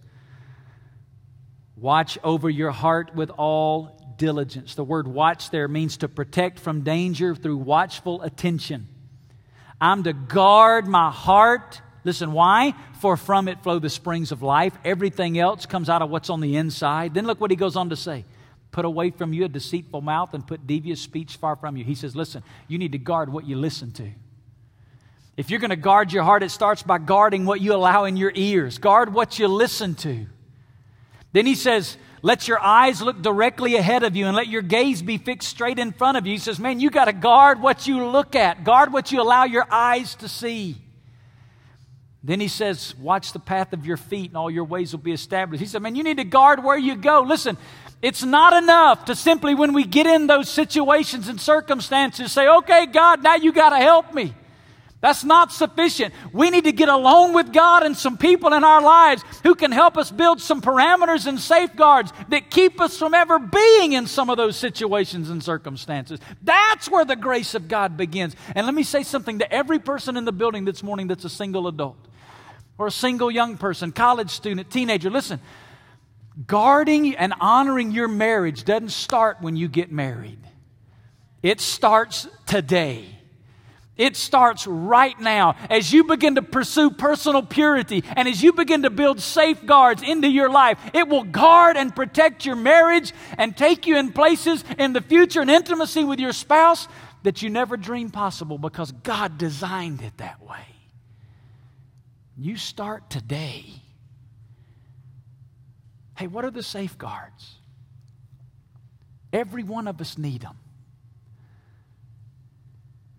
Watch 1.77 2.19
over 2.25 2.51
your 2.51 2.73
heart 2.73 3.15
with 3.15 3.31
all 3.31 4.15
diligence. 4.17 4.75
The 4.75 4.85
word 4.85 5.07
watch 5.07 5.51
there 5.51 5.69
means 5.69 5.99
to 5.99 6.09
protect 6.09 6.59
from 6.59 6.83
danger 6.83 7.35
through 7.35 7.57
watchful 7.59 8.21
attention. 8.23 8.89
I'm 9.81 10.03
to 10.03 10.13
guard 10.13 10.87
my 10.87 11.11
heart. 11.11 11.81
Listen, 12.05 12.33
why? 12.33 12.75
For 13.01 13.17
from 13.17 13.49
it 13.49 13.63
flow 13.63 13.79
the 13.79 13.89
springs 13.89 14.33
of 14.33 14.43
life. 14.43 14.77
Everything 14.85 15.39
else 15.39 15.67
comes 15.67 15.89
out 15.89 16.03
of 16.03 16.11
what's 16.11 16.31
on 16.31 16.41
the 16.41 16.57
inside. 16.57 17.15
Then 17.15 17.27
look 17.27 17.41
what 17.41 17.51
he 17.51 17.57
goes 17.57 17.77
on 17.77 17.91
to 17.91 17.97
say. 17.97 18.25
Put 18.73 18.85
away 18.85 19.11
from 19.11 19.33
you 19.33 19.45
a 19.45 19.49
deceitful 19.49 20.01
mouth 20.01 20.35
and 20.35 20.47
put 20.47 20.67
devious 20.67 21.01
speech 21.01 21.37
far 21.37 21.57
from 21.57 21.77
you. 21.77 21.85
He 21.85 21.95
says, 21.95 22.15
listen, 22.15 22.43
you 22.69 22.77
need 22.77 22.93
to 22.93 22.99
guard 22.99 23.33
what 23.33 23.47
you 23.47 23.57
listen 23.57 23.93
to. 23.93 24.11
If 25.37 25.51
you're 25.51 25.61
going 25.61 25.71
to 25.71 25.77
guard 25.77 26.13
your 26.13 26.23
heart, 26.23 26.43
it 26.43 26.51
starts 26.51 26.83
by 26.83 26.99
guarding 26.99 27.47
what 27.47 27.61
you 27.61 27.75
allow 27.75 28.05
in 28.05 28.17
your 28.17 28.33
ears, 28.35 28.79
guard 28.79 29.15
what 29.15 29.39
you 29.39 29.49
listen 29.49 29.95
to. 29.97 30.27
Then 31.33 31.47
he 31.47 31.55
says, 31.55 31.97
let 32.23 32.49
your 32.49 32.61
eyes 32.61 33.01
look 33.01 33.23
directly 33.23 33.77
ahead 33.77 34.03
of 34.03 34.15
you 34.15 34.27
and 34.27 34.37
let 34.37 34.49
your 34.49 34.63
gaze 34.63 35.01
be 35.01 35.17
fixed 35.17 35.49
straight 35.49 35.79
in 35.79 35.93
front 35.93 36.19
of 36.19 36.27
you. 36.27 36.33
He 36.33 36.39
says, 36.39 36.59
man, 36.59 36.81
you 36.81 36.91
got 36.91 37.07
to 37.07 37.13
guard 37.13 37.63
what 37.63 37.87
you 37.87 38.05
look 38.07 38.35
at, 38.35 38.65
guard 38.65 38.93
what 38.93 39.11
you 39.11 39.23
allow 39.23 39.45
your 39.45 39.67
eyes 39.71 40.15
to 40.17 40.29
see. 40.29 40.77
Then 42.23 42.41
he 42.41 42.49
says, 42.49 42.95
Watch 42.97 43.33
the 43.33 43.39
path 43.39 43.73
of 43.73 43.87
your 43.87 43.97
feet, 43.97 44.31
and 44.31 44.37
all 44.37 44.51
your 44.51 44.65
ways 44.65 44.93
will 44.93 45.01
be 45.01 45.13
established. 45.13 45.61
He 45.61 45.67
said, 45.67 45.81
Man, 45.81 45.95
you 45.95 46.03
need 46.03 46.19
to 46.19 46.25
guard 46.25 46.63
where 46.63 46.77
you 46.77 46.97
go. 46.97 47.23
Listen, 47.23 47.57
it's 48.03 48.23
not 48.23 48.53
enough 48.63 49.07
to 49.07 49.15
simply, 49.15 49.55
when 49.55 49.73
we 49.73 49.85
get 49.85 50.07
in 50.07 50.27
those 50.27 50.49
situations 50.49 51.29
and 51.29 51.41
circumstances, 51.41 52.31
say, 52.31 52.47
Okay, 52.47 52.87
God, 52.87 53.23
now 53.23 53.37
you 53.37 53.53
got 53.53 53.71
to 53.71 53.79
help 53.79 54.13
me. 54.13 54.35
That's 55.01 55.25
not 55.25 55.51
sufficient. 55.51 56.13
We 56.31 56.51
need 56.51 56.65
to 56.65 56.73
get 56.73 56.91
alone 56.91 57.33
with 57.33 57.55
God 57.55 57.85
and 57.85 57.97
some 57.97 58.19
people 58.19 58.53
in 58.53 58.65
our 58.65 58.83
lives 58.83 59.25
who 59.43 59.55
can 59.55 59.73
help 59.73 59.97
us 59.97 60.11
build 60.11 60.43
some 60.43 60.61
parameters 60.61 61.27
and 61.27 61.41
safeguards 61.41 62.13
that 62.29 62.51
keep 62.51 62.81
us 62.83 62.99
from 62.99 63.15
ever 63.15 63.39
being 63.39 63.95
in 63.95 64.07
some 64.07 64.29
of 64.29 64.37
those 64.37 64.57
situations 64.57 65.31
and 65.31 65.43
circumstances. 65.43 66.21
That's 66.43 66.91
where 66.91 67.07
the 67.07 67.17
grace 67.17 67.55
of 67.55 67.67
God 67.67 67.97
begins. 67.97 68.37
And 68.55 68.67
let 68.67 68.75
me 68.75 68.83
say 68.83 69.03
something 69.03 69.39
to 69.39 69.51
every 69.51 69.79
person 69.79 70.19
in 70.19 70.27
the 70.27 70.33
building 70.33 70.67
this 70.67 70.83
morning 70.83 71.07
that's 71.07 71.25
a 71.25 71.31
single 71.31 71.67
adult 71.67 71.97
or 72.77 72.87
a 72.87 72.91
single 72.91 73.31
young 73.31 73.57
person, 73.57 73.93
college 73.93 74.31
student, 74.31 74.71
teenager. 74.71 75.09
Listen, 75.09 75.41
guarding 76.47 77.17
and 77.17 77.33
honoring 77.41 77.91
your 77.91 78.09
marriage 78.09 78.65
doesn't 78.65 78.91
start 78.91 79.39
when 79.41 79.57
you 79.57 79.67
get 79.67 79.91
married, 79.91 80.41
it 81.43 81.59
starts 81.59 82.29
today. 82.45 83.20
It 84.01 84.17
starts 84.17 84.67
right 84.67 85.21
now. 85.21 85.57
As 85.69 85.93
you 85.93 86.05
begin 86.05 86.37
to 86.37 86.43
pursue 86.43 86.91
personal 86.91 87.43
purity 87.43 88.03
and 88.17 88.27
as 88.27 88.43
you 88.43 88.55
begin 88.55 88.85
to 88.85 88.91
build 88.91 89.21
safeguards 89.21 90.03
into 90.03 90.27
your 90.27 90.49
life, 90.49 90.79
it 90.95 91.07
will 91.07 91.23
guard 91.23 91.77
and 91.77 91.95
protect 91.95 92.47
your 92.47 92.57
marriage 92.57 93.13
and 93.37 93.55
take 93.55 93.87
you 93.87 93.99
in 93.99 94.13
places 94.13 94.65
in 94.79 94.95
the 94.95 95.03
future 95.03 95.43
and 95.43 95.51
intimacy 95.51 96.03
with 96.03 96.19
your 96.19 96.33
spouse 96.33 96.89
that 97.25 97.43
you 97.43 97.51
never 97.51 97.77
dreamed 97.77 98.15
possible 98.15 98.57
because 98.57 98.91
God 98.91 99.37
designed 99.37 100.01
it 100.01 100.17
that 100.17 100.43
way. 100.43 100.65
You 102.39 102.57
start 102.57 103.11
today. 103.11 103.67
Hey, 106.17 106.27
what 106.27 106.47
are 106.47 106.51
the 106.51 106.63
safeguards? 106.63 107.57
Every 109.31 109.63
one 109.63 109.87
of 109.89 110.01
us 110.01 110.17
need 110.17 110.41
them. 110.41 110.57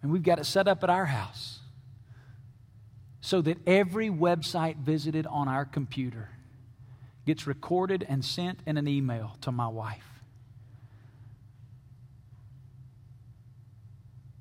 And 0.02 0.12
we've 0.12 0.24
got 0.24 0.39
it 0.39 0.45
set 0.45 0.68
up 0.68 0.84
at 0.84 0.89
our 0.89 1.06
house 1.06 1.60
so 3.22 3.41
that 3.41 3.58
every 3.68 4.10
website 4.10 4.78
visited 4.78 5.28
on 5.28 5.47
our 5.47 5.64
computer 5.64 6.30
gets 7.26 7.45
recorded 7.45 8.06
and 8.10 8.26
sent 8.26 8.60
in 8.66 8.78
an 8.78 8.88
email 8.88 9.38
to 9.41 9.52
my 9.52 9.68
wife. 9.68 10.08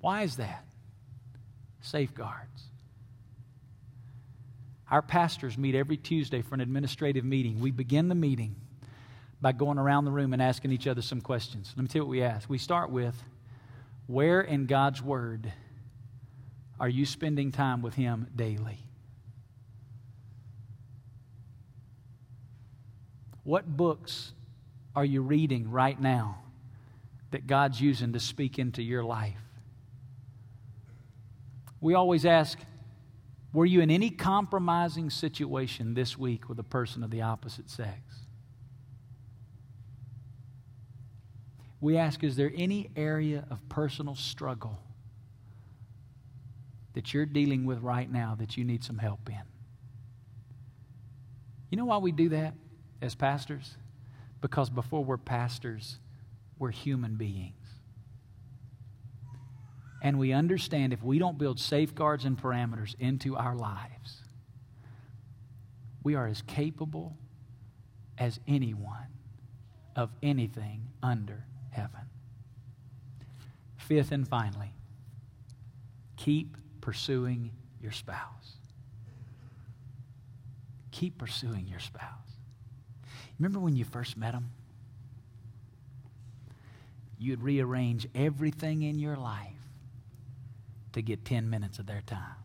Why 0.00 0.22
is 0.22 0.36
that? 0.36 0.64
Safeguards. 1.82 2.64
Our 4.90 5.02
pastors 5.02 5.56
meet 5.58 5.74
every 5.74 5.98
Tuesday 5.98 6.42
for 6.42 6.54
an 6.54 6.62
administrative 6.62 7.24
meeting. 7.24 7.60
We 7.60 7.70
begin 7.70 8.08
the 8.08 8.14
meeting 8.14 8.56
by 9.40 9.52
going 9.52 9.78
around 9.78 10.04
the 10.04 10.10
room 10.10 10.32
and 10.32 10.42
asking 10.42 10.72
each 10.72 10.86
other 10.86 11.02
some 11.02 11.20
questions. 11.20 11.72
Let 11.76 11.82
me 11.82 11.88
tell 11.88 12.00
you 12.00 12.06
what 12.06 12.10
we 12.10 12.22
ask. 12.22 12.48
We 12.48 12.58
start 12.58 12.90
with 12.90 13.22
where 14.10 14.40
in 14.40 14.66
God's 14.66 15.00
Word 15.00 15.52
are 16.80 16.88
you 16.88 17.06
spending 17.06 17.52
time 17.52 17.80
with 17.80 17.94
Him 17.94 18.26
daily? 18.34 18.78
What 23.44 23.76
books 23.76 24.32
are 24.96 25.04
you 25.04 25.22
reading 25.22 25.70
right 25.70 26.00
now 26.00 26.38
that 27.30 27.46
God's 27.46 27.80
using 27.80 28.12
to 28.14 28.20
speak 28.20 28.58
into 28.58 28.82
your 28.82 29.04
life? 29.04 29.38
We 31.80 31.94
always 31.94 32.26
ask, 32.26 32.58
were 33.52 33.66
you 33.66 33.80
in 33.80 33.92
any 33.92 34.10
compromising 34.10 35.10
situation 35.10 35.94
this 35.94 36.18
week 36.18 36.48
with 36.48 36.58
a 36.58 36.64
person 36.64 37.04
of 37.04 37.12
the 37.12 37.22
opposite 37.22 37.70
sex? 37.70 38.09
We 41.80 41.96
ask, 41.96 42.22
is 42.22 42.36
there 42.36 42.52
any 42.54 42.90
area 42.94 43.44
of 43.50 43.66
personal 43.68 44.14
struggle 44.14 44.78
that 46.92 47.14
you're 47.14 47.26
dealing 47.26 47.64
with 47.64 47.80
right 47.80 48.10
now 48.10 48.36
that 48.38 48.56
you 48.56 48.64
need 48.64 48.84
some 48.84 48.98
help 48.98 49.28
in? 49.28 49.42
You 51.70 51.78
know 51.78 51.86
why 51.86 51.98
we 51.98 52.12
do 52.12 52.28
that 52.30 52.54
as 53.00 53.14
pastors? 53.14 53.76
Because 54.40 54.68
before 54.68 55.04
we're 55.04 55.16
pastors, 55.16 55.98
we're 56.58 56.70
human 56.70 57.14
beings. 57.14 57.54
And 60.02 60.18
we 60.18 60.32
understand 60.32 60.92
if 60.92 61.02
we 61.02 61.18
don't 61.18 61.38
build 61.38 61.60
safeguards 61.60 62.24
and 62.24 62.36
parameters 62.36 62.94
into 62.98 63.36
our 63.36 63.54
lives, 63.54 64.18
we 66.02 66.14
are 66.14 66.26
as 66.26 66.42
capable 66.42 67.16
as 68.18 68.40
anyone 68.46 69.06
of 69.96 70.10
anything 70.22 70.88
under 71.02 71.44
heaven. 71.70 72.00
Fifth 73.76 74.12
and 74.12 74.26
finally, 74.26 74.72
keep 76.16 76.56
pursuing 76.80 77.50
your 77.80 77.92
spouse. 77.92 78.56
Keep 80.90 81.18
pursuing 81.18 81.66
your 81.66 81.80
spouse. 81.80 82.10
Remember 83.38 83.58
when 83.58 83.74
you 83.74 83.84
first 83.84 84.16
met 84.16 84.32
them? 84.32 84.50
You'd 87.18 87.42
rearrange 87.42 88.06
everything 88.14 88.82
in 88.82 88.98
your 88.98 89.16
life 89.16 89.52
to 90.92 91.02
get 91.02 91.24
10 91.24 91.48
minutes 91.48 91.78
of 91.78 91.86
their 91.86 92.02
time. 92.06 92.36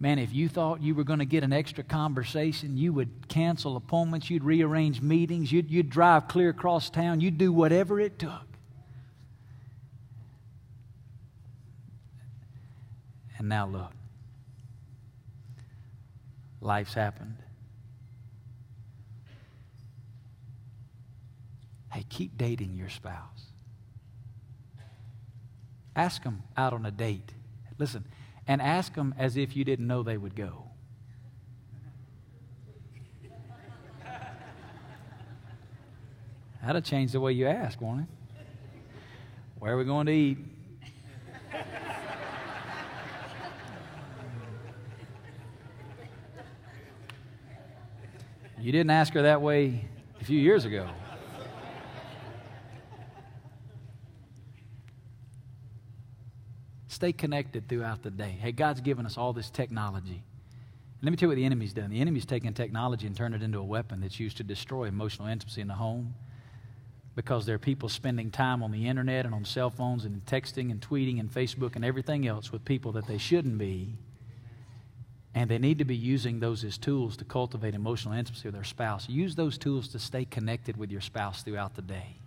Man, 0.00 0.20
if 0.20 0.32
you 0.32 0.48
thought 0.48 0.80
you 0.80 0.94
were 0.94 1.02
going 1.02 1.18
to 1.18 1.24
get 1.24 1.42
an 1.42 1.52
extra 1.52 1.82
conversation, 1.82 2.76
you 2.76 2.92
would 2.92 3.28
cancel 3.28 3.76
appointments, 3.76 4.30
you'd 4.30 4.44
rearrange 4.44 5.02
meetings, 5.02 5.50
you'd, 5.50 5.70
you'd 5.70 5.90
drive 5.90 6.28
clear 6.28 6.50
across 6.50 6.88
town, 6.88 7.20
you'd 7.20 7.36
do 7.36 7.52
whatever 7.52 7.98
it 7.98 8.18
took. 8.18 8.46
And 13.38 13.48
now 13.48 13.66
look, 13.66 13.92
life's 16.60 16.94
happened. 16.94 17.36
Hey, 21.92 22.04
keep 22.08 22.38
dating 22.38 22.76
your 22.76 22.88
spouse. 22.90 23.46
Ask 25.96 26.22
them 26.22 26.44
out 26.56 26.72
on 26.72 26.86
a 26.86 26.92
date. 26.92 27.32
Listen, 27.78 28.04
and 28.48 28.60
ask 28.62 28.94
them 28.94 29.14
as 29.18 29.36
if 29.36 29.54
you 29.54 29.62
didn't 29.62 29.86
know 29.86 30.02
they 30.02 30.16
would 30.16 30.34
go. 30.34 30.64
That'll 36.64 36.80
change 36.80 37.12
the 37.12 37.20
way 37.20 37.32
you 37.32 37.46
ask, 37.46 37.78
won't 37.80 38.00
it? 38.00 38.06
Where 39.58 39.74
are 39.74 39.76
we 39.76 39.84
going 39.84 40.06
to 40.06 40.12
eat? 40.12 40.38
You 48.60 48.72
didn't 48.72 48.90
ask 48.90 49.14
her 49.14 49.22
that 49.22 49.40
way 49.40 49.84
a 50.20 50.24
few 50.24 50.40
years 50.40 50.64
ago. 50.64 50.88
Stay 56.98 57.12
connected 57.12 57.68
throughout 57.68 58.02
the 58.02 58.10
day. 58.10 58.36
Hey, 58.40 58.50
God's 58.50 58.80
given 58.80 59.06
us 59.06 59.16
all 59.16 59.32
this 59.32 59.50
technology. 59.50 60.24
Let 61.00 61.12
me 61.12 61.16
tell 61.16 61.26
you 61.26 61.28
what 61.28 61.36
the 61.36 61.44
enemy's 61.44 61.72
done. 61.72 61.90
The 61.90 62.00
enemy's 62.00 62.26
taken 62.26 62.54
technology 62.54 63.06
and 63.06 63.14
turned 63.14 63.36
it 63.36 63.42
into 63.44 63.60
a 63.60 63.64
weapon 63.64 64.00
that's 64.00 64.18
used 64.18 64.38
to 64.38 64.42
destroy 64.42 64.86
emotional 64.86 65.28
intimacy 65.28 65.60
in 65.60 65.68
the 65.68 65.74
home 65.74 66.16
because 67.14 67.46
there 67.46 67.54
are 67.54 67.60
people 67.60 67.88
spending 67.88 68.32
time 68.32 68.64
on 68.64 68.72
the 68.72 68.88
internet 68.88 69.26
and 69.26 69.32
on 69.32 69.44
cell 69.44 69.70
phones 69.70 70.04
and 70.04 70.26
texting 70.26 70.72
and 70.72 70.80
tweeting 70.80 71.20
and 71.20 71.30
Facebook 71.32 71.76
and 71.76 71.84
everything 71.84 72.26
else 72.26 72.50
with 72.50 72.64
people 72.64 72.90
that 72.90 73.06
they 73.06 73.16
shouldn't 73.16 73.58
be. 73.58 73.94
And 75.36 75.48
they 75.48 75.58
need 75.58 75.78
to 75.78 75.84
be 75.84 75.94
using 75.94 76.40
those 76.40 76.64
as 76.64 76.78
tools 76.78 77.16
to 77.18 77.24
cultivate 77.24 77.76
emotional 77.76 78.14
intimacy 78.14 78.48
with 78.48 78.56
their 78.56 78.64
spouse. 78.64 79.08
Use 79.08 79.36
those 79.36 79.56
tools 79.56 79.86
to 79.90 80.00
stay 80.00 80.24
connected 80.24 80.76
with 80.76 80.90
your 80.90 81.00
spouse 81.00 81.44
throughout 81.44 81.76
the 81.76 81.82
day. 81.82 82.18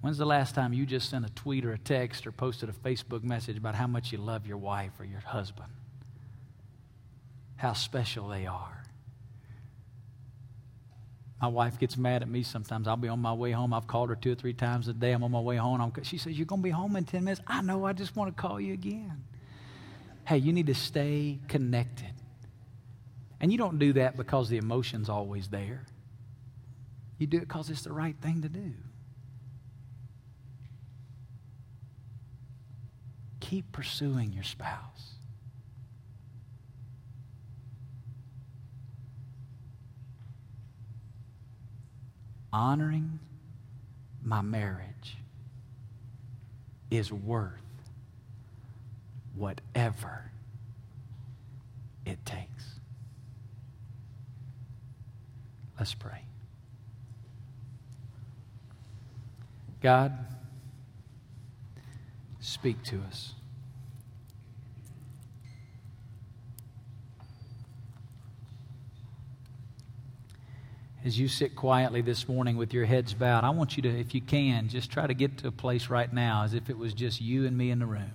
When's 0.00 0.16
the 0.16 0.26
last 0.26 0.54
time 0.54 0.72
you 0.72 0.86
just 0.86 1.10
sent 1.10 1.26
a 1.26 1.30
tweet 1.30 1.64
or 1.64 1.72
a 1.72 1.78
text 1.78 2.26
or 2.26 2.32
posted 2.32 2.68
a 2.68 2.72
Facebook 2.72 3.22
message 3.22 3.58
about 3.58 3.74
how 3.74 3.86
much 3.86 4.12
you 4.12 4.18
love 4.18 4.46
your 4.46 4.56
wife 4.56 4.92
or 4.98 5.04
your 5.04 5.20
husband? 5.20 5.68
How 7.56 7.74
special 7.74 8.28
they 8.28 8.46
are. 8.46 8.82
My 11.40 11.48
wife 11.48 11.78
gets 11.78 11.96
mad 11.96 12.22
at 12.22 12.28
me 12.28 12.42
sometimes. 12.42 12.86
I'll 12.86 12.96
be 12.96 13.08
on 13.08 13.20
my 13.20 13.32
way 13.32 13.50
home. 13.50 13.72
I've 13.72 13.86
called 13.86 14.10
her 14.10 14.16
two 14.16 14.32
or 14.32 14.34
three 14.34 14.52
times 14.52 14.88
a 14.88 14.92
day. 14.92 15.12
I'm 15.12 15.22
on 15.22 15.30
my 15.30 15.40
way 15.40 15.56
home. 15.56 15.92
she 16.02 16.18
says, 16.18 16.38
You're 16.38 16.46
going 16.46 16.60
to 16.60 16.64
be 16.64 16.70
home 16.70 16.96
in 16.96 17.04
10 17.04 17.24
minutes. 17.24 17.40
I 17.46 17.62
know. 17.62 17.84
I 17.86 17.94
just 17.94 18.14
want 18.14 18.34
to 18.34 18.40
call 18.40 18.60
you 18.60 18.74
again. 18.74 19.24
Hey, 20.26 20.38
you 20.38 20.52
need 20.52 20.66
to 20.66 20.74
stay 20.74 21.38
connected. 21.48 22.12
And 23.40 23.50
you 23.50 23.56
don't 23.56 23.78
do 23.78 23.94
that 23.94 24.18
because 24.18 24.50
the 24.50 24.58
emotion's 24.58 25.08
always 25.08 25.48
there. 25.48 25.86
You 27.16 27.26
do 27.26 27.38
it 27.38 27.48
because 27.48 27.70
it's 27.70 27.82
the 27.82 27.92
right 27.92 28.16
thing 28.20 28.42
to 28.42 28.48
do. 28.48 28.72
Keep 33.40 33.72
pursuing 33.72 34.32
your 34.32 34.44
spouse. 34.44 35.14
Honoring 42.52 43.18
my 44.22 44.42
marriage 44.42 45.16
is 46.90 47.12
worth 47.12 47.52
whatever 49.34 50.30
it 52.04 52.24
takes. 52.26 52.64
Let's 55.78 55.94
pray. 55.94 56.24
God, 59.80 60.12
speak 62.40 62.82
to 62.84 63.00
us. 63.08 63.34
as 71.04 71.18
you 71.18 71.28
sit 71.28 71.56
quietly 71.56 72.02
this 72.02 72.28
morning 72.28 72.56
with 72.56 72.74
your 72.74 72.84
heads 72.84 73.14
bowed, 73.14 73.42
I 73.42 73.50
want 73.50 73.76
you 73.76 73.82
to, 73.84 73.88
if 73.88 74.14
you 74.14 74.20
can, 74.20 74.68
just 74.68 74.90
try 74.90 75.06
to 75.06 75.14
get 75.14 75.38
to 75.38 75.48
a 75.48 75.52
place 75.52 75.88
right 75.88 76.12
now 76.12 76.44
as 76.44 76.52
if 76.52 76.68
it 76.68 76.76
was 76.76 76.92
just 76.92 77.20
you 77.20 77.46
and 77.46 77.56
me 77.56 77.70
in 77.70 77.78
the 77.78 77.86
room. 77.86 78.12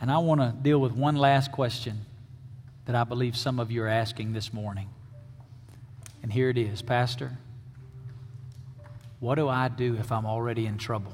And 0.00 0.12
I 0.12 0.18
want 0.18 0.40
to 0.40 0.54
deal 0.62 0.78
with 0.78 0.92
one 0.92 1.16
last 1.16 1.50
question 1.50 2.04
that 2.86 2.94
I 2.94 3.04
believe 3.04 3.36
some 3.36 3.60
of 3.60 3.70
you 3.70 3.82
are 3.82 3.88
asking 3.88 4.32
this 4.32 4.52
morning. 4.52 4.88
And 6.22 6.32
here 6.32 6.48
it 6.48 6.56
is 6.56 6.82
Pastor, 6.82 7.36
what 9.20 9.34
do 9.36 9.48
I 9.48 9.68
do 9.68 9.96
if 9.96 10.10
I'm 10.10 10.24
already 10.26 10.66
in 10.66 10.78
trouble? 10.78 11.12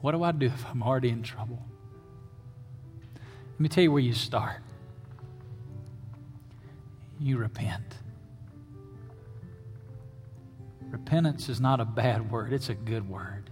What 0.00 0.12
do 0.12 0.22
I 0.22 0.32
do 0.32 0.46
if 0.46 0.64
I'm 0.66 0.82
already 0.82 1.08
in 1.08 1.22
trouble? 1.22 1.62
Let 3.52 3.60
me 3.60 3.68
tell 3.68 3.82
you 3.82 3.92
where 3.92 4.02
you 4.02 4.12
start. 4.12 4.60
You 7.20 7.36
repent. 7.36 7.82
Repentance 11.08 11.48
is 11.48 11.58
not 11.58 11.80
a 11.80 11.86
bad 11.86 12.30
word, 12.30 12.52
it's 12.52 12.68
a 12.68 12.74
good 12.74 13.08
word. 13.08 13.48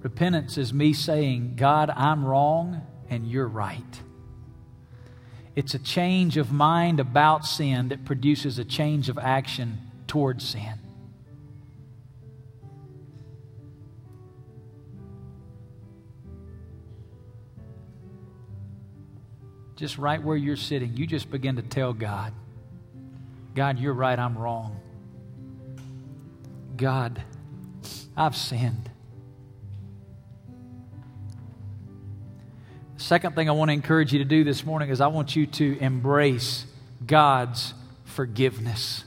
Repentance 0.00 0.56
is 0.56 0.72
me 0.72 0.94
saying, 0.94 1.56
God, 1.56 1.90
I'm 1.90 2.24
wrong 2.24 2.80
and 3.10 3.30
you're 3.30 3.46
right. 3.46 4.00
It's 5.54 5.74
a 5.74 5.78
change 5.78 6.38
of 6.38 6.52
mind 6.52 7.00
about 7.00 7.44
sin 7.44 7.88
that 7.88 8.06
produces 8.06 8.58
a 8.58 8.64
change 8.64 9.10
of 9.10 9.18
action 9.18 9.76
towards 10.06 10.48
sin. 10.48 10.78
just 19.74 19.98
right 19.98 20.22
where 20.22 20.38
you're 20.38 20.56
sitting, 20.56 20.96
you 20.96 21.06
just 21.06 21.30
begin 21.30 21.56
to 21.56 21.62
tell 21.62 21.92
God, 21.92 22.32
God, 23.56 23.78
you're 23.78 23.94
right, 23.94 24.18
I'm 24.18 24.36
wrong. 24.36 24.78
God, 26.76 27.22
I've 28.14 28.36
sinned. 28.36 28.90
Second 32.98 33.34
thing 33.34 33.48
I 33.48 33.52
want 33.52 33.70
to 33.70 33.72
encourage 33.72 34.12
you 34.12 34.18
to 34.18 34.26
do 34.26 34.44
this 34.44 34.62
morning 34.66 34.90
is 34.90 35.00
I 35.00 35.06
want 35.06 35.34
you 35.34 35.46
to 35.46 35.78
embrace 35.80 36.66
God's 37.06 37.72
forgiveness. 38.04 39.05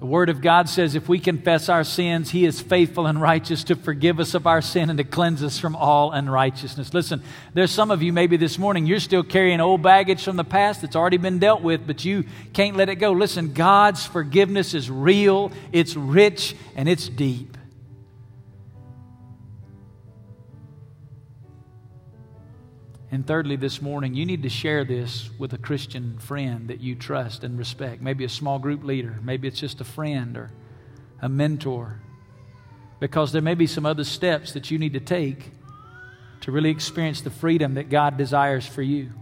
The 0.00 0.06
Word 0.06 0.28
of 0.28 0.40
God 0.40 0.68
says 0.68 0.94
if 0.94 1.08
we 1.08 1.18
confess 1.18 1.68
our 1.68 1.82
sins, 1.82 2.30
He 2.30 2.44
is 2.44 2.60
faithful 2.60 3.06
and 3.08 3.20
righteous 3.20 3.64
to 3.64 3.74
forgive 3.74 4.20
us 4.20 4.34
of 4.34 4.46
our 4.46 4.62
sin 4.62 4.90
and 4.90 4.98
to 4.98 5.04
cleanse 5.04 5.42
us 5.42 5.58
from 5.58 5.74
all 5.74 6.12
unrighteousness. 6.12 6.94
Listen, 6.94 7.20
there's 7.52 7.72
some 7.72 7.90
of 7.90 8.00
you 8.00 8.12
maybe 8.12 8.36
this 8.36 8.60
morning, 8.60 8.86
you're 8.86 9.00
still 9.00 9.24
carrying 9.24 9.60
old 9.60 9.82
baggage 9.82 10.22
from 10.22 10.36
the 10.36 10.44
past 10.44 10.82
that's 10.82 10.94
already 10.94 11.16
been 11.16 11.40
dealt 11.40 11.62
with, 11.62 11.84
but 11.84 12.04
you 12.04 12.24
can't 12.52 12.76
let 12.76 12.88
it 12.88 12.96
go. 12.96 13.10
Listen, 13.10 13.52
God's 13.52 14.06
forgiveness 14.06 14.72
is 14.72 14.88
real, 14.88 15.50
it's 15.72 15.96
rich, 15.96 16.54
and 16.76 16.88
it's 16.88 17.08
deep. 17.08 17.57
And 23.10 23.26
thirdly, 23.26 23.56
this 23.56 23.80
morning, 23.80 24.14
you 24.14 24.26
need 24.26 24.42
to 24.42 24.50
share 24.50 24.84
this 24.84 25.30
with 25.38 25.54
a 25.54 25.58
Christian 25.58 26.18
friend 26.18 26.68
that 26.68 26.80
you 26.80 26.94
trust 26.94 27.42
and 27.42 27.58
respect. 27.58 28.02
Maybe 28.02 28.24
a 28.24 28.28
small 28.28 28.58
group 28.58 28.84
leader, 28.84 29.18
maybe 29.22 29.48
it's 29.48 29.60
just 29.60 29.80
a 29.80 29.84
friend 29.84 30.36
or 30.36 30.50
a 31.22 31.28
mentor. 31.28 32.00
Because 33.00 33.32
there 33.32 33.42
may 33.42 33.54
be 33.54 33.66
some 33.66 33.86
other 33.86 34.04
steps 34.04 34.52
that 34.52 34.70
you 34.70 34.78
need 34.78 34.92
to 34.92 35.00
take 35.00 35.52
to 36.42 36.52
really 36.52 36.70
experience 36.70 37.22
the 37.22 37.30
freedom 37.30 37.74
that 37.74 37.88
God 37.88 38.16
desires 38.16 38.66
for 38.66 38.82
you. 38.82 39.12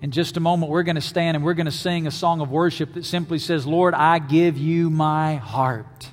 In 0.00 0.10
just 0.10 0.36
a 0.36 0.40
moment, 0.40 0.70
we're 0.70 0.82
going 0.82 0.96
to 0.96 1.00
stand 1.00 1.36
and 1.36 1.44
we're 1.44 1.54
going 1.54 1.66
to 1.66 1.70
sing 1.70 2.06
a 2.06 2.10
song 2.10 2.40
of 2.40 2.50
worship 2.50 2.94
that 2.94 3.04
simply 3.04 3.38
says, 3.38 3.66
Lord, 3.66 3.94
I 3.94 4.18
give 4.18 4.58
you 4.58 4.90
my 4.90 5.36
heart. 5.36 6.11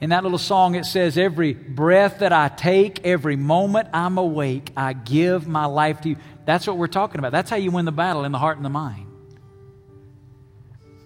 In 0.00 0.10
that 0.10 0.22
little 0.22 0.38
song, 0.38 0.74
it 0.74 0.84
says, 0.84 1.16
Every 1.16 1.54
breath 1.54 2.18
that 2.18 2.32
I 2.32 2.48
take, 2.48 3.04
every 3.06 3.36
moment 3.36 3.88
I'm 3.94 4.18
awake, 4.18 4.70
I 4.76 4.92
give 4.92 5.48
my 5.48 5.64
life 5.64 6.02
to 6.02 6.10
you. 6.10 6.16
That's 6.44 6.66
what 6.66 6.76
we're 6.76 6.86
talking 6.86 7.18
about. 7.18 7.32
That's 7.32 7.50
how 7.50 7.56
you 7.56 7.70
win 7.70 7.86
the 7.86 7.92
battle 7.92 8.24
in 8.24 8.32
the 8.32 8.38
heart 8.38 8.56
and 8.56 8.64
the 8.64 8.70
mind. 8.70 9.06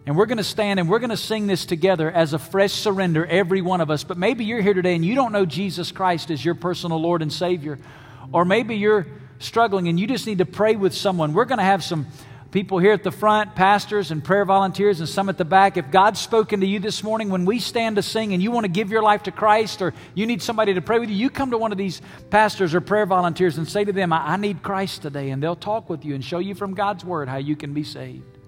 And 0.06 0.16
we're 0.16 0.26
going 0.26 0.38
to 0.38 0.44
stand 0.44 0.80
and 0.80 0.88
we're 0.88 0.98
going 0.98 1.10
to 1.10 1.16
sing 1.16 1.46
this 1.46 1.66
together 1.66 2.10
as 2.10 2.32
a 2.32 2.38
fresh 2.38 2.72
surrender, 2.72 3.24
every 3.24 3.62
one 3.62 3.80
of 3.80 3.90
us. 3.90 4.02
But 4.02 4.18
maybe 4.18 4.44
you're 4.44 4.60
here 4.60 4.74
today 4.74 4.96
and 4.96 5.04
you 5.04 5.14
don't 5.14 5.30
know 5.30 5.46
Jesus 5.46 5.92
Christ 5.92 6.30
as 6.30 6.44
your 6.44 6.56
personal 6.56 7.00
Lord 7.00 7.22
and 7.22 7.32
Savior. 7.32 7.78
Or 8.32 8.44
maybe 8.44 8.76
you're 8.76 9.06
struggling 9.38 9.88
and 9.88 10.00
you 10.00 10.08
just 10.08 10.26
need 10.26 10.38
to 10.38 10.46
pray 10.46 10.74
with 10.74 10.94
someone. 10.94 11.32
We're 11.32 11.44
going 11.44 11.58
to 11.58 11.64
have 11.64 11.84
some 11.84 12.06
people 12.50 12.78
here 12.78 12.92
at 12.92 13.02
the 13.02 13.10
front, 13.10 13.54
pastors 13.54 14.10
and 14.10 14.22
prayer 14.22 14.44
volunteers, 14.44 15.00
and 15.00 15.08
some 15.08 15.28
at 15.28 15.38
the 15.38 15.44
back, 15.44 15.76
if 15.76 15.90
God's 15.90 16.20
spoken 16.20 16.60
to 16.60 16.66
you 16.66 16.80
this 16.80 17.02
morning 17.02 17.30
when 17.30 17.44
we 17.44 17.58
stand 17.58 17.96
to 17.96 18.02
sing 18.02 18.32
and 18.32 18.42
you 18.42 18.50
want 18.50 18.64
to 18.64 18.70
give 18.70 18.90
your 18.90 19.02
life 19.02 19.24
to 19.24 19.30
Christ 19.30 19.82
or 19.82 19.94
you 20.14 20.26
need 20.26 20.42
somebody 20.42 20.74
to 20.74 20.82
pray 20.82 20.98
with 20.98 21.10
you, 21.10 21.16
you 21.16 21.30
come 21.30 21.52
to 21.52 21.58
one 21.58 21.72
of 21.72 21.78
these 21.78 22.02
pastors 22.30 22.74
or 22.74 22.80
prayer 22.80 23.06
volunteers 23.06 23.58
and 23.58 23.68
say 23.68 23.84
to 23.84 23.92
them, 23.92 24.12
I, 24.12 24.32
I 24.32 24.36
need 24.36 24.62
Christ 24.62 25.02
today. 25.02 25.30
And 25.30 25.42
they'll 25.42 25.56
talk 25.56 25.88
with 25.88 26.04
you 26.04 26.14
and 26.14 26.24
show 26.24 26.38
you 26.38 26.54
from 26.54 26.74
God's 26.74 27.04
Word 27.04 27.28
how 27.28 27.38
you 27.38 27.56
can 27.56 27.72
be 27.72 27.84
saved. 27.84 28.38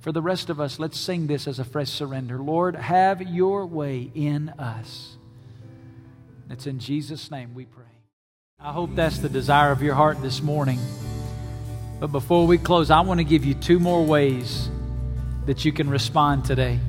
For 0.00 0.12
the 0.12 0.20
rest 0.20 0.50
of 0.50 0.60
us, 0.60 0.78
let's 0.78 0.98
sing 0.98 1.28
this 1.28 1.48
as 1.48 1.58
a 1.58 1.64
fresh 1.64 1.88
surrender. 1.88 2.38
Lord, 2.38 2.76
have 2.76 3.22
your 3.22 3.64
way 3.64 4.10
in 4.14 4.50
us. 4.50 5.16
It's 6.50 6.66
in 6.66 6.78
Jesus' 6.78 7.30
name 7.30 7.54
we 7.54 7.64
pray. 7.64 7.93
I 8.64 8.72
hope 8.72 8.94
that's 8.94 9.18
the 9.18 9.28
desire 9.28 9.72
of 9.72 9.82
your 9.82 9.94
heart 9.94 10.22
this 10.22 10.40
morning. 10.40 10.78
But 12.00 12.06
before 12.06 12.46
we 12.46 12.56
close, 12.56 12.90
I 12.90 13.02
want 13.02 13.20
to 13.20 13.24
give 13.24 13.44
you 13.44 13.52
two 13.52 13.78
more 13.78 14.02
ways 14.02 14.70
that 15.44 15.66
you 15.66 15.72
can 15.72 15.90
respond 15.90 16.46
today. 16.46 16.80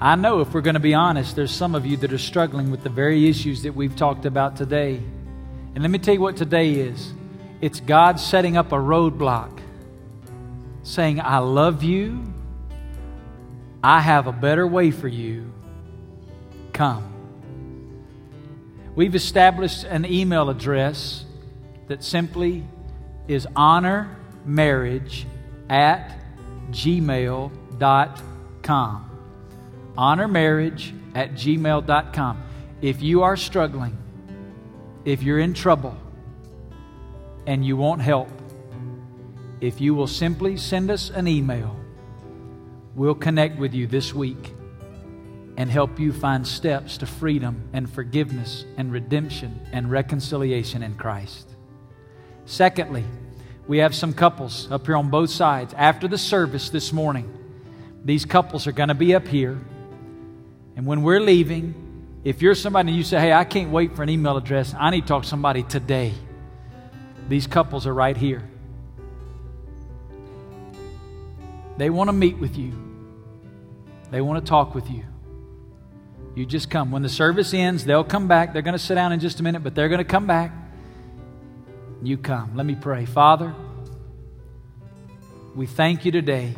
I 0.00 0.14
know 0.14 0.40
if 0.40 0.54
we're 0.54 0.60
going 0.60 0.74
to 0.74 0.80
be 0.80 0.94
honest, 0.94 1.34
there's 1.34 1.50
some 1.50 1.74
of 1.74 1.84
you 1.84 1.96
that 1.96 2.12
are 2.12 2.18
struggling 2.18 2.70
with 2.70 2.84
the 2.84 2.88
very 2.88 3.28
issues 3.28 3.64
that 3.64 3.74
we've 3.74 3.96
talked 3.96 4.26
about 4.26 4.54
today. 4.54 5.02
And 5.74 5.82
let 5.82 5.90
me 5.90 5.98
tell 5.98 6.14
you 6.14 6.20
what 6.20 6.36
today 6.36 6.74
is 6.74 7.12
it's 7.60 7.80
God 7.80 8.20
setting 8.20 8.56
up 8.56 8.70
a 8.70 8.76
roadblock, 8.76 9.58
saying, 10.84 11.20
I 11.20 11.38
love 11.38 11.82
you, 11.82 12.32
I 13.82 14.00
have 14.00 14.28
a 14.28 14.32
better 14.32 14.68
way 14.68 14.92
for 14.92 15.08
you. 15.08 15.52
Come. 16.72 17.17
We've 18.98 19.14
established 19.14 19.84
an 19.84 20.04
email 20.04 20.50
address 20.50 21.24
that 21.86 22.02
simply 22.02 22.66
is 23.28 23.46
honormarriage 23.54 25.24
at 25.70 26.18
gmail.com. 26.72 27.50
Honormarriage 29.96 30.92
at 31.14 31.34
gmail.com. 31.34 32.42
If 32.82 33.00
you 33.00 33.22
are 33.22 33.36
struggling, 33.36 33.96
if 35.04 35.22
you're 35.22 35.38
in 35.38 35.54
trouble, 35.54 35.96
and 37.46 37.64
you 37.64 37.76
want 37.76 38.02
help, 38.02 38.30
if 39.60 39.80
you 39.80 39.94
will 39.94 40.08
simply 40.08 40.56
send 40.56 40.90
us 40.90 41.08
an 41.10 41.28
email, 41.28 41.76
we'll 42.96 43.14
connect 43.14 43.60
with 43.60 43.74
you 43.74 43.86
this 43.86 44.12
week 44.12 44.54
and 45.58 45.68
help 45.68 45.98
you 45.98 46.12
find 46.12 46.46
steps 46.46 46.98
to 46.98 47.04
freedom 47.04 47.68
and 47.72 47.92
forgiveness 47.92 48.64
and 48.76 48.92
redemption 48.92 49.60
and 49.72 49.90
reconciliation 49.90 50.84
in 50.84 50.94
Christ. 50.94 51.48
Secondly, 52.46 53.02
we 53.66 53.78
have 53.78 53.92
some 53.92 54.14
couples 54.14 54.70
up 54.70 54.86
here 54.86 54.96
on 54.96 55.10
both 55.10 55.30
sides. 55.30 55.74
After 55.76 56.06
the 56.06 56.16
service 56.16 56.70
this 56.70 56.92
morning, 56.92 57.34
these 58.04 58.24
couples 58.24 58.68
are 58.68 58.72
going 58.72 58.88
to 58.88 58.94
be 58.94 59.16
up 59.16 59.26
here. 59.26 59.58
And 60.76 60.86
when 60.86 61.02
we're 61.02 61.20
leaving, 61.20 61.74
if 62.22 62.40
you're 62.40 62.54
somebody 62.54 62.90
and 62.90 62.96
you 62.96 63.02
say, 63.02 63.18
hey, 63.18 63.32
I 63.32 63.42
can't 63.42 63.72
wait 63.72 63.96
for 63.96 64.04
an 64.04 64.10
email 64.10 64.36
address, 64.36 64.76
I 64.78 64.90
need 64.90 65.02
to 65.02 65.06
talk 65.08 65.24
to 65.24 65.28
somebody 65.28 65.64
today, 65.64 66.14
these 67.28 67.48
couples 67.48 67.84
are 67.84 67.94
right 67.94 68.16
here. 68.16 68.48
They 71.78 71.90
want 71.90 72.08
to 72.08 72.12
meet 72.12 72.38
with 72.38 72.56
you, 72.56 72.74
they 74.12 74.20
want 74.20 74.44
to 74.44 74.48
talk 74.48 74.72
with 74.76 74.88
you. 74.88 75.02
You 76.38 76.46
just 76.46 76.70
come. 76.70 76.92
When 76.92 77.02
the 77.02 77.08
service 77.08 77.52
ends, 77.52 77.84
they'll 77.84 78.04
come 78.04 78.28
back. 78.28 78.52
They're 78.52 78.62
going 78.62 78.76
to 78.76 78.78
sit 78.78 78.94
down 78.94 79.12
in 79.12 79.18
just 79.18 79.40
a 79.40 79.42
minute, 79.42 79.64
but 79.64 79.74
they're 79.74 79.88
going 79.88 79.98
to 79.98 80.04
come 80.04 80.28
back. 80.28 80.52
You 82.00 82.16
come. 82.16 82.54
Let 82.54 82.64
me 82.64 82.76
pray. 82.76 83.06
Father, 83.06 83.52
we 85.56 85.66
thank 85.66 86.04
you 86.04 86.12
today 86.12 86.54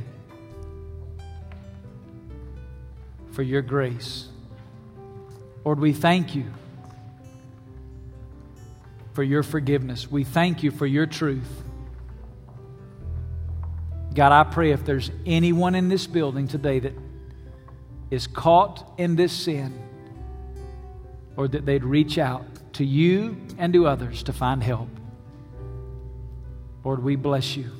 for 3.33 3.43
your 3.43 3.62
grace. 3.62 4.28
Lord, 5.64 5.81
we 5.81 5.95
thank 5.95 6.35
you 6.35 6.45
for 9.14 9.22
your 9.22 9.43
forgiveness. 9.43 10.11
We 10.11 10.24
thank 10.24 10.62
you 10.62 10.72
for 10.72 10.85
your 10.85 11.07
truth. 11.07 11.62
God, 14.12 14.33
I 14.33 14.45
pray 14.45 14.72
if 14.72 14.85
there's 14.85 15.11
anyone 15.24 15.74
in 15.74 15.89
this 15.89 16.07
building 16.07 16.49
today 16.49 16.81
that 16.81 16.93
is 18.11 18.26
caught 18.26 18.92
in 18.98 19.16
this 19.16 19.32
sin, 19.32 19.78
or 21.36 21.48
that 21.48 21.64
they'd 21.64 21.84
reach 21.84 22.18
out 22.18 22.44
to 22.74 22.84
you 22.84 23.36
and 23.58 23.72
to 23.72 23.86
others 23.86 24.22
to 24.24 24.32
find 24.32 24.62
help. 24.62 24.88
Lord, 26.84 27.02
we 27.02 27.16
bless 27.16 27.56
you. 27.56 27.70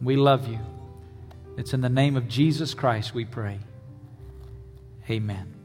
We 0.00 0.16
love 0.16 0.48
you. 0.48 0.58
It's 1.56 1.72
in 1.72 1.80
the 1.80 1.88
name 1.88 2.16
of 2.16 2.28
Jesus 2.28 2.74
Christ 2.74 3.14
we 3.14 3.24
pray. 3.24 3.58
Amen. 5.08 5.55